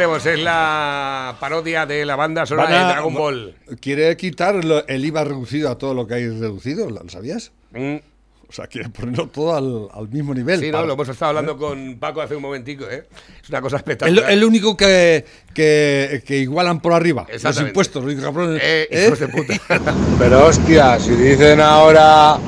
tenemos, 0.00 0.24
es 0.24 0.38
la 0.38 1.36
parodia 1.38 1.84
de 1.84 2.06
la 2.06 2.16
banda 2.16 2.46
sonora 2.46 2.70
de 2.70 2.84
Dragon 2.92 3.12
Ball. 3.12 3.54
Quiere 3.80 4.16
quitar 4.16 4.64
lo- 4.64 4.86
el 4.88 5.04
IVA 5.04 5.24
reducido 5.24 5.68
a 5.70 5.76
todo 5.76 5.92
lo 5.92 6.06
que 6.06 6.14
hay 6.14 6.26
reducido, 6.28 6.88
¿lo 6.88 7.06
sabías? 7.10 7.52
O 7.74 8.52
sea, 8.52 8.66
quiere 8.66 8.88
ponerlo 8.88 9.28
todo 9.28 9.54
al, 9.54 9.88
al 9.92 10.08
mismo 10.08 10.32
nivel. 10.32 10.58
Mm. 10.58 10.62
Sí, 10.62 10.66
no, 10.68 10.72
para- 10.78 10.86
lo 10.86 10.94
hemos 10.94 11.08
estado 11.10 11.28
hablando 11.28 11.58
con 11.58 11.98
Paco 11.98 12.22
hace 12.22 12.34
un 12.34 12.40
momentico, 12.42 12.86
¿eh? 12.88 13.06
Es 13.42 13.48
una 13.50 13.60
cosa 13.60 13.76
Es 13.76 13.80
espectacular. 13.80 14.30
es 14.30 14.38
lo 14.38 14.48
único 14.48 14.74
que, 14.74 15.22
que, 15.52 16.22
que 16.26 16.38
igualan 16.38 16.80
por 16.80 16.94
arriba. 16.94 17.26
Los 17.42 17.60
impuestos, 17.60 18.02
los 18.02 18.14
cabrones. 18.24 18.60
Eh, 18.64 18.88
¿eh? 18.90 19.04
hijos 19.06 19.18
de 19.20 19.28
puta. 19.28 19.54
Pero 20.18 20.46
hostia, 20.46 20.98
si 20.98 21.10
dicen 21.10 21.60
ahora 21.60 22.38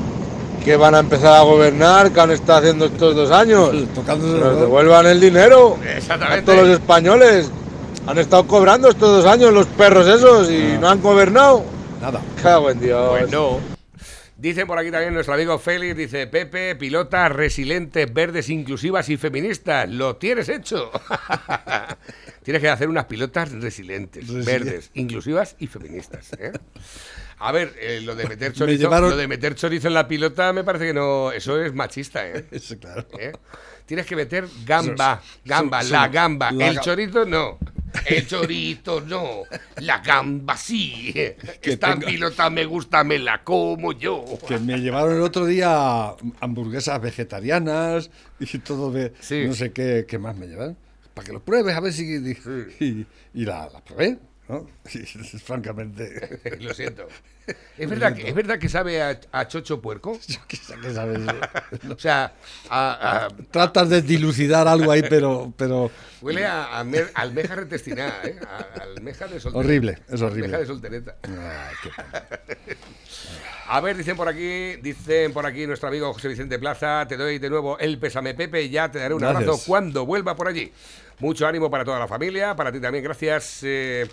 que 0.63 0.75
van 0.77 0.95
a 0.95 0.99
empezar 0.99 1.35
a 1.37 1.41
gobernar, 1.41 2.11
que 2.11 2.19
han 2.21 2.31
estado 2.31 2.59
haciendo 2.59 2.85
estos 2.85 3.15
dos 3.15 3.31
años, 3.31 3.69
que 3.69 4.15
nos 4.15 4.59
devuelvan 4.59 5.05
el 5.07 5.19
dinero 5.19 5.77
a 6.09 6.41
todos 6.41 6.67
los 6.67 6.69
españoles. 6.69 7.51
Han 8.07 8.17
estado 8.17 8.45
cobrando 8.47 8.89
estos 8.89 9.23
dos 9.23 9.25
años 9.25 9.53
los 9.53 9.65
perros 9.67 10.07
esos 10.07 10.49
y 10.49 10.77
no 10.79 10.89
han 10.89 11.01
gobernado. 11.01 11.63
Nada. 12.01 12.21
Cago 12.41 12.69
en 12.69 12.79
Dios. 12.79 13.17
Pues 13.19 13.31
no. 13.31 13.59
Dice 14.35 14.65
por 14.65 14.77
aquí 14.77 14.91
también 14.91 15.13
nuestro 15.13 15.35
amigo 15.35 15.57
Félix, 15.57 15.95
dice 15.95 16.27
Pepe, 16.27 16.75
pilotas 16.75 17.31
resilientes, 17.31 18.13
verdes, 18.13 18.49
inclusivas 18.49 19.07
y 19.07 19.15
feministas. 19.15 19.89
Lo 19.89 20.17
tienes 20.17 20.49
hecho. 20.49 20.91
tienes 22.43 22.61
que 22.61 22.67
hacer 22.67 22.89
unas 22.89 23.05
pilotas 23.05 23.53
resilientes, 23.53 24.23
Resilientes. 24.23 24.45
verdes, 24.45 24.91
inclusivas 24.95 25.55
y 25.59 25.67
feministas. 25.67 26.33
¿eh? 26.39 26.51
A 27.45 27.51
ver, 27.51 27.73
eh, 27.79 28.01
lo 28.03 28.15
de 28.15 28.25
meter 28.29 28.51
Me 28.51 28.55
chorizo, 28.55 28.81
llevaron- 28.83 29.09
lo 29.11 29.17
de 29.17 29.27
meter 29.27 29.55
chorizo 29.55 29.87
en 29.87 29.93
la 29.93 30.07
pilota 30.07 30.53
me 30.53 30.63
parece 30.63 30.87
que 30.87 30.93
no, 30.93 31.31
eso 31.31 31.61
es 31.61 31.73
machista, 31.73 32.27
¿eh? 32.27 32.45
Eso, 32.51 32.77
claro. 32.79 33.05
¿Eh? 33.19 33.31
Tienes 33.85 34.05
que 34.05 34.15
meter 34.15 34.47
gamba, 34.65 35.21
gamba, 35.43 35.83
la 35.83 36.07
gamba, 36.07 36.51
la 36.51 36.67
el 36.69 36.77
ga- 36.77 36.81
chorizo 36.81 37.25
no. 37.25 37.57
El 38.05 38.25
chorizo 38.27 39.01
no, 39.01 39.43
la 39.81 39.99
gamba 39.99 40.55
sí. 40.57 41.13
Esta 41.61 41.95
pilota 41.99 42.49
me 42.49 42.65
gusta, 42.65 43.03
me 43.03 43.19
la 43.19 43.43
como 43.43 43.91
yo. 43.91 44.23
Que 44.47 44.57
me 44.57 44.79
llevaron 44.79 45.13
el 45.15 45.21
otro 45.21 45.45
día 45.45 46.15
hamburguesas 46.39 46.99
vegetarianas 47.01 48.09
y 48.39 48.57
todo 48.59 48.89
de. 48.91 49.11
No 49.47 49.53
sé 49.53 49.71
qué, 49.73 50.05
qué 50.07 50.17
más 50.17 50.35
me 50.37 50.47
llevaron. 50.47 50.77
Para 51.13 51.27
que 51.27 51.33
lo 51.33 51.43
pruebes, 51.43 51.75
a 51.75 51.79
ver 51.81 51.93
si. 51.93 52.03
Y, 52.79 53.05
y 53.35 53.45
la, 53.45 53.69
la 53.71 53.81
probé, 53.83 54.17
¿no? 54.53 54.67
Y, 54.93 54.99
francamente. 55.39 56.39
Lo 56.59 56.73
siento. 56.73 57.07
¿Es 57.77 57.89
verdad, 57.89 58.15
que, 58.15 58.29
¿Es 58.29 58.33
verdad 58.35 58.57
que 58.57 58.69
sabe 58.69 59.01
a, 59.01 59.19
a 59.31 59.47
chocho 59.47 59.81
puerco? 59.81 60.17
¿Qué 60.47 60.55
sabes? 60.57 60.95
o 61.89 61.99
sea, 61.99 62.33
a- 62.69 63.25
a- 63.25 63.27
Tratas 63.51 63.89
de 63.89 64.01
dilucidar 64.01 64.67
algo 64.67 64.91
ahí, 64.91 65.03
pero. 65.09 65.51
pero 65.57 65.91
huele 66.21 66.45
a, 66.45 66.79
almeja 67.15 67.55
retestinada, 67.55 68.21
¿eh? 68.23 68.39
A- 68.47 68.83
almeja 68.83 69.27
de 69.27 69.39
soltereta. 69.39 69.57
Horrible, 69.59 69.97
es 70.09 70.21
horrible. 70.21 70.45
Almeja 70.45 70.59
de 70.59 70.65
soltereta. 70.65 71.15
Qué. 71.83 72.77
A 73.67 73.79
ver, 73.81 73.95
dicen 73.97 74.15
por 74.17 74.27
aquí, 74.27 74.75
dicen 74.81 75.31
por 75.33 75.45
aquí 75.45 75.65
nuestro 75.65 75.87
amigo 75.89 76.13
José 76.13 76.27
Vicente 76.27 76.59
Plaza, 76.59 77.05
te 77.07 77.15
doy 77.17 77.39
de 77.39 77.49
nuevo 77.49 77.79
el 77.79 77.97
pésame 77.97 78.33
Pepe, 78.33 78.69
ya 78.69 78.91
te 78.91 78.99
daré 78.99 79.13
un 79.13 79.21
Gracias. 79.21 79.41
abrazo 79.43 79.63
cuando 79.65 80.05
vuelva 80.05 80.35
por 80.35 80.47
allí. 80.47 80.71
Mucho 81.19 81.47
ánimo 81.47 81.71
para 81.71 81.85
toda 81.85 81.97
la 81.99 82.07
familia, 82.07 82.55
para 82.55 82.71
ti 82.71 82.79
también, 82.79 83.03
gracias. 83.03 83.59
Eh, 83.63 84.07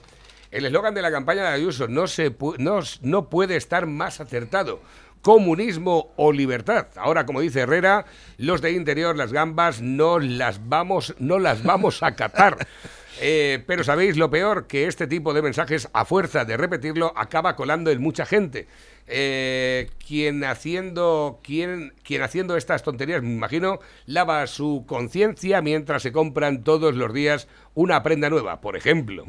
el 0.50 0.66
eslogan 0.66 0.94
de 0.94 1.02
la 1.02 1.10
campaña 1.10 1.42
de 1.42 1.48
Ayuso 1.48 1.88
no, 1.88 2.06
se 2.06 2.36
pu- 2.36 2.56
no, 2.58 2.80
no 3.02 3.28
puede 3.28 3.56
estar 3.56 3.86
más 3.86 4.20
acertado. 4.20 4.80
Comunismo 5.22 6.12
o 6.16 6.32
libertad. 6.32 6.86
Ahora, 6.96 7.26
como 7.26 7.40
dice 7.42 7.60
Herrera, 7.60 8.06
los 8.38 8.62
de 8.62 8.72
interior, 8.72 9.16
las 9.16 9.32
gambas, 9.32 9.82
no 9.82 10.18
las 10.18 10.66
vamos, 10.68 11.14
no 11.18 11.38
las 11.38 11.62
vamos 11.62 12.02
a 12.02 12.14
catar. 12.14 12.66
Eh, 13.22 13.62
pero 13.66 13.84
sabéis 13.84 14.16
lo 14.16 14.30
peor, 14.30 14.66
que 14.66 14.86
este 14.86 15.06
tipo 15.06 15.34
de 15.34 15.42
mensajes, 15.42 15.90
a 15.92 16.06
fuerza 16.06 16.46
de 16.46 16.56
repetirlo, 16.56 17.12
acaba 17.14 17.54
colando 17.54 17.90
en 17.90 18.00
mucha 18.00 18.24
gente. 18.24 18.66
Eh, 19.06 19.90
quien 20.08 20.42
haciendo 20.42 21.38
quien, 21.42 21.92
quien 22.02 22.22
haciendo 22.22 22.56
estas 22.56 22.82
tonterías, 22.82 23.20
me 23.22 23.30
imagino, 23.34 23.78
lava 24.06 24.46
su 24.46 24.84
conciencia 24.86 25.60
mientras 25.60 26.00
se 26.02 26.12
compran 26.12 26.64
todos 26.64 26.94
los 26.94 27.12
días 27.12 27.46
una 27.74 28.02
prenda 28.02 28.30
nueva, 28.30 28.62
por 28.62 28.74
ejemplo. 28.74 29.26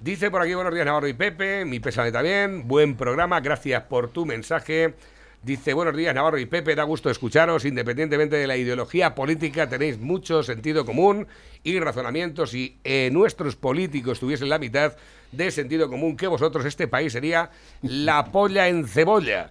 Dice 0.00 0.30
por 0.30 0.40
aquí, 0.40 0.54
buenos 0.54 0.72
días 0.72 0.86
Navarro 0.86 1.08
y 1.08 1.12
Pepe, 1.12 1.64
mi 1.64 1.80
pésame 1.80 2.12
también, 2.12 2.68
buen 2.68 2.96
programa, 2.96 3.40
gracias 3.40 3.82
por 3.82 4.10
tu 4.10 4.24
mensaje. 4.24 4.94
Dice, 5.42 5.74
buenos 5.74 5.96
días 5.96 6.14
Navarro 6.14 6.38
y 6.38 6.46
Pepe, 6.46 6.76
da 6.76 6.84
gusto 6.84 7.10
escucharos, 7.10 7.64
independientemente 7.64 8.36
de 8.36 8.46
la 8.46 8.56
ideología 8.56 9.16
política, 9.16 9.68
tenéis 9.68 9.98
mucho 9.98 10.44
sentido 10.44 10.86
común 10.86 11.26
y 11.64 11.80
razonamiento. 11.80 12.46
Si 12.46 12.78
eh, 12.84 13.10
nuestros 13.12 13.56
políticos 13.56 14.20
tuviesen 14.20 14.48
la 14.48 14.60
mitad 14.60 14.92
de 15.32 15.50
sentido 15.50 15.88
común 15.88 16.16
que 16.16 16.28
vosotros, 16.28 16.64
este 16.64 16.86
país 16.86 17.12
sería 17.12 17.50
la 17.82 18.24
polla 18.32 18.68
en 18.68 18.86
cebolla. 18.86 19.50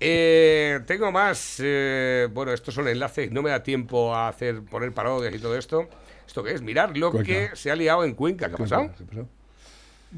Eh, 0.00 0.80
tengo 0.86 1.12
más, 1.12 1.60
eh, 1.62 2.28
bueno, 2.32 2.54
estos 2.54 2.74
son 2.74 2.88
enlaces, 2.88 3.30
no 3.30 3.42
me 3.42 3.50
da 3.50 3.62
tiempo 3.62 4.14
a 4.14 4.28
hacer 4.28 4.62
poner 4.62 4.92
parodias 4.92 5.34
y 5.34 5.38
todo 5.38 5.54
esto. 5.54 5.86
¿Esto 6.26 6.42
qué 6.42 6.52
es? 6.52 6.62
Mirar 6.62 6.96
lo 6.96 7.10
Cuenca. 7.10 7.26
que 7.26 7.56
se 7.56 7.70
ha 7.70 7.76
liado 7.76 8.04
en 8.04 8.14
Cuenca, 8.14 8.48
¿qué 8.48 8.54
ha 8.54 8.58
pasado? 8.58 8.90
¿Qué 8.96 9.04
pasó? 9.04 9.28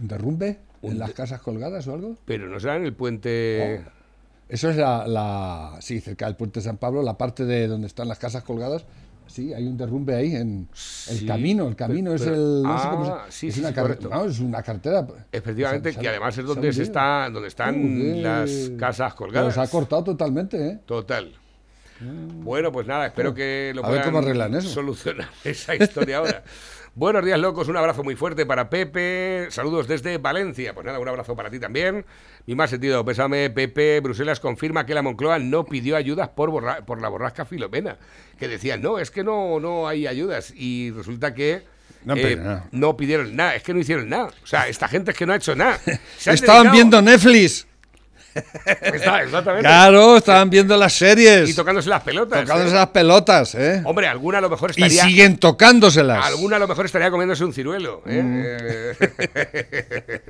¿Un 0.01 0.09
derrumbe? 0.09 0.59
¿En 0.83 0.99
las 0.99 1.13
casas 1.13 1.41
colgadas 1.41 1.87
o 1.87 1.95
algo? 1.95 2.17
Pero 2.27 2.47
no 2.49 2.61
será 2.61 2.77
en 2.77 2.85
el 2.85 2.93
puente... 2.95 3.83
Eso 4.49 4.69
es 4.69 4.77
la, 4.77 5.07
la- 5.07 5.77
Sí, 5.81 6.01
cerca 6.01 6.27
del 6.27 6.37
puente 6.37 6.61
de 6.61 6.65
San 6.65 6.77
Pablo, 6.77 7.03
la 7.03 7.17
parte 7.17 7.45
de 7.47 7.67
donde 7.67 7.87
están 7.87 8.09
las 8.09 8.19
casas 8.19 8.43
colgadas. 8.45 8.85
Sí, 9.27 9.55
hay 9.55 9.67
un 9.67 9.79
derrumbe 9.79 10.15
ahí 10.15 10.35
en 10.37 10.69
el 10.71 11.19
Sí, 11.19 11.27
camino. 11.27 11.67
El 11.67 11.75
camino 11.77 12.11
pero- 12.13 12.23
es 12.33 12.39
el. 12.39 12.63
no 12.63 12.79
sé 12.79 12.85
ah, 12.87 12.91
cómo 12.91 13.05
se- 13.07 13.33
sí, 13.33 13.49
es 13.49 13.55
sí, 13.55 13.61
una 13.61 13.73
correcto. 13.75 14.11
no, 14.11 14.27
es 14.27 14.39
una 14.41 14.63
carretera. 14.63 15.07
Efectivamente, 15.33 15.95
Se- 15.95 15.99
que 15.99 16.09
además 16.11 16.37
es 16.37 16.45
donde 16.45 16.71
se 16.75 16.83
está, 16.83 17.31
donde 17.31 17.49
están 17.49 18.23
las 18.23 18.71
casas 18.79 19.15
colgadas. 19.15 19.55
Pero 19.55 19.65
se 19.67 19.67
ha 19.69 19.73
cortado 19.73 20.05
totalmente, 20.05 20.69
¿eh? 20.69 20.79
Total. 20.85 21.33
Bueno, 22.43 22.71
pues 22.71 22.87
nada, 22.87 23.07
espero 23.07 23.33
que 23.33 23.73
lo 23.75 23.81
puedan 23.83 24.61
solucionar 24.61 25.29
esa 25.45 25.75
historia 25.75 26.19
ahora. 26.19 26.43
Buenos 26.97 27.25
días, 27.25 27.41
locos. 27.41 27.67
Un 27.67 27.77
abrazo 27.77 28.05
muy 28.05 28.15
fuerte 28.15 28.47
para 28.47 28.71
Pepe. 28.71 29.49
Saludos 29.51 29.89
desde 29.89 30.19
Valencia. 30.19 30.75
Pues 30.75 30.87
nada, 30.87 31.01
un 31.01 31.09
abrazo 31.09 31.35
para 31.35 31.51
ti 31.51 31.59
también. 31.59 32.05
Mi 32.47 32.55
más 32.55 32.71
sentido 32.71 33.05
pésame, 33.05 33.51
Pepe. 33.51 33.99
Bruselas 33.99 34.39
confirma 34.39 34.87
que 34.87 34.95
la 34.95 35.03
Moncloa 35.03 35.41
no 35.41 35.65
pidió 35.65 35.97
ayudas 35.97 36.29
por, 36.29 36.51
borra- 36.53 36.87
por 36.87 37.03
la 37.03 37.09
borrasca 37.09 37.45
Filomena. 37.47 37.97
Que 38.39 38.47
decían, 38.47 38.81
no, 38.81 39.01
es 39.01 39.11
que 39.11 39.25
no, 39.25 39.59
no 39.59 39.89
hay 39.89 40.07
ayudas. 40.07 40.53
Y 40.57 40.93
resulta 40.93 41.35
que 41.35 41.63
No 42.05 42.15
nada. 42.15 42.69
no 42.71 42.97
pidieron 42.97 43.35
nada, 43.35 43.57
es 43.57 43.65
que 43.65 43.75
no 43.75 43.81
hicieron 43.81 44.09
nada. 44.09 44.27
O 44.45 44.47
sea, 44.47 44.69
esta 44.69 44.87
gente 44.87 45.11
es 45.11 45.17
que 45.17 45.27
no 45.27 45.33
ha 45.33 45.37
hecho 45.37 45.57
nada. 45.57 45.81
Estaban 46.25 46.37
dedicado- 46.67 46.73
viendo 46.73 47.03
Netflix. 47.03 47.67
Está, 48.65 49.23
exactamente. 49.23 49.69
Claro, 49.69 50.17
estaban 50.17 50.51
viendo 50.51 50.77
las 50.77 50.93
series. 50.93 51.49
Y 51.49 51.55
tocándose 51.55 51.89
las 51.89 52.03
pelotas. 52.03 52.41
Tocándose 52.43 52.75
¿eh? 52.75 52.79
las 52.79 52.89
pelotas, 52.89 53.55
¿eh? 53.55 53.83
Hombre, 53.85 54.09
alguna 54.09 54.39
a 54.39 54.41
lo 54.41 54.51
mejor 54.51 54.71
Y 54.77 54.83
estaría. 54.83 55.05
siguen 55.05 55.39
tocándoselas. 55.39 56.25
Alguna 56.27 56.57
a 56.57 56.59
lo 56.59 56.69
mejor 56.69 56.87
estaría 56.87 57.11
comiéndose 57.11 57.45
un 57.45 57.53
ciruelo. 57.53 58.03
¿eh? 58.07 58.23
Mm. 58.23 60.25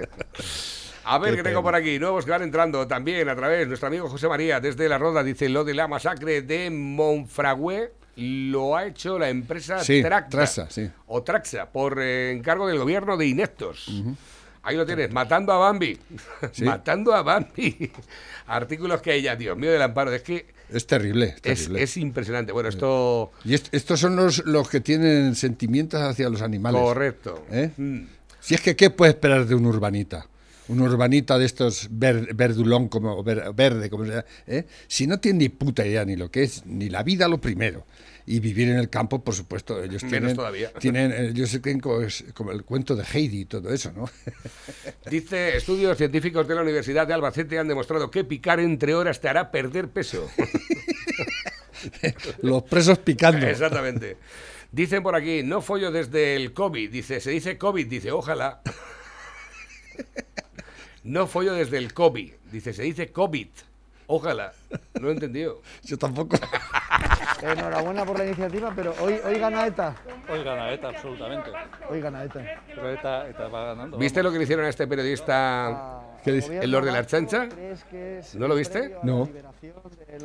A 1.06 1.18
ver, 1.18 1.32
Qué 1.32 1.36
que 1.38 1.42
tengo 1.42 1.62
por 1.62 1.74
aquí, 1.74 1.98
nuevos 1.98 2.24
que 2.24 2.30
van 2.30 2.42
entrando 2.42 2.86
también 2.86 3.28
a 3.28 3.36
través. 3.36 3.68
Nuestro 3.68 3.88
amigo 3.88 4.08
José 4.08 4.26
María 4.26 4.58
desde 4.60 4.88
La 4.88 4.96
Roda 4.96 5.22
dice: 5.22 5.50
Lo 5.50 5.62
de 5.64 5.74
la 5.74 5.86
masacre 5.86 6.40
de 6.40 6.70
Monfragüe 6.70 7.92
lo 8.16 8.74
ha 8.76 8.86
hecho 8.86 9.18
la 9.18 9.28
empresa 9.28 9.82
Sí, 9.84 10.02
Traxa, 10.02 10.70
sí. 10.70 10.88
o 11.08 11.22
Traxa 11.22 11.66
por 11.66 12.00
eh, 12.00 12.30
encargo 12.32 12.66
del 12.66 12.78
gobierno 12.78 13.18
de 13.18 13.26
Ineptos. 13.26 13.90
Ahí 14.64 14.76
lo 14.76 14.86
tienes, 14.86 15.12
matando 15.12 15.52
a 15.52 15.58
Bambi. 15.58 15.98
Sí. 16.52 16.64
matando 16.64 17.14
a 17.14 17.22
Bambi. 17.22 17.90
Artículos 18.46 19.00
que 19.02 19.14
ella, 19.14 19.36
Dios 19.36 19.56
mío 19.56 19.70
del 19.70 19.82
amparo, 19.82 20.12
es 20.12 20.22
que 20.22 20.46
Es 20.70 20.86
terrible, 20.86 21.26
es 21.26 21.34
es, 21.44 21.58
terrible. 21.60 21.82
es 21.82 21.96
impresionante. 21.96 22.52
Bueno, 22.52 22.68
esto. 22.68 23.30
Y 23.44 23.54
est- 23.54 23.72
estos 23.72 24.00
son 24.00 24.16
los, 24.16 24.44
los 24.46 24.68
que 24.68 24.80
tienen 24.80 25.34
sentimientos 25.34 26.00
hacia 26.00 26.28
los 26.28 26.42
animales. 26.42 26.80
Correcto. 26.80 27.44
¿Eh? 27.50 27.70
Mm. 27.76 28.00
Si 28.40 28.54
es 28.54 28.60
que, 28.60 28.74
¿qué 28.76 28.90
puedes 28.90 29.14
esperar 29.14 29.46
de 29.46 29.54
un 29.54 29.66
urbanita? 29.66 30.26
Un 30.68 30.80
urbanita 30.80 31.38
de 31.38 31.44
estos 31.44 31.88
ver- 31.90 32.34
verdulón, 32.34 32.88
como, 32.88 33.22
ver- 33.22 33.52
verde, 33.54 33.90
como 33.90 34.06
sea. 34.06 34.24
¿eh? 34.46 34.64
Si 34.86 35.06
no 35.06 35.20
tiene 35.20 35.40
ni 35.40 35.48
puta 35.50 35.86
idea 35.86 36.04
ni 36.06 36.16
lo 36.16 36.30
que 36.30 36.42
es, 36.44 36.64
ni 36.64 36.88
la 36.88 37.02
vida 37.02 37.28
lo 37.28 37.38
primero. 37.38 37.84
Y 38.26 38.40
vivir 38.40 38.70
en 38.70 38.78
el 38.78 38.88
campo, 38.88 39.22
por 39.22 39.34
supuesto, 39.34 39.82
ellos 39.82 40.02
Menos 40.02 40.10
tienen. 40.10 40.36
todavía. 40.36 40.72
tienen 40.74 41.12
eh, 41.12 41.28
ellos 41.28 41.58
creen 41.60 41.78
como, 41.80 42.00
es- 42.00 42.24
como 42.32 42.52
el 42.52 42.64
cuento 42.64 42.96
de 42.96 43.04
Heidi 43.04 43.42
y 43.42 43.44
todo 43.44 43.70
eso, 43.72 43.92
¿no? 43.92 44.08
Dice, 45.10 45.56
estudios 45.58 45.98
científicos 45.98 46.48
de 46.48 46.54
la 46.54 46.62
Universidad 46.62 47.06
de 47.06 47.12
Albacete 47.12 47.58
han 47.58 47.68
demostrado 47.68 48.10
que 48.10 48.24
picar 48.24 48.60
entre 48.60 48.94
horas 48.94 49.20
te 49.20 49.28
hará 49.28 49.50
perder 49.50 49.88
peso. 49.90 50.30
Los 52.42 52.62
presos 52.62 52.98
picando. 52.98 53.46
Exactamente. 53.46 54.16
Dicen 54.72 55.02
por 55.02 55.14
aquí, 55.14 55.42
no 55.42 55.60
follo 55.60 55.92
desde 55.92 56.34
el 56.34 56.54
COVID. 56.54 56.90
Dice, 56.90 57.20
se 57.20 57.30
dice 57.30 57.58
COVID, 57.58 57.86
dice, 57.86 58.10
ojalá. 58.10 58.62
No 61.04 61.26
follo 61.26 61.52
desde 61.52 61.76
el 61.76 61.92
COVID. 61.92 62.32
Dice, 62.50 62.72
se 62.72 62.82
dice 62.82 63.12
COVID. 63.12 63.48
Ojalá. 64.06 64.52
No 64.94 65.00
lo 65.00 65.08
he 65.10 65.12
entendido. 65.12 65.62
Yo 65.82 65.96
tampoco. 65.98 66.36
Enhorabuena 67.42 68.04
por 68.04 68.18
la 68.18 68.24
iniciativa, 68.26 68.72
pero 68.74 68.94
hoy, 69.00 69.18
hoy 69.24 69.38
gana 69.38 69.66
ETA. 69.66 69.94
Hoy 70.30 70.42
gana 70.42 70.72
ETA, 70.72 70.88
absolutamente. 70.88 71.50
Hoy 71.90 72.00
gana 72.00 72.24
ETA. 72.24 72.62
Pero 72.68 72.90
ETA, 72.90 73.28
ETA 73.28 73.48
va 73.48 73.64
ganando. 73.66 73.98
¿Viste 73.98 74.22
lo 74.22 74.32
que 74.32 74.38
le 74.38 74.44
hicieron 74.44 74.64
a 74.64 74.68
este 74.68 74.86
periodista, 74.86 76.00
¿Qué 76.24 76.32
dice? 76.32 76.58
el 76.58 76.70
Lord 76.70 76.86
de 76.86 76.92
la 76.92 76.98
Archancha? 76.98 77.48
¿No 78.34 78.48
lo 78.48 78.54
viste? 78.54 78.96
No. 79.02 79.28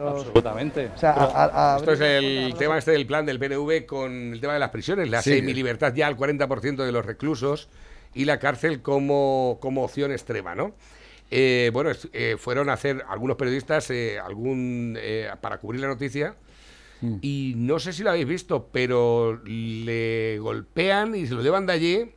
Absolutamente. 0.08 0.92
O 0.96 0.98
sea, 0.98 1.12
a- 1.12 1.74
a- 1.76 1.78
Esto 1.78 1.92
es 1.94 2.00
el 2.02 2.56
tema 2.58 2.78
este 2.78 2.92
del 2.92 3.06
plan 3.06 3.26
del 3.26 3.40
PNV 3.40 3.86
con 3.86 4.34
el 4.34 4.40
tema 4.40 4.54
de 4.54 4.60
las 4.60 4.70
prisiones, 4.70 5.10
la 5.10 5.22
Sí. 5.22 5.36
semilibertad 5.36 5.94
ya 5.94 6.08
al 6.08 6.16
40% 6.16 6.86
de 6.86 6.92
los 6.92 7.06
reclusos 7.06 7.70
y 8.14 8.26
la 8.26 8.40
cárcel 8.40 8.82
como, 8.82 9.58
como 9.60 9.84
opción 9.84 10.12
extrema, 10.12 10.56
¿no? 10.56 10.74
Eh, 11.32 11.70
bueno, 11.74 11.92
eh, 12.14 12.36
fueron 12.40 12.70
a 12.70 12.74
hacer 12.74 13.04
algunos 13.08 13.38
periodistas 13.38 13.90
eh, 13.92 14.18
algún 14.20 14.96
eh, 15.00 15.30
para 15.42 15.58
cubrir 15.60 15.82
la 15.82 15.88
noticia 15.88 16.36
Mm. 17.02 17.16
y 17.22 17.54
no 17.56 17.80
sé 17.80 17.94
si 17.94 18.04
lo 18.04 18.10
habéis 18.10 18.28
visto, 18.28 18.68
pero 18.74 19.40
le 19.46 20.38
golpean 20.40 21.16
y 21.16 21.28
se 21.28 21.34
lo 21.34 21.42
llevan 21.42 21.66
de 21.66 21.72
allí 21.72 22.12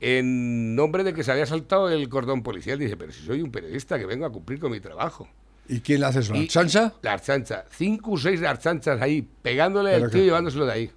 en 0.00 0.74
nombre 0.74 1.04
de 1.04 1.14
que 1.14 1.22
se 1.22 1.30
había 1.30 1.46
saltado 1.46 1.88
el 1.88 2.08
cordón 2.08 2.42
policial. 2.42 2.78
Dice, 2.78 2.96
pero 2.96 3.12
si 3.12 3.24
soy 3.24 3.42
un 3.42 3.52
periodista 3.52 3.98
que 3.98 4.06
vengo 4.06 4.26
a 4.26 4.30
cumplir 4.32 4.58
con 4.58 4.72
mi 4.72 4.80
trabajo. 4.80 5.28
¿Y 5.68 5.80
quién 5.80 6.00
le 6.00 6.06
hace 6.06 6.18
eso? 6.20 6.32
¿La 6.34 6.40
Y- 6.40 6.48
chancha? 6.48 6.94
La 7.02 7.12
archancha. 7.12 7.64
Cinco 7.70 8.12
o 8.12 8.18
seis 8.18 8.42
archanchas 8.42 9.00
ahí, 9.00 9.22
pegándole 9.42 9.94
al 9.94 10.10
tío 10.10 10.22
y 10.22 10.24
llevándoselo 10.24 10.66
de 10.66 10.72
ahí. 10.72 10.90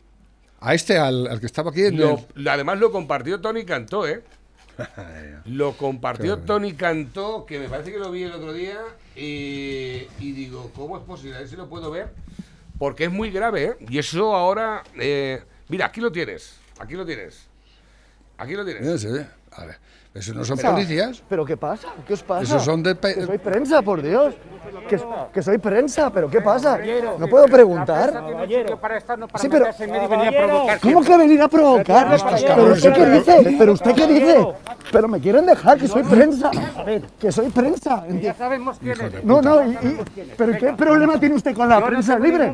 A 0.62 0.74
este, 0.74 0.98
al, 0.98 1.28
al 1.28 1.40
que 1.40 1.46
estaba 1.46 1.70
aquí. 1.70 1.84
en 1.84 1.98
Lo- 2.00 2.18
el- 2.36 2.44
lo- 2.44 2.52
además 2.52 2.80
lo 2.80 2.92
compartió 2.92 3.40
Tony 3.40 3.66
Cantó, 3.66 4.08
¿eh? 4.08 4.24
Lo 5.45 5.78
compartió 5.78 6.39
Tony 6.39 6.73
Cantó, 6.73 7.45
que 7.45 7.59
me 7.59 7.69
parece 7.69 7.91
que 7.91 7.99
lo 7.99 8.11
vi 8.11 8.23
el 8.23 8.32
otro 8.32 8.51
día, 8.53 8.80
y, 9.15 10.07
y 10.19 10.32
digo, 10.34 10.71
¿cómo 10.76 10.97
es 10.97 11.03
posible? 11.03 11.36
A 11.36 11.39
ver 11.39 11.47
si 11.47 11.55
lo 11.55 11.69
puedo 11.69 11.91
ver. 11.91 12.09
Porque 12.78 13.05
es 13.05 13.11
muy 13.11 13.32
grave, 13.32 13.63
¿eh? 13.63 13.76
Y 13.89 13.99
eso 13.99 14.36
ahora... 14.36 14.84
eh, 14.99 15.41
mira, 15.69 15.86
aquí 15.86 16.01
lo 16.01 16.11
tienes. 16.11 16.57
Aquí 16.80 16.95
lo 16.95 17.05
tienes. 17.05 17.47
Aquí 18.38 18.53
lo 18.53 18.65
tienes. 18.65 18.86
A 19.51 19.65
ver, 19.65 19.78
¿eso 20.16 20.34
no 20.34 20.43
son 20.43 20.57
Prensa. 20.57 20.74
policías? 20.74 21.24
¿Pero 21.30 21.45
qué 21.45 21.57
pasa? 21.57 21.89
¿Qué 22.07 22.13
os 22.13 22.24
pasa? 22.24 22.41
Esos 22.43 22.63
son 22.63 22.82
de 22.82 22.95
pe- 22.95 23.13
Que 23.13 23.26
soy 23.26 23.38
prensa, 23.38 23.82
por 23.84 24.01
Dios. 24.01 24.34
Que, 24.89 24.99
que 25.34 25.41
soy 25.43 25.57
prensa, 25.59 26.09
¿pero 26.11 26.30
qué 26.30 26.41
pasa? 26.41 26.80
¿No 27.20 27.28
puedo 27.28 27.45
preguntar? 27.45 28.11
Sí, 29.38 29.47
pero... 29.49 29.66
¿Cómo 30.82 31.03
que 31.03 31.18
venir 31.18 31.41
a 31.41 31.47
provocar? 31.47 32.18
¿Pero 32.39 32.72
usted 32.74 32.93
qué 32.93 33.05
dice? 33.09 33.55
¿Pero 33.57 33.74
usted 33.74 33.93
qué 33.95 34.07
dice? 34.07 34.47
Pero 34.91 35.07
me 35.07 35.20
quieren 35.20 35.45
dejar, 35.45 35.78
que 35.78 35.88
soy 35.88 36.03
prensa. 36.03 36.51
Que 37.20 37.32
soy 37.32 37.49
prensa. 37.49 38.03
Ya 38.22 38.34
sabemos 38.34 38.78
quién 38.80 38.99
es. 38.99 39.24
No, 39.24 39.41
no, 39.41 39.63
y, 39.66 39.72
y- 39.72 40.34
¿pero 40.38 40.57
qué 40.57 40.74
problema 40.74 41.20
tiene 41.20 41.36
usted 41.36 41.55
con 41.55 41.68
la 41.70 41.86
prensa 41.86 42.18
libre? 42.20 42.53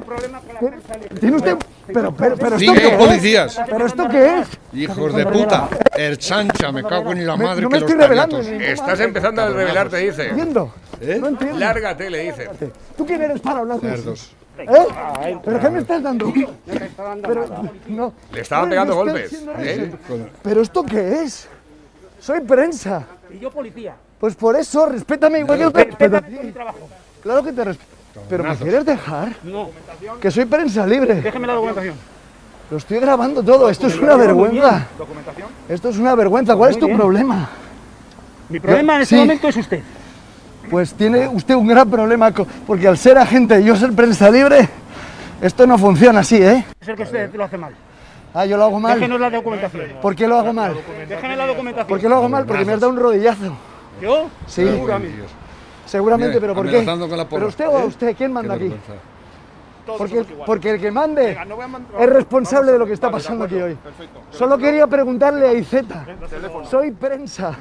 ¿Tiene 1.20 1.36
usted...? 1.38 1.58
Pero, 1.94 2.14
pero, 2.16 2.36
pero 2.38 2.56
¿esto 2.56 2.60
Cinco 2.60 2.74
qué 2.76 2.88
es? 2.88 2.98
policías. 2.98 3.62
¿Pero 3.70 3.86
esto 3.86 4.10
qué 4.10 4.40
es? 4.40 4.48
Hijos 4.74 5.14
de 5.16 5.26
puta. 5.26 5.70
El 5.96 6.18
chancha, 6.18 6.72
me 6.72 6.84
cago 6.84 7.14
ni 7.14 7.22
la 7.22 7.36
madre 7.36 7.62
no 7.64 7.70
que 7.70 7.76
me 7.76 7.80
los 7.82 7.90
estoy 7.90 8.02
revelando. 8.02 8.40
Estás 8.40 9.00
empezando 9.00 9.42
a 9.42 9.50
revelarte, 9.50 9.98
dice. 9.98 10.30
Entiendo. 10.30 10.74
¿Eh? 11.00 11.18
No 11.20 11.28
entiendo. 11.30 11.58
Lárgate, 11.58 12.10
le 12.10 12.20
dice. 12.24 12.50
¿Tú 12.98 13.06
quién 13.06 13.22
eres 13.22 13.42
para 13.42 13.60
hablar 13.60 13.80
de 13.80 13.94
eso? 13.94 14.14
¿Eh? 14.58 15.38
¿Pero 15.44 15.60
qué 15.60 15.70
me 15.70 15.80
estás 15.80 16.04
dando? 16.04 16.32
Pero, 17.24 17.46
no. 17.88 18.14
Le 18.32 18.42
estaban 18.42 18.66
No, 18.66 18.70
pegando 18.70 18.96
golpes. 18.96 19.34
¿eh? 19.60 19.92
¿Pero 20.44 20.62
esto 20.62 20.84
qué 20.84 21.24
es? 21.24 21.48
Soy 22.20 22.42
prensa. 22.42 23.06
Y 23.34 23.40
yo 23.40 23.50
policía. 23.50 23.96
Pues 24.20 24.36
por 24.36 24.56
eso, 24.56 24.86
respétame 24.86 25.40
igual 25.40 25.58
que 25.58 25.64
yo 25.64 25.72
te 25.72 25.84
respeto. 25.86 26.22
Claro 27.24 27.44
que 27.44 27.52
te 27.52 27.64
respeto. 27.64 28.01
¿Pero 28.30 28.44
me 28.44 28.56
quieres 28.58 28.86
dejar? 28.86 29.30
No. 29.44 29.70
Que 30.20 30.32
soy 30.32 30.46
prensa 30.46 30.86
libre. 30.86 31.16
Déjeme 31.22 31.48
la 31.48 31.54
documentación. 31.54 31.96
Lo 32.70 32.78
estoy 32.78 33.00
grabando 33.00 33.44
todo. 33.44 33.70
Esto 33.70 33.88
es 33.88 33.98
una 33.98 34.16
vergüenza. 34.16 34.88
¿Documentación? 34.98 35.48
Esto 35.68 35.90
es 35.90 35.98
una 35.98 36.16
vergüenza. 36.16 36.56
¿Cuál 36.56 36.72
es 36.72 36.80
tu 36.80 36.90
problema? 36.96 37.50
Mi 38.50 38.60
problema 38.60 38.96
en 38.96 39.02
este 39.02 39.16
Sí. 39.16 39.22
momento 39.22 39.48
es 39.48 39.58
usted. 39.58 39.82
Pues 40.70 40.94
tiene 40.94 41.28
usted 41.28 41.56
un 41.56 41.68
gran 41.68 41.90
problema, 41.90 42.32
porque 42.68 42.88
al 42.88 42.98
ser 42.98 43.18
agente 43.18 43.60
y 43.60 43.66
yo 43.66 43.76
ser 43.76 43.92
prensa 43.94 44.30
libre, 44.30 44.70
esto 45.42 45.66
no 45.68 45.78
funciona 45.78 46.20
así, 46.20 46.42
¿eh? 46.42 46.66
Es 46.80 46.88
el 46.88 46.96
que 46.96 47.04
usted 47.04 47.34
lo 47.34 47.44
hace 47.44 47.58
mal. 47.58 47.74
Ah, 48.34 48.46
yo 48.46 48.56
lo 48.56 48.64
hago 48.64 48.80
mal. 48.80 48.96
Déjenos 48.96 49.20
la 49.20 49.30
documentación. 49.30 49.84
¿Por 50.02 50.16
qué 50.16 50.28
lo 50.28 50.38
hago 50.38 50.54
mal? 50.54 50.74
Déjeme 51.10 51.36
la 51.36 51.48
documentación. 51.48 51.88
¿Por 51.88 52.00
qué 52.00 52.08
lo 52.08 52.16
hago 52.16 52.30
mal? 52.30 52.46
Porque 52.46 52.64
me 52.64 52.74
has 52.74 52.80
dado 52.80 52.94
un 52.94 53.00
rodillazo. 53.00 53.54
¿Yo? 54.02 54.30
Sí. 54.48 54.64
Seguramente. 54.66 55.24
Seguramente, 55.92 56.36
Mira, 56.36 56.40
pero 56.42 56.56
¿por 56.56 56.64
qué? 56.70 56.78
amenazando 56.78 57.10
con 57.10 57.18
la 57.18 57.28
porra, 57.28 57.40
¿Pero 57.40 57.50
usted 57.50 57.68
o 57.68 57.80
¿eh? 57.80 57.86
usted? 57.86 58.16
¿Quién 58.16 58.32
manda 58.32 58.54
aquí? 58.54 58.72
Porque, 59.98 60.26
porque 60.46 60.70
el 60.70 60.80
que 60.80 60.90
mande 60.90 61.38
es 62.00 62.10
responsable 62.10 62.72
de 62.72 62.80
lo 62.80 62.86
que 62.86 62.94
está 62.94 63.12
pasando 63.12 63.44
aquí 63.44 63.56
hoy. 63.56 63.78
Solo 64.30 64.58
quería 64.58 64.88
preguntarle 64.88 65.50
a 65.50 65.54
Izeta. 65.54 66.06
Soy 66.70 66.92
prensa. 66.92 67.58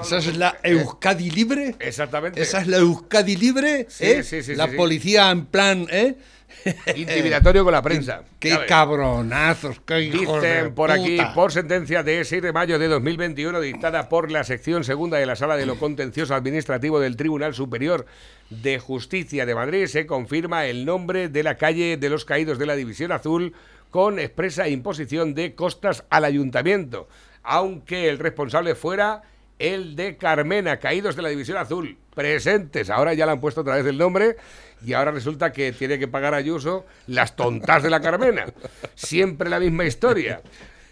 ¿Esa 0.00 0.16
es 0.18 0.36
la 0.38 0.56
Euskadi 0.62 1.30
libre? 1.30 1.76
Exactamente. 1.80 2.40
¿Esa 2.40 2.62
es 2.62 2.66
la 2.66 2.78
Euskadi 2.78 3.36
libre? 3.36 3.86
Sí, 3.90 4.06
¿eh? 4.06 4.22
sí, 4.22 4.42
sí, 4.42 4.54
La 4.54 4.68
policía 4.68 5.30
en 5.30 5.44
plan, 5.44 5.86
¿eh? 5.90 6.16
Intimidatorio 6.96 7.64
con 7.64 7.72
la 7.72 7.82
prensa. 7.82 8.22
Qué 8.38 8.58
cabronazos, 8.66 9.80
qué 9.84 10.02
hijos 10.02 10.40
de 10.42 10.54
Dicen 10.54 10.74
por 10.74 10.90
aquí, 10.90 11.18
por 11.34 11.52
sentencia 11.52 12.02
de 12.02 12.24
6 12.24 12.42
de 12.42 12.52
mayo 12.52 12.78
de 12.78 12.88
2021, 12.88 13.60
dictada 13.60 14.08
por 14.08 14.30
la 14.30 14.44
sección 14.44 14.84
segunda 14.84 15.18
de 15.18 15.26
la 15.26 15.36
Sala 15.36 15.56
de 15.56 15.66
lo 15.66 15.78
Contencioso 15.78 16.34
Administrativo 16.34 17.00
del 17.00 17.16
Tribunal 17.16 17.54
Superior 17.54 18.06
de 18.50 18.78
Justicia 18.78 19.46
de 19.46 19.54
Madrid, 19.54 19.86
se 19.86 20.06
confirma 20.06 20.66
el 20.66 20.84
nombre 20.84 21.28
de 21.28 21.42
la 21.42 21.56
calle 21.56 21.96
de 21.96 22.10
los 22.10 22.24
caídos 22.24 22.58
de 22.58 22.66
la 22.66 22.76
División 22.76 23.12
Azul 23.12 23.54
con 23.90 24.18
expresa 24.18 24.68
imposición 24.68 25.34
de 25.34 25.54
costas 25.54 26.04
al 26.10 26.24
ayuntamiento, 26.24 27.08
aunque 27.42 28.08
el 28.08 28.18
responsable 28.18 28.74
fuera 28.74 29.22
el 29.58 29.96
de 29.96 30.16
Carmena, 30.16 30.78
caídos 30.78 31.16
de 31.16 31.22
la 31.22 31.28
División 31.28 31.58
Azul, 31.58 31.96
presentes. 32.14 32.90
Ahora 32.90 33.14
ya 33.14 33.26
le 33.26 33.32
han 33.32 33.40
puesto 33.40 33.60
otra 33.60 33.76
vez 33.76 33.86
el 33.86 33.98
nombre 33.98 34.36
y 34.84 34.92
ahora 34.92 35.10
resulta 35.10 35.52
que 35.52 35.72
tiene 35.72 35.98
que 35.98 36.08
pagar 36.08 36.34
Ayuso 36.34 36.84
las 37.06 37.36
tontas 37.36 37.82
de 37.82 37.90
la 37.90 38.00
Carmena. 38.00 38.46
Siempre 38.94 39.50
la 39.50 39.60
misma 39.60 39.84
historia. 39.84 40.40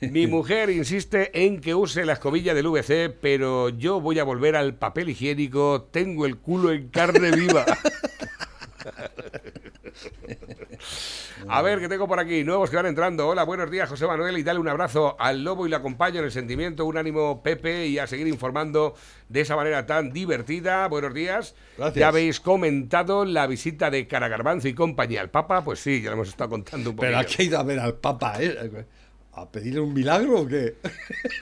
Mi 0.01 0.27
mujer 0.27 0.69
insiste 0.71 1.31
en 1.45 1.61
que 1.61 1.77
use 1.77 2.05
la 2.05 2.15
escobilla 2.15 2.55
del 2.55 2.67
VC, 2.67 3.15
pero 3.21 3.69
yo 3.69 4.01
voy 4.01 4.19
a 4.19 4.25
volver 4.25 4.57
al 4.57 4.75
papel 4.75 5.11
higiénico. 5.11 5.89
Tengo 5.93 6.27
el 6.27 6.39
culo 6.39 6.73
en 6.73 6.89
carne 6.89 7.31
viva. 7.31 7.65
A 11.49 11.63
ver, 11.63 11.81
que 11.81 11.89
tengo 11.89 12.07
por 12.09 12.19
aquí 12.19 12.45
nuevos 12.45 12.71
que 12.71 12.77
van 12.77 12.87
entrando. 12.87 13.29
Hola, 13.29 13.45
buenos 13.45 13.71
días, 13.71 13.89
José 13.89 14.07
Manuel, 14.07 14.39
y 14.39 14.43
dale 14.43 14.59
un 14.61 14.69
abrazo 14.69 15.17
al 15.19 15.45
lobo 15.45 15.67
y 15.67 15.71
le 15.71 15.77
acompaño 15.77 16.21
en 16.21 16.27
el 16.27 16.33
sentimiento, 16.33 16.85
un 16.85 16.97
ánimo, 16.97 17.43
Pepe, 17.43 17.87
y 17.87 17.99
a 17.99 18.07
seguir 18.07 18.29
informando 18.29 18.95
de 19.29 19.41
esa 19.41 19.57
manera 19.57 19.87
tan 19.87 20.13
divertida. 20.13 20.87
Buenos 20.89 21.15
días. 21.15 21.55
Gracias. 21.77 22.01
Ya 22.01 22.09
habéis 22.09 22.41
comentado 22.41 23.25
la 23.25 23.47
visita 23.47 23.91
de 23.91 24.07
Caragarbanzo 24.07 24.69
y 24.69 24.75
compañía 24.75 25.21
al 25.21 25.31
Papa. 25.31 25.63
Pues 25.65 25.81
sí, 25.81 26.01
ya 26.01 26.11
lo 26.11 26.15
hemos 26.15 26.29
estado 26.29 26.51
contando 26.51 26.91
un 26.91 26.97
poquito. 26.97 27.11
Pero 27.11 27.19
aquí 27.19 27.43
ha 27.43 27.45
ido 27.45 27.59
a 27.59 27.63
ver 27.63 27.81
al 27.81 27.95
Papa, 27.95 28.35
¿eh? 28.39 28.87
¿A 29.35 29.51
pedirle 29.51 29.81
un 29.81 29.95
milagro 29.95 30.41
o 30.41 30.47
qué? 30.47 30.77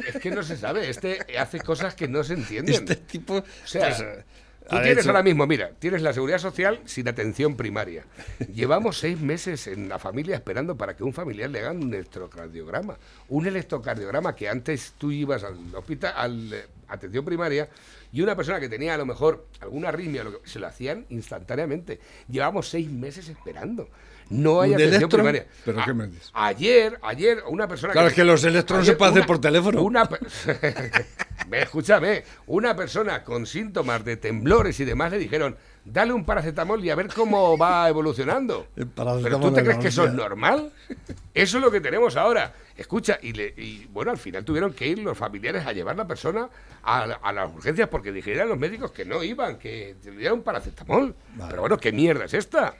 Es 0.06 0.20
que 0.22 0.30
no 0.30 0.44
se 0.44 0.56
sabe, 0.56 0.88
este 0.88 1.18
hace 1.36 1.58
cosas 1.58 1.96
que 1.96 2.06
no 2.06 2.22
se 2.22 2.34
entienden. 2.34 2.76
Este 2.76 2.94
tipo. 2.94 3.38
O 3.38 3.44
sea, 3.64 4.24
tú 4.70 4.76
ha 4.76 4.82
tienes 4.82 4.98
hecho- 5.04 5.10
ahora 5.10 5.22
mismo, 5.22 5.46
mira, 5.46 5.70
tienes 5.78 6.00
la 6.02 6.12
seguridad 6.12 6.38
social 6.38 6.80
sin 6.86 7.06
atención 7.08 7.56
primaria. 7.56 8.04
Llevamos 8.54 8.98
seis 8.98 9.20
meses 9.20 9.66
en 9.66 9.88
la 9.88 9.98
familia 9.98 10.36
esperando 10.36 10.76
para 10.76 10.96
que 10.96 11.04
un 11.04 11.12
familiar 11.12 11.50
le 11.50 11.60
haga 11.60 11.72
un 11.72 11.92
electrocardiograma. 11.92 12.96
Un 13.28 13.46
electrocardiograma 13.46 14.34
que 14.34 14.48
antes 14.48 14.94
tú 14.98 15.10
ibas 15.10 15.44
al 15.44 15.56
hospital, 15.74 16.14
al 16.16 16.52
eh, 16.52 16.64
atención 16.88 17.24
primaria, 17.24 17.68
y 18.12 18.22
una 18.22 18.34
persona 18.34 18.58
que 18.58 18.68
tenía 18.68 18.94
a 18.94 18.98
lo 18.98 19.06
mejor 19.06 19.46
alguna 19.60 19.88
arritmia, 19.90 20.24
lo 20.24 20.40
que- 20.42 20.48
se 20.48 20.58
lo 20.58 20.66
hacían 20.66 21.06
instantáneamente. 21.10 22.00
Llevamos 22.28 22.68
seis 22.68 22.88
meses 22.90 23.28
esperando. 23.28 23.88
No 24.30 24.60
hay 24.60 24.70
¿Un 24.70 24.76
atención 24.76 25.10
primaria. 25.10 25.46
¿Pero 25.64 25.84
qué 25.84 25.92
me 25.92 26.06
dices? 26.06 26.30
Ayer, 26.32 26.98
ayer, 27.02 27.42
una 27.48 27.66
persona 27.68 27.92
Claro, 27.92 28.08
es 28.08 28.14
que 28.14 28.24
los 28.24 28.42
electros 28.44 28.78
no 28.78 28.84
se 28.84 28.90
ayer 28.92 28.98
puede 28.98 29.10
hacer 29.10 29.26
por 29.26 29.40
teléfono. 29.40 29.82
Una, 29.82 30.08
escúchame, 31.52 32.24
una 32.46 32.76
persona 32.76 33.24
con 33.24 33.46
síntomas 33.46 34.04
de 34.04 34.16
temblores 34.16 34.78
y 34.80 34.84
demás 34.84 35.10
le 35.10 35.18
dijeron, 35.18 35.56
dale 35.84 36.12
un 36.12 36.24
paracetamol 36.24 36.84
y 36.84 36.90
a 36.90 36.94
ver 36.94 37.08
cómo 37.08 37.58
va 37.58 37.88
evolucionando. 37.88 38.68
Pero 38.74 39.40
tú 39.40 39.52
te 39.52 39.62
crees 39.64 39.78
que 39.78 39.88
eso 39.88 40.04
es 40.04 40.12
normal? 40.12 40.72
Eso 41.34 41.58
es 41.58 41.64
lo 41.64 41.70
que 41.70 41.80
tenemos 41.80 42.16
ahora. 42.16 42.54
Escucha, 42.76 43.18
y, 43.20 43.32
le- 43.32 43.52
y, 43.56 43.86
bueno, 43.90 44.10
al 44.10 44.18
final 44.18 44.44
tuvieron 44.44 44.72
que 44.72 44.86
ir 44.86 44.98
los 45.00 45.18
familiares 45.18 45.66
a 45.66 45.72
llevar 45.72 45.96
la 45.96 46.06
persona 46.06 46.48
a, 46.82 47.02
a 47.02 47.32
las 47.32 47.52
urgencias 47.52 47.88
porque 47.88 48.10
dijeron 48.12 48.48
los 48.48 48.58
médicos 48.58 48.90
que 48.92 49.04
no 49.04 49.22
iban, 49.22 49.58
que 49.58 49.96
le 50.04 50.12
dieran 50.12 50.38
un 50.38 50.42
paracetamol. 50.42 51.14
Pero 51.48 51.60
bueno, 51.62 51.76
¿qué 51.78 51.92
mierda 51.92 52.24
es 52.24 52.34
esta? 52.34 52.74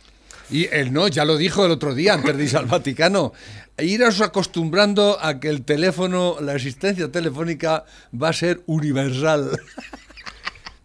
Y 0.51 0.67
él 0.73 0.93
no, 0.93 1.09
ya 1.09 1.25
lo 1.25 1.37
dijo 1.37 1.65
el 1.65 1.71
otro 1.71 1.95
día 1.95 2.15
antes 2.15 2.37
de 2.37 2.43
irse 2.45 2.57
al 2.57 2.67
Vaticano. 2.67 3.33
Iros 3.79 4.21
acostumbrando 4.21 5.19
a 5.21 5.39
que 5.41 5.49
el 5.49 5.65
teléfono, 5.65 6.37
la 6.41 6.53
asistencia 6.53 7.11
telefónica 7.11 7.85
va 8.13 8.31
a 8.31 8.33
ser 8.33 8.61
universal. 8.67 9.59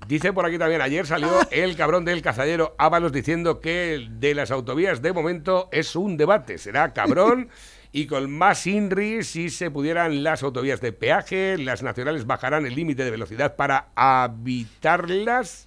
Dice 0.07 0.33
por 0.33 0.45
aquí 0.45 0.59
también, 0.59 0.81
ayer 0.81 1.07
salió 1.07 1.39
el 1.49 1.75
cabrón 1.75 2.05
del 2.05 2.21
cazadero 2.21 2.75
Ábalos 2.77 3.11
diciendo 3.11 3.59
que 3.59 4.07
de 4.07 4.35
las 4.35 4.51
autovías 4.51 5.01
de 5.01 5.13
momento 5.13 5.67
es 5.71 5.95
un 5.95 6.15
debate. 6.15 6.59
Será 6.59 6.93
cabrón 6.93 7.49
y 7.91 8.05
con 8.05 8.29
más 8.29 8.67
INRI 8.67 9.23
si 9.23 9.49
se 9.49 9.71
pudieran 9.71 10.21
las 10.21 10.43
autovías 10.43 10.79
de 10.79 10.91
peaje, 10.91 11.57
las 11.57 11.81
nacionales 11.81 12.27
bajarán 12.27 12.65
el 12.67 12.75
límite 12.75 13.03
de 13.03 13.09
velocidad 13.09 13.55
para 13.55 13.87
habitarlas, 13.95 15.65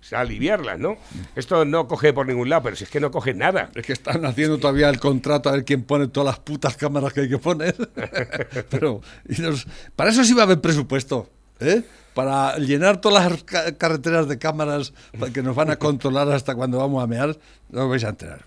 o 0.00 0.04
sea, 0.04 0.20
aliviarlas, 0.20 0.78
¿no? 0.78 0.96
Esto 1.36 1.64
no 1.64 1.86
coge 1.86 2.12
por 2.12 2.26
ningún 2.26 2.48
lado, 2.48 2.62
pero 2.62 2.76
si 2.76 2.84
es 2.84 2.90
que 2.90 3.00
no 3.00 3.10
coge 3.10 3.34
nada. 3.34 3.70
Es 3.74 3.84
que 3.84 3.92
están 3.92 4.24
haciendo 4.24 4.58
todavía 4.58 4.88
el 4.88 4.98
contrato 4.98 5.48
a 5.48 5.52
ver 5.52 5.64
quién 5.64 5.82
pone 5.82 6.08
todas 6.08 6.26
las 6.26 6.38
putas 6.40 6.76
cámaras 6.76 7.12
que 7.12 7.20
hay 7.22 7.28
que 7.28 7.38
poner. 7.38 7.74
Pero 8.70 9.00
y 9.28 9.40
nos- 9.42 9.66
para 9.96 10.10
eso 10.10 10.24
sí 10.24 10.32
va 10.34 10.42
a 10.42 10.44
haber 10.46 10.60
presupuesto. 10.60 11.28
¿eh? 11.60 11.82
Para 12.14 12.56
llenar 12.58 13.00
todas 13.00 13.30
las 13.30 13.44
ca- 13.44 13.76
carreteras 13.76 14.26
de 14.26 14.38
cámaras 14.38 14.92
que 15.32 15.42
nos 15.42 15.54
van 15.54 15.70
a 15.70 15.76
controlar 15.76 16.30
hasta 16.32 16.54
cuando 16.54 16.78
vamos 16.78 17.02
a 17.04 17.06
mear, 17.06 17.36
no 17.68 17.88
vais 17.88 18.02
a 18.04 18.08
enterar. 18.08 18.44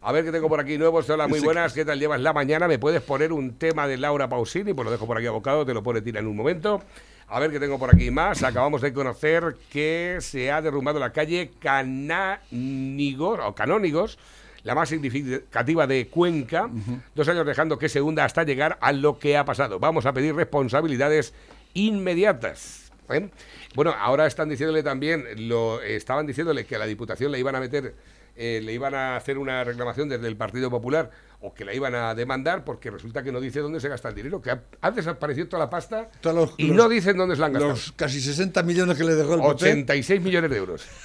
A 0.00 0.12
ver 0.12 0.24
qué 0.24 0.30
tengo 0.30 0.48
por 0.48 0.60
aquí 0.60 0.78
nuevos. 0.78 1.10
Hola, 1.10 1.26
muy 1.26 1.40
buenas. 1.40 1.72
¿Qué 1.72 1.84
tal 1.84 1.98
llevas 1.98 2.20
la 2.20 2.32
mañana? 2.32 2.68
¿Me 2.68 2.78
puedes 2.78 3.02
poner 3.02 3.32
un 3.32 3.54
tema 3.58 3.88
de 3.88 3.96
Laura 3.96 4.28
Pausini? 4.28 4.72
Pues 4.72 4.84
lo 4.84 4.92
dejo 4.92 5.04
por 5.06 5.18
aquí 5.18 5.26
abocado, 5.26 5.66
te 5.66 5.74
lo 5.74 5.82
pone 5.82 6.00
Tira 6.00 6.20
en 6.20 6.28
un 6.28 6.36
momento. 6.36 6.80
A 7.28 7.40
ver 7.40 7.50
qué 7.50 7.58
tengo 7.58 7.78
por 7.78 7.92
aquí 7.92 8.10
más. 8.10 8.44
Acabamos 8.44 8.82
de 8.82 8.92
conocer 8.92 9.56
que 9.70 10.18
se 10.20 10.52
ha 10.52 10.62
derrumbado 10.62 11.00
la 11.00 11.12
calle 11.12 11.50
Canánigos, 11.58 13.40
o 13.42 13.52
Canónigos, 13.52 14.16
la 14.62 14.76
más 14.76 14.88
significativa 14.88 15.88
de 15.88 16.06
Cuenca, 16.06 16.70
dos 17.16 17.28
años 17.28 17.44
dejando 17.44 17.78
que 17.78 17.88
se 17.88 18.00
hunda 18.00 18.24
hasta 18.24 18.44
llegar 18.44 18.78
a 18.80 18.92
lo 18.92 19.18
que 19.18 19.36
ha 19.36 19.44
pasado. 19.44 19.80
Vamos 19.80 20.06
a 20.06 20.12
pedir 20.12 20.36
responsabilidades 20.36 21.34
inmediatas. 21.74 22.92
¿eh? 23.10 23.28
Bueno, 23.74 23.92
ahora 23.98 24.26
están 24.26 24.48
diciéndole 24.48 24.84
también, 24.84 25.24
lo 25.48 25.82
estaban 25.82 26.26
diciéndole 26.26 26.64
que 26.64 26.76
a 26.76 26.78
la 26.78 26.86
Diputación 26.86 27.32
le 27.32 27.40
iban 27.40 27.56
a 27.56 27.60
meter, 27.60 27.94
eh, 28.36 28.60
le 28.62 28.72
iban 28.72 28.94
a 28.94 29.16
hacer 29.16 29.38
una 29.38 29.64
reclamación 29.64 30.08
desde 30.08 30.26
el 30.28 30.36
Partido 30.36 30.70
Popular 30.70 31.10
o 31.40 31.52
que 31.52 31.64
la 31.64 31.74
iban 31.74 31.94
a 31.94 32.14
demandar 32.14 32.64
porque 32.64 32.90
resulta 32.90 33.22
que 33.22 33.30
no 33.30 33.40
dice 33.40 33.60
dónde 33.60 33.78
se 33.78 33.88
gasta 33.88 34.08
el 34.08 34.14
dinero, 34.14 34.40
que 34.40 34.50
ha, 34.50 34.62
ha 34.80 34.90
desaparecido 34.90 35.48
toda 35.48 35.64
la 35.64 35.70
pasta 35.70 36.08
los- 36.22 36.54
y 36.56 36.68
los- 36.68 36.76
no 36.76 36.88
dicen 36.88 37.16
dónde 37.16 37.34
se 37.34 37.40
la 37.40 37.46
han 37.48 37.52
gastado. 37.52 37.72
Los 37.72 37.92
casi 37.92 38.20
60 38.20 38.62
millones 38.62 38.96
que 38.96 39.04
le 39.04 39.14
dejó 39.14 39.34
el 39.34 39.40
PP. 39.40 39.50
86 39.52 40.20
millones 40.22 40.50
de 40.50 40.56
euros. 40.56 40.86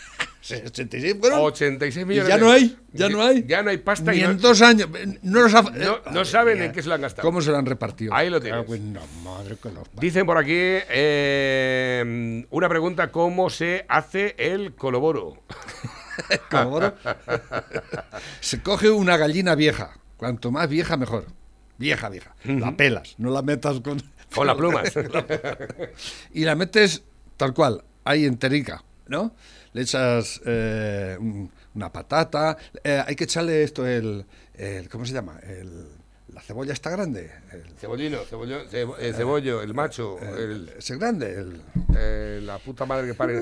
86 0.41 1.15
fueron. 1.19 1.39
86 1.41 2.03
Y 2.03 2.05
millones 2.07 2.29
ya 2.29 2.38
no 2.38 2.47
euros. 2.47 2.61
hay, 2.61 2.77
ya 2.93 3.09
no 3.09 3.21
hay. 3.21 3.43
Ya 3.45 3.61
no 3.61 3.69
hay 3.69 3.77
pasta 3.77 4.11
Ni 4.11 4.19
y 4.19 4.21
no, 4.23 4.32
en 4.32 4.38
dos 4.39 4.61
años. 4.61 4.89
No, 5.21 5.41
los 5.41 5.53
ha- 5.53 5.63
no- 6.11 6.25
saben 6.25 6.57
mía. 6.57 6.65
en 6.67 6.71
qué 6.71 6.82
se 6.82 6.88
lo 6.89 6.95
han 6.95 7.01
gastado. 7.01 7.27
¿Cómo 7.27 7.41
se 7.41 7.51
lo 7.51 7.57
han 7.57 7.65
repartido? 7.65 8.13
Ahí 8.13 8.29
lo 8.29 8.39
tienes. 8.41 8.67
En 8.71 8.93
la 8.93 9.01
madre 9.23 9.57
que 9.61 9.69
los- 9.69 9.88
Dicen 9.99 10.25
por 10.25 10.38
aquí 10.38 10.53
eh, 10.55 12.45
una 12.49 12.69
pregunta, 12.69 13.11
¿cómo 13.11 13.49
se 13.49 13.86
hace 13.88 14.34
el 14.38 14.73
coloboro? 14.75 15.43
Se 18.39 18.61
coge 18.61 18.89
una 18.89 19.17
gallina 19.17 19.55
vieja. 19.55 19.97
Cuanto 20.17 20.51
más 20.51 20.69
vieja, 20.69 20.97
mejor. 20.97 21.26
Vieja, 21.78 22.09
vieja. 22.09 22.36
La 22.43 22.76
pelas, 22.78 23.15
no 23.17 23.32
la 23.32 23.41
metas 23.41 23.80
con... 23.82 24.01
Con 24.34 24.47
las 24.47 24.55
plumas. 24.55 24.93
y 26.34 26.45
la 26.45 26.55
metes 26.55 27.03
tal 27.38 27.53
cual, 27.53 27.84
ahí 28.05 28.26
enterica, 28.26 28.84
¿no? 29.07 29.34
Le 29.74 29.82
echas 29.82 30.41
eh, 30.45 31.17
un- 31.19 31.51
una 31.74 31.91
patata. 31.91 32.57
eh, 32.84 33.03
hay 33.05 33.15
que 33.15 33.24
echarle 33.26 33.63
esto, 33.63 33.86
el, 33.88 34.26
el- 34.53 34.88
¿Cómo 34.89 35.05
se 35.05 35.13
llama? 35.13 35.39
El, 35.43 35.88
la 36.34 36.41
cebolla 36.41 36.73
está 36.73 36.89
grande. 36.89 37.32
El, 37.51 37.63
Cebollino, 37.77 38.19
cebollo, 38.23 38.65
cebo- 38.69 38.95
eh, 38.99 39.13
cebollo, 39.13 39.61
el 39.61 39.73
macho, 39.73 40.17
el, 40.19 40.69
ese 40.77 40.97
grande. 40.97 41.34
El, 41.34 41.61
eh, 41.97 42.39
la 42.43 42.57
puta 42.59 42.86
madre 42.86 43.07
que 43.07 43.13
pare. 43.13 43.39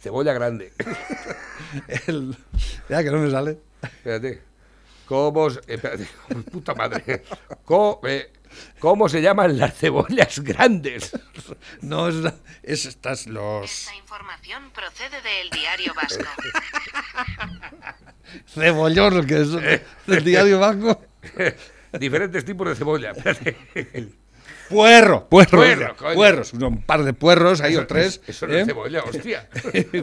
Cebolla 0.00 0.32
grande. 0.32 0.72
el- 2.06 2.36
ya 2.88 3.02
que 3.02 3.10
no 3.10 3.18
me 3.18 3.30
sale. 3.30 3.58
Espérate. 3.82 4.40
¿Cómo, 5.06 5.50
se- 5.50 5.60
espérate, 5.66 6.06
puta 6.52 6.74
madre. 6.74 7.22
¿Cómo, 7.64 8.00
eh, 8.06 8.30
cómo 8.78 9.08
se 9.08 9.22
llaman 9.22 9.58
las 9.58 9.74
cebollas 9.76 10.40
grandes? 10.40 11.10
No, 11.80 12.08
es, 12.08 12.14
la- 12.16 12.34
es 12.62 12.86
estas 12.86 13.26
los 13.26 13.70
Esta 13.70 13.94
información 13.94 14.70
procede 14.72 15.20
del 15.22 15.50
diario 15.50 15.94
vasco. 15.94 16.24
cebollones 18.48 19.26
que 19.26 19.40
es 19.40 19.48
del 20.06 20.24
diario 20.24 20.58
vasco. 20.58 21.02
Diferentes 21.98 22.44
tipos 22.44 22.68
de 22.68 22.74
cebolla. 22.74 23.12
Puerro, 24.68 25.28
puerro, 25.28 25.58
Puerro, 25.58 25.96
coño. 25.96 26.14
puerros, 26.14 26.52
un 26.54 26.82
par 26.82 27.04
de 27.04 27.12
puerros, 27.12 27.60
hay 27.60 27.76
o 27.76 27.86
tres. 27.86 28.20
Eso 28.26 28.48
no 28.48 28.54
es 28.54 28.62
¿eh? 28.62 28.66
cebolla, 28.66 29.04
hostia. 29.04 29.48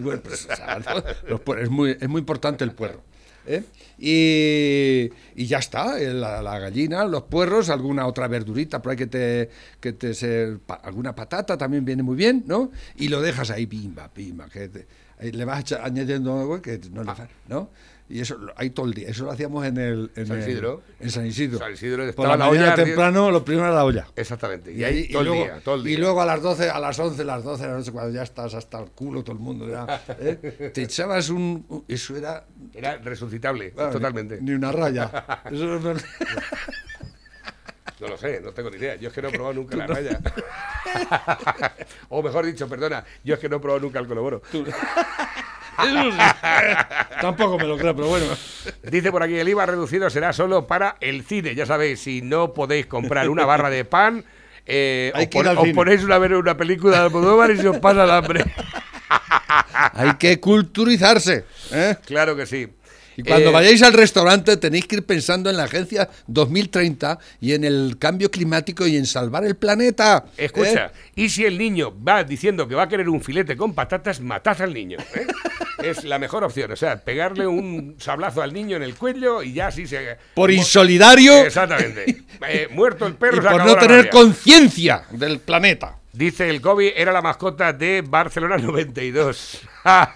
Bueno, 0.01 0.21
pues, 0.23 0.47
o 0.49 0.55
sea, 0.55 0.79
no, 0.79 1.03
los 1.27 1.41
puerros, 1.41 1.65
es, 1.65 1.69
muy, 1.69 1.97
es 1.99 2.07
muy 2.07 2.19
importante 2.19 2.63
el 2.63 2.71
puerro. 2.71 3.03
¿Eh? 3.47 3.63
Y, 3.97 5.09
y 5.35 5.45
ya 5.45 5.59
está, 5.59 5.99
eh, 5.99 6.13
la, 6.13 6.41
la 6.41 6.59
gallina, 6.59 7.05
los 7.05 7.23
puerros, 7.23 7.69
alguna 7.69 8.05
otra 8.07 8.27
verdurita 8.27 8.81
por 8.81 8.91
ahí 8.91 8.97
que 8.97 9.07
te, 9.07 9.49
que 9.79 9.93
te 9.93 10.13
se- 10.13 10.57
pa- 10.65 10.75
alguna 10.83 11.15
patata 11.15 11.57
también 11.57 11.85
viene 11.85 12.03
muy 12.03 12.15
bien, 12.15 12.43
¿no? 12.47 12.71
Y 12.97 13.07
lo 13.07 13.21
dejas 13.21 13.49
ahí, 13.51 13.65
pimba, 13.65 14.09
pimba, 14.13 14.47
que 14.49 14.69
te- 14.69 14.87
le 15.31 15.45
vas 15.45 15.71
añadiendo 15.73 16.39
algo 16.39 16.61
que 16.61 16.79
no 16.91 17.03
le 17.03 17.13
fa- 17.15 17.29
¿no? 17.47 17.69
Y 18.13 18.21
eso 18.21 18.37
ahí 18.55 18.69
todo 18.69 18.85
el 18.85 18.93
día, 18.93 19.09
eso 19.09 19.25
lo 19.25 19.31
hacíamos 19.31 19.65
en 19.65 19.75
el 19.77 20.11
en 20.15 20.27
San 20.27 20.37
el- 20.37 20.47
Isidro. 20.47 20.83
en 20.99 21.09
San 21.09 21.25
Isidro. 21.25 21.57
San 21.57 21.73
Isidro 21.73 22.13
por 22.13 22.27
la 22.27 22.37
la 22.37 22.45
mañana 22.45 22.73
olla 22.73 22.75
temprano, 22.83 23.31
lo 23.31 23.43
primero 23.43 23.65
era 23.65 23.75
la 23.75 23.85
olla. 23.85 24.05
Exactamente. 24.15 24.71
Y, 24.71 24.81
Y, 24.81 24.83
ahí 24.83 24.99
y 25.09 25.11
todo 25.11 25.21
el 25.21 25.27
luego, 25.29 25.43
día, 25.45 25.59
todo 25.63 25.75
el 25.75 25.83
día. 25.83 25.93
y 25.93 25.97
luego 25.97 26.21
a 26.21 26.25
las 26.27 26.41
12, 26.43 26.69
a 26.69 26.79
las 26.79 26.99
11, 26.99 27.23
las 27.25 27.43
12 27.43 27.63
de 27.63 27.69
la 27.69 27.75
noche, 27.79 27.91
cuando 27.91 28.11
ya 28.13 28.21
estás 28.21 28.53
hasta 28.53 28.79
el 28.79 28.91
culo 28.91 29.23
todo 29.23 29.35
el 29.35 29.41
mundo, 29.41 29.67
ya, 29.67 30.03
¿eh? 30.19 30.71
te 30.73 30.83
echabas 30.83 31.29
un... 31.29 31.83
Eso 31.87 32.15
era... 32.15 32.45
Era 32.71 32.97
resucitable, 32.97 33.71
bueno, 33.71 33.89
totalmente. 33.89 34.37
Ni, 34.41 34.51
ni 34.51 34.53
una 34.57 34.71
raya. 34.71 35.09
Eso 35.51 35.65
no- 35.79 35.93
No 37.99 38.07
lo 38.09 38.17
sé, 38.17 38.41
no 38.41 38.51
tengo 38.51 38.69
ni 38.69 38.77
idea. 38.77 38.95
Yo 38.95 39.07
es 39.07 39.13
que 39.15 39.21
no 39.21 39.29
he 39.29 39.31
probado 39.31 39.53
nunca 39.55 39.75
la 39.77 39.87
no. 39.87 39.93
raya. 39.95 40.19
o 42.09 42.21
mejor 42.21 42.45
dicho, 42.45 42.67
perdona, 42.67 43.03
yo 43.23 43.33
es 43.35 43.39
que 43.39 43.49
no 43.49 43.55
he 43.55 43.59
probado 43.59 43.79
nunca 43.81 43.97
el 43.99 44.07
coloboro. 44.07 44.41
Tampoco 47.21 47.57
me 47.57 47.65
lo 47.65 47.77
creo, 47.77 47.95
pero 47.95 48.07
bueno. 48.07 48.25
Dice 48.83 49.11
por 49.11 49.23
aquí, 49.23 49.35
el 49.37 49.47
IVA 49.49 49.65
reducido 49.65 50.09
será 50.09 50.33
solo 50.33 50.67
para 50.67 50.97
el 50.99 51.23
cine. 51.23 51.55
Ya 51.55 51.65
sabéis, 51.65 52.01
si 52.01 52.21
no 52.21 52.53
podéis 52.53 52.85
comprar 52.85 53.29
una 53.29 53.45
barra 53.45 53.69
de 53.69 53.85
pan 53.85 54.23
Eh, 54.65 55.11
os, 55.13 55.27
pon- 55.27 55.45
os 55.57 55.69
ponéis 55.75 56.03
una, 56.03 56.17
ver 56.19 56.35
una 56.35 56.55
película 56.55 56.97
de 56.99 57.03
Almodóvar 57.05 57.51
y 57.51 57.57
se 57.57 57.67
os 57.67 57.79
pasa 57.79 58.05
el 58.05 58.11
hambre. 58.11 58.45
Hay 59.93 60.13
que 60.15 60.39
culturizarse. 60.39 61.45
¿eh? 61.71 61.97
Claro 62.05 62.35
que 62.35 62.45
sí. 62.45 62.67
Y 63.17 63.23
cuando 63.23 63.49
Eh, 63.49 63.53
vayáis 63.53 63.81
al 63.83 63.93
restaurante 63.93 64.57
tenéis 64.57 64.87
que 64.87 64.97
ir 64.97 65.05
pensando 65.05 65.49
en 65.49 65.57
la 65.57 65.63
Agencia 65.63 66.09
2030 66.27 67.19
y 67.39 67.53
en 67.53 67.63
el 67.63 67.97
cambio 67.99 68.31
climático 68.31 68.87
y 68.87 68.97
en 68.97 69.05
salvar 69.05 69.45
el 69.45 69.55
planeta. 69.55 70.25
¿eh? 70.37 70.45
Escucha, 70.45 70.91
y 71.15 71.29
si 71.29 71.45
el 71.45 71.57
niño 71.57 71.93
va 72.03 72.23
diciendo 72.23 72.67
que 72.67 72.75
va 72.75 72.83
a 72.83 72.89
querer 72.89 73.09
un 73.09 73.21
filete 73.21 73.55
con 73.55 73.73
patatas, 73.73 74.19
matad 74.19 74.61
al 74.61 74.73
niño. 74.73 74.97
¿eh? 75.15 75.27
es 75.83 76.03
la 76.03 76.19
mejor 76.19 76.43
opción. 76.43 76.71
O 76.71 76.75
sea, 76.75 76.97
pegarle 77.03 77.47
un 77.47 77.95
sablazo 77.99 78.41
al 78.41 78.53
niño 78.53 78.77
en 78.77 78.83
el 78.83 78.95
cuello 78.95 79.43
y 79.43 79.53
ya 79.53 79.67
así 79.67 79.87
se. 79.87 80.17
Por 80.33 80.51
insolidario 80.51 81.45
Exactamente. 81.45 82.17
Eh, 82.45 82.67
muerto 82.71 83.07
el 83.07 83.15
perro. 83.15 83.37
y 83.37 83.41
se 83.41 83.47
por 83.47 83.65
no 83.65 83.77
tener 83.77 84.09
conciencia 84.09 85.03
del 85.11 85.39
planeta. 85.39 85.97
Dice 86.13 86.47
el 86.47 86.61
Kobe 86.61 86.93
era 87.01 87.11
la 87.11 87.23
mascota 87.23 87.73
de 87.73 88.03
Barcelona 88.07 88.57
92. 88.57 89.61
vale, 89.83 90.11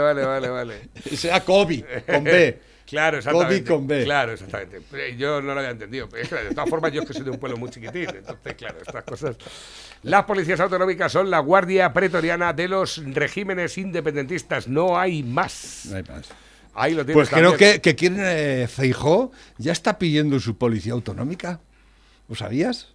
vale, 0.00 0.24
vale, 0.24 0.48
vale. 0.48 0.88
Sea 1.14 1.44
Kobe, 1.44 2.02
con 2.04 2.24
B. 2.24 2.58
Claro, 2.84 3.18
exactamente. 3.18 3.62
Kobe 3.62 3.76
con 3.78 3.86
B. 3.86 4.02
Claro, 4.04 4.32
exactamente. 4.32 5.16
Yo 5.16 5.40
no 5.40 5.54
lo 5.54 5.60
había 5.60 5.70
entendido. 5.70 6.08
Es 6.16 6.28
que, 6.28 6.34
de 6.34 6.50
todas 6.52 6.68
formas, 6.68 6.90
yo 6.90 7.02
es 7.02 7.06
que 7.06 7.14
soy 7.14 7.22
de 7.22 7.30
un 7.30 7.38
pueblo 7.38 7.56
muy 7.58 7.70
chiquitín. 7.70 8.08
Entonces, 8.12 8.54
claro, 8.54 8.78
estas 8.84 9.04
cosas. 9.04 9.36
Las 10.02 10.24
policías 10.24 10.58
autonómicas 10.58 11.12
son 11.12 11.30
la 11.30 11.38
guardia 11.38 11.92
pretoriana 11.92 12.52
de 12.52 12.66
los 12.66 13.00
regímenes 13.14 13.78
independentistas. 13.78 14.66
No 14.66 14.98
hay 14.98 15.22
más. 15.22 15.86
No 15.88 15.96
hay 15.98 16.02
más. 16.02 16.28
Ahí 16.74 16.94
lo 16.94 17.04
tienes 17.04 17.14
Pues 17.14 17.28
creo 17.28 17.50
también. 17.50 17.74
que, 17.74 17.80
que 17.80 17.94
quien 17.94 18.16
eh, 18.18 18.66
Feijó 18.68 19.30
ya 19.58 19.70
está 19.70 19.96
pidiendo 19.96 20.40
su 20.40 20.58
policía 20.58 20.94
autonómica. 20.94 21.60
¿Lo 22.28 22.34
sabías? 22.34 22.88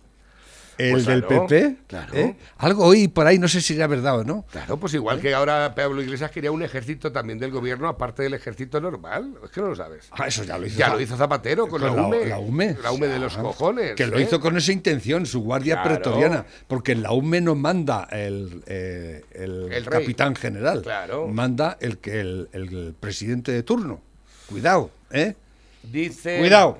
El 0.78 0.92
Pues 0.92 1.06
del 1.06 1.26
claro, 1.26 1.48
PP. 1.48 1.76
claro. 1.88 2.14
¿eh? 2.16 2.36
Algo 2.58 2.86
oí 2.86 3.08
por 3.08 3.26
ahí, 3.28 3.40
no 3.40 3.48
sé 3.48 3.62
si 3.62 3.76
era 3.76 3.88
verdad 3.88 4.20
o 4.20 4.24
no. 4.24 4.46
Claro, 4.52 4.78
pues 4.78 4.94
igual 4.94 5.22
que 5.22 5.34
ahora 5.34 5.74
Pablo 5.76 6.02
Iglesias 6.02 6.32
quería 6.32 6.52
un 6.52 6.64
ejército 6.64 7.12
también 7.12 7.40
del 7.40 7.52
gobierno, 7.52 7.88
aparte 7.88 8.24
del 8.24 8.34
ejército 8.34 8.82
normal. 8.82 9.36
Es 9.44 9.52
que 9.52 9.62
no 9.62 9.68
lo 9.68 9.76
sabes. 9.76 10.08
Ah, 10.12 10.28
eso 10.28 10.44
ya 10.44 10.58
lo 10.58 10.66
hizo. 10.66 10.78
Ya 10.78 10.90
lo 10.94 11.00
hizo 11.00 11.16
Zapatero 11.16 11.68
con, 11.68 11.82
con 11.82 11.96
la 11.96 12.04
UME. 12.08 12.26
La 12.26 12.40
UME. 12.40 12.78
La 12.84 12.92
UME 12.92 13.08
de 13.08 13.20
los 13.20 13.38
cojones. 13.38 13.96
Que 13.96 14.08
lo 14.08 14.18
¿eh? 14.18 14.24
hizo 14.24 14.40
con 14.40 14.58
esa 14.58 14.72
intención, 14.72 15.26
su 15.26 15.42
guardia 15.42 15.82
Claro. 15.82 15.90
pretoriana. 16.02 16.46
Porque 16.68 16.92
en 16.92 17.04
la 17.04 17.12
UME 17.14 17.42
no 17.42 17.56
manda 17.56 18.08
el, 18.12 18.62
eh, 18.68 19.24
el, 19.32 19.86
capitán 19.90 20.36
general. 20.36 20.82
Claro. 20.82 21.28
Manda 21.28 21.78
el, 21.80 22.00
el, 22.04 22.50
el 22.52 22.96
presidente 23.00 23.52
de 23.52 23.64
turno. 23.64 24.02
Cuidado, 24.48 24.92
¿eh? 25.12 25.36
Dice. 25.84 26.40
Cuidado. 26.40 26.80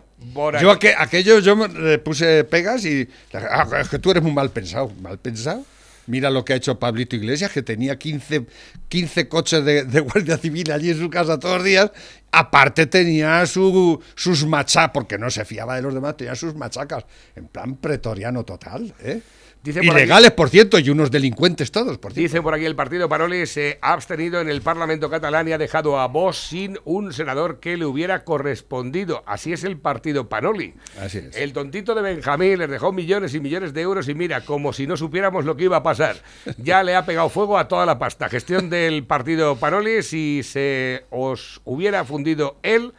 Yo 0.62 0.72
aqu- 0.72 0.96
aquello 0.98 1.40
yo 1.40 1.56
me- 1.56 1.68
le 1.68 1.98
puse 2.00 2.44
pegas 2.46 2.86
y 2.86 3.08
ah, 3.34 3.68
es 3.82 3.90
que 3.90 4.00
tú 4.00 4.12
eres 4.12 4.24
muy 4.24 4.32
mal 4.32 4.50
pensado, 4.50 4.90
mal 5.02 5.18
pensado. 5.20 5.66
Mira 6.08 6.30
lo 6.30 6.46
que 6.46 6.54
ha 6.54 6.56
hecho 6.56 6.78
Pablito 6.80 7.16
Iglesias, 7.16 7.52
que 7.52 7.64
tenía 7.64 7.98
15, 7.98 8.46
15 8.90 9.28
coches 9.28 9.66
de, 9.66 9.86
de 9.86 10.00
Guardia 10.02 10.38
Civil 10.38 10.72
allí 10.72 10.92
en 10.92 11.00
su 11.00 11.10
casa 11.10 11.40
todos 11.40 11.56
los 11.58 11.66
días. 11.66 11.92
Aparte 12.32 12.86
tenía 12.86 13.44
su, 13.48 14.00
sus 14.16 14.46
machacas, 14.46 14.92
porque 14.94 15.18
no 15.18 15.30
se 15.32 15.46
fiaba 15.46 15.76
de 15.76 15.82
los 15.82 15.94
demás, 15.96 16.16
tenía 16.16 16.36
sus 16.36 16.54
machacas. 16.54 17.06
En 17.36 17.48
plan 17.48 17.76
pretoriano 17.78 18.44
total, 18.46 18.94
¿eh? 19.04 19.22
Dice 19.66 19.82
por 19.82 19.98
Ilegales, 19.98 20.30
por 20.30 20.50
cierto, 20.50 20.78
y 20.78 20.92
unos 20.92 21.10
delincuentes 21.10 21.72
todos, 21.72 21.98
por 21.98 22.14
cierto. 22.14 22.22
Dice 22.22 22.42
por 22.44 22.54
aquí 22.54 22.66
el 22.66 22.76
partido 22.76 23.10
Paroli 23.10 23.48
se 23.48 23.80
ha 23.82 23.94
abstenido 23.94 24.40
en 24.40 24.48
el 24.48 24.62
Parlamento 24.62 25.10
catalán 25.10 25.48
y 25.48 25.54
ha 25.54 25.58
dejado 25.58 26.00
a 26.00 26.08
Vox 26.08 26.38
sin 26.38 26.78
un 26.86 27.12
senador 27.12 27.60
que 27.60 27.76
le 27.76 27.86
hubiera 27.86 28.24
correspondido. 28.24 29.24
Así 29.26 29.54
es 29.54 29.64
el 29.64 29.78
partido 29.78 30.30
Paroli. 30.30 30.76
Así 31.02 31.18
es. 31.18 31.36
El 31.36 31.52
tontito 31.52 31.96
de 31.96 32.04
Benjamín 32.04 32.60
les 32.60 32.70
dejó 32.70 32.92
millones 32.92 33.34
y 33.34 33.40
millones 33.40 33.74
de 33.74 33.82
euros 33.82 34.08
y 34.08 34.14
mira, 34.14 34.42
como 34.42 34.72
si 34.72 34.86
no 34.86 34.98
supiéramos 34.98 35.46
lo 35.46 35.58
que 35.58 35.64
iba 35.64 35.78
a 35.78 35.84
pasar. 35.84 36.18
Ya 36.60 36.84
le 36.84 36.96
ha 36.96 37.08
pegado 37.08 37.30
fuego 37.30 37.58
a 37.58 37.68
toda 37.68 37.88
la 37.88 37.98
pasta. 37.98 38.30
Gestión 38.30 38.70
del 38.70 39.04
partido 39.04 39.56
Paroli, 39.56 40.04
si 40.04 40.44
se 40.44 41.06
os 41.10 41.62
hubiera 41.66 42.06
fundido 42.06 42.60
él 42.62 42.94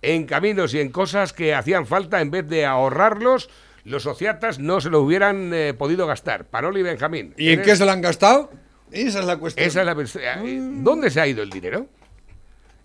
en 0.00 0.26
caminos 0.26 0.74
y 0.74 0.80
en 0.80 0.90
cosas 0.90 1.32
que 1.32 1.54
hacían 1.54 1.86
falta 1.86 2.20
en 2.20 2.30
vez 2.30 2.46
de 2.46 2.66
ahorrarlos, 2.66 3.50
los 3.84 4.02
sociatas 4.02 4.58
no 4.58 4.80
se 4.80 4.90
lo 4.90 5.00
hubieran 5.00 5.52
eh, 5.54 5.74
podido 5.74 6.06
gastar. 6.06 6.46
Paroli 6.46 6.80
y 6.80 6.82
Benjamín. 6.84 7.34
¿Y 7.36 7.50
en 7.50 7.62
qué 7.62 7.76
se 7.76 7.84
lo 7.84 7.90
han 7.92 8.00
gastado? 8.00 8.50
Esa 8.90 9.20
es 9.20 9.24
la 9.26 9.36
cuestión. 9.36 9.66
esa 9.66 9.80
es 9.80 9.86
la 9.86 9.94
pers- 9.94 10.20
eh, 10.20 10.58
¿Dónde 10.82 11.10
se 11.10 11.20
ha 11.20 11.26
ido 11.26 11.42
el 11.42 11.50
dinero? 11.50 11.86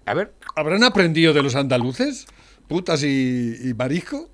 A 0.05 0.13
ver. 0.13 0.33
¿Habrán 0.55 0.83
aprendido 0.83 1.33
de 1.33 1.43
los 1.43 1.55
andaluces? 1.55 2.25
¿Putas 2.67 3.03
y, 3.03 3.55
y 3.63 3.73
marisco? 3.73 4.29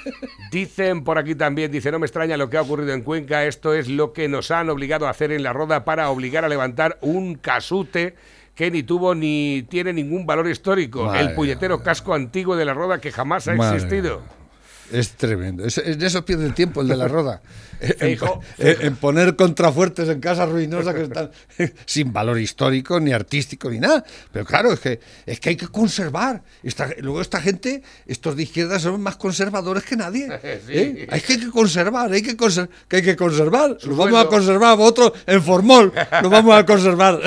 Dicen 0.50 1.02
por 1.04 1.18
aquí 1.18 1.34
también, 1.34 1.72
dice, 1.72 1.90
no 1.90 1.98
me 1.98 2.06
extraña 2.06 2.36
lo 2.36 2.48
que 2.48 2.56
ha 2.56 2.62
ocurrido 2.62 2.92
en 2.92 3.02
Cuenca, 3.02 3.44
esto 3.44 3.74
es 3.74 3.88
lo 3.88 4.12
que 4.12 4.28
nos 4.28 4.50
han 4.50 4.70
obligado 4.70 5.06
a 5.06 5.10
hacer 5.10 5.32
en 5.32 5.42
la 5.42 5.52
roda 5.52 5.84
para 5.84 6.10
obligar 6.10 6.44
a 6.44 6.48
levantar 6.48 6.98
un 7.00 7.34
casute 7.34 8.14
que 8.54 8.70
ni 8.70 8.84
tuvo 8.84 9.14
ni 9.16 9.66
tiene 9.68 9.92
ningún 9.92 10.26
valor 10.26 10.48
histórico, 10.48 11.04
Madre 11.06 11.20
el 11.22 11.34
puñetero 11.34 11.82
casco 11.82 12.14
antiguo 12.14 12.54
de 12.54 12.64
la 12.64 12.74
roda 12.74 13.00
que 13.00 13.10
jamás 13.10 13.48
ha 13.48 13.54
Madre 13.54 13.76
existido. 13.76 14.22
Es 14.92 15.10
tremendo. 15.12 15.64
Es- 15.64 15.78
en 15.78 16.02
eso 16.02 16.24
pierde 16.24 16.46
el 16.46 16.54
tiempo 16.54 16.80
el 16.82 16.88
de 16.88 16.96
la 16.96 17.08
roda. 17.08 17.40
en, 18.58 18.86
en- 18.86 18.96
poner 18.96 19.36
contrafuertes 19.36 20.08
en 20.08 20.20
casas 20.20 20.48
ruinosas 20.48 20.94
que 20.94 21.02
están 21.02 21.30
sin 21.86 22.12
valor 22.12 22.38
histórico, 22.38 23.00
ni 23.00 23.12
artístico, 23.12 23.70
ni 23.70 23.78
nada. 23.78 24.04
Pero 24.32 24.44
claro, 24.44 24.72
es 24.72 24.80
que, 24.80 25.00
es 25.26 25.40
que 25.40 25.50
hay 25.50 25.56
que 25.56 25.68
conservar. 25.68 26.42
Esta- 26.62 26.90
luego 26.98 27.20
esta 27.20 27.40
gente, 27.40 27.82
estos 28.06 28.36
de 28.36 28.44
izquierda, 28.44 28.78
son 28.78 29.00
más 29.02 29.16
conservadores 29.16 29.84
que 29.84 29.96
nadie. 29.96 30.28
Sí. 30.66 30.72
¿eh? 30.72 31.06
Hay 31.10 31.20
que, 31.20 31.50
conservar, 31.50 32.12
hay 32.12 32.22
que, 32.22 32.36
conser- 32.36 32.68
que 32.88 32.96
hay 32.96 33.02
que 33.02 33.16
conservar. 33.16 33.76
Su 33.80 33.90
Lo 33.90 33.96
vamos 33.96 34.12
sueldo. 34.12 34.18
a 34.18 34.28
conservar, 34.28 34.76
vosotros 34.76 35.12
en 35.26 35.42
Formol, 35.42 35.92
lo 36.22 36.30
vamos 36.30 36.54
a 36.54 36.64
conservar. 36.64 37.20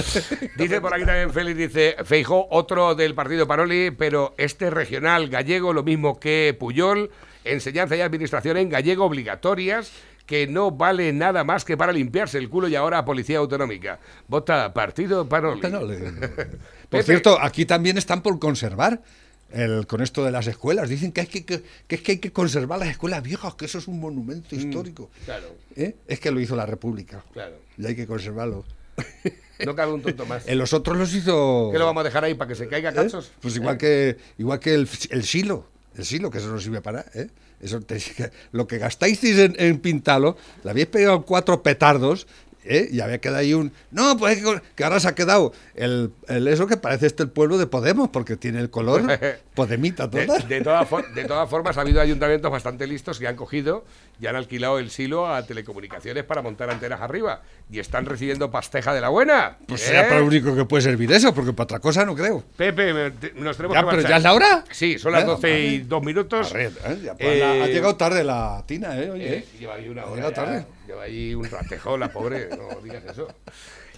Dice 0.58 0.82
por 0.82 0.94
aquí 0.94 1.06
también 1.06 1.32
Félix, 1.32 1.58
dice 1.58 1.96
Feijó, 2.04 2.48
otro 2.50 2.96
del 2.96 3.14
partido 3.16 3.48
Paroli, 3.48 3.92
pero 3.92 4.34
este 4.38 4.70
regional 4.70 5.30
gallego, 5.30 5.74
lo 5.74 5.84
mismo 5.84 6.20
que 6.20 6.56
Puyol, 6.60 7.12
enseñanza 7.44 7.96
y 7.96 8.02
administración 8.02 8.58
en 8.58 8.70
gallego 8.70 9.06
obligatorias, 9.06 9.92
que 10.28 10.46
no 10.46 10.72
vale 10.72 11.12
nada 11.14 11.44
más 11.44 11.66
que 11.66 11.78
para 11.78 11.92
limpiarse 11.92 12.38
el 12.38 12.50
culo 12.50 12.68
y 12.68 12.76
ahora 12.76 13.04
policía 13.06 13.40
autonómica. 13.40 14.00
Vota 14.28 14.74
partido 14.74 15.28
Paroli. 15.28 15.62
Por 16.90 17.04
cierto, 17.04 17.42
aquí 17.42 17.66
también 17.66 17.98
están 17.98 18.22
por 18.22 18.38
conservar. 18.38 19.02
El, 19.50 19.88
con 19.88 20.02
esto 20.02 20.26
de 20.26 20.32
las 20.32 20.46
escuelas, 20.48 20.90
dicen 20.90 21.14
que, 21.14 21.22
hay 21.22 21.28
que, 21.28 21.46
que, 21.46 21.64
que 21.88 21.96
es 21.96 22.02
que 22.02 22.12
hay 22.12 22.18
que 22.18 22.34
conservar 22.34 22.80
las 22.80 22.90
escuelas 22.90 23.24
viejas, 23.24 23.56
que 23.56 23.64
eso 23.64 23.78
es 23.78 23.88
un 23.88 23.98
monumento 23.98 24.58
histórico. 24.58 25.10
Claro, 25.24 25.56
¿Eh? 25.74 25.96
Es 26.06 26.20
que 26.20 26.32
lo 26.32 26.42
hizo 26.42 26.54
la 26.58 26.66
República 26.66 27.24
claro. 27.32 27.56
y 27.78 27.86
hay 27.86 27.96
que 27.96 28.06
conservarlo. 28.06 28.66
No 29.66 29.76
cabe 29.76 29.92
un 29.92 30.04
tonto 30.04 30.24
más. 30.28 30.48
En 30.48 30.60
los 30.60 30.72
otros 30.72 30.98
los 30.98 31.12
hizo. 31.16 31.70
¿Qué 31.72 31.80
lo 31.80 31.86
vamos 31.88 32.02
a 32.02 32.04
dejar 32.04 32.24
ahí 32.24 32.36
para 32.36 32.50
que 32.50 32.54
se 32.54 32.68
caiga 32.68 32.92
¿Eh? 32.92 32.94
cachos? 32.94 33.32
Pues 33.42 33.56
igual 33.56 33.76
que 33.76 34.18
igual 34.38 34.60
que 34.60 34.76
el, 34.76 34.88
el 35.10 35.24
silo, 35.24 35.66
el 35.96 36.06
silo, 36.06 36.30
que 36.30 36.38
eso 36.38 36.50
no 36.50 36.60
sirve 36.60 36.80
para 36.80 37.06
¿eh? 37.16 37.30
Eso 37.60 37.80
te- 37.82 38.00
lo 38.52 38.68
que 38.68 38.78
gastáis 38.78 39.24
en, 39.24 39.56
en 39.58 39.80
pintarlo, 39.80 40.38
le 40.64 40.70
habéis 40.72 40.88
pegado 40.88 41.24
cuatro 41.24 41.64
petardos, 41.64 42.28
¿eh? 42.68 42.88
Y 42.92 43.00
había 43.02 43.20
quedado 43.20 43.40
ahí 43.40 43.54
un. 43.54 43.72
No, 43.92 44.18
pues 44.18 44.38
es 44.38 44.44
que, 44.76 44.84
ahora 44.84 45.00
se 45.00 45.08
ha 45.08 45.16
quedado 45.16 45.54
el, 45.76 46.12
el 46.28 46.48
eso 46.48 46.68
que 46.68 46.78
parece 46.78 47.08
este 47.08 47.24
el 47.24 47.30
pueblo 47.30 47.58
de 47.58 47.68
Podemos, 47.68 48.10
porque 48.10 48.36
tiene 48.38 48.60
el 48.60 48.70
color 48.70 49.02
podemita 49.56 50.08
De, 50.08 50.26
total. 50.26 50.48
de 50.48 50.62
todas 50.62 50.88
for- 50.88 51.14
de 51.14 51.26
todas 51.26 51.50
formas, 51.50 51.78
ha 51.78 51.82
habido 51.82 52.02
ayuntamientos 52.02 52.52
bastante 52.52 52.86
listos 52.88 53.20
que 53.20 53.28
han 53.28 53.36
cogido 53.36 53.86
y 54.20 54.28
han 54.28 54.36
alquilado 54.36 54.80
el 54.80 54.90
silo 54.90 55.28
a 55.32 55.46
telecomunicaciones 55.46 56.24
para 56.24 56.42
montar 56.42 56.70
antenas 56.70 57.02
arriba. 57.02 57.42
Y 57.72 57.80
están 57.80 58.06
recibiendo 58.06 58.50
pasteja 58.50 58.94
de 58.94 59.02
la 59.02 59.10
buena. 59.10 59.58
Pues 59.68 59.82
¿Eh? 59.84 59.88
será 59.88 60.08
para 60.08 60.20
lo 60.22 60.26
único 60.28 60.56
que 60.56 60.66
puede 60.66 60.84
servir 60.84 61.12
eso, 61.12 61.34
porque 61.34 61.54
para 61.54 61.66
otra 61.66 61.80
cosa 61.80 62.06
no 62.06 62.16
creo. 62.16 62.44
Pepe, 62.56 62.94
me- 62.94 63.12
te- 63.12 63.34
nos 63.34 63.58
tenemos 63.58 63.76
Ya, 63.76 63.84
que 63.84 63.96
pero. 63.98 64.10
¿ya 64.10 64.18
es 64.18 64.24
la 64.24 64.34
hora? 64.34 64.64
Sí, 64.72 64.98
son 64.98 65.12
las 65.12 65.22
Ya, 65.22 65.28
12 65.28 65.60
y 65.60 65.78
vale. 65.78 65.86
2 65.90 66.04
minutos. 66.04 66.52
Arre, 66.52 66.66
¿eh? 66.68 67.00
Ya, 67.04 67.16
pues, 67.16 67.40
la- 67.40 67.52
ha 67.64 67.68
llegado 67.68 67.96
tarde 67.96 68.24
la 68.24 68.64
tina, 68.66 68.98
¿eh? 69.00 69.10
Oye, 69.12 69.36
Eh, 69.38 69.46
lleva 69.60 69.76
ahí 69.76 69.90
una 69.90 70.04
Ha 70.04 70.06
hora. 70.06 70.16
llegado 70.16 70.32
ya. 70.32 70.36
tarde. 70.36 70.66
Lleva 70.88 71.04
ahí 71.04 71.36
un 71.36 71.50
ratejo, 71.50 71.98
la 71.98 72.08
pobre. 72.08 72.48
No 72.50 72.80
digas 72.82 73.04
eso. 73.12 73.28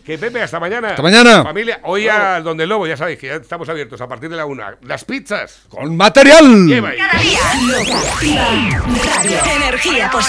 Que 0.03 0.17
Pepe, 0.17 0.41
hasta 0.41 0.59
mañana. 0.59 0.89
Hasta 0.89 1.03
mañana. 1.03 1.43
Familia, 1.43 1.81
hoy 1.83 2.07
a 2.07 2.41
Donde 2.41 2.63
el 2.63 2.69
Lobo, 2.69 2.87
ya 2.87 2.97
sabéis 2.97 3.19
que 3.19 3.27
ya 3.27 3.35
estamos 3.35 3.69
abiertos 3.69 4.01
a 4.01 4.07
partir 4.07 4.27
de 4.27 4.37
la 4.37 4.47
una. 4.47 4.75
Las 4.81 5.05
pizzas. 5.05 5.65
Con 5.69 5.95
material. 5.95 6.65
Lleva 6.65 6.89
ahí. 6.89 6.97
Cada 6.97 7.21
día. 7.21 7.39
Loca. 7.67 8.01
Energía 9.55 10.09
positiva. 10.09 10.19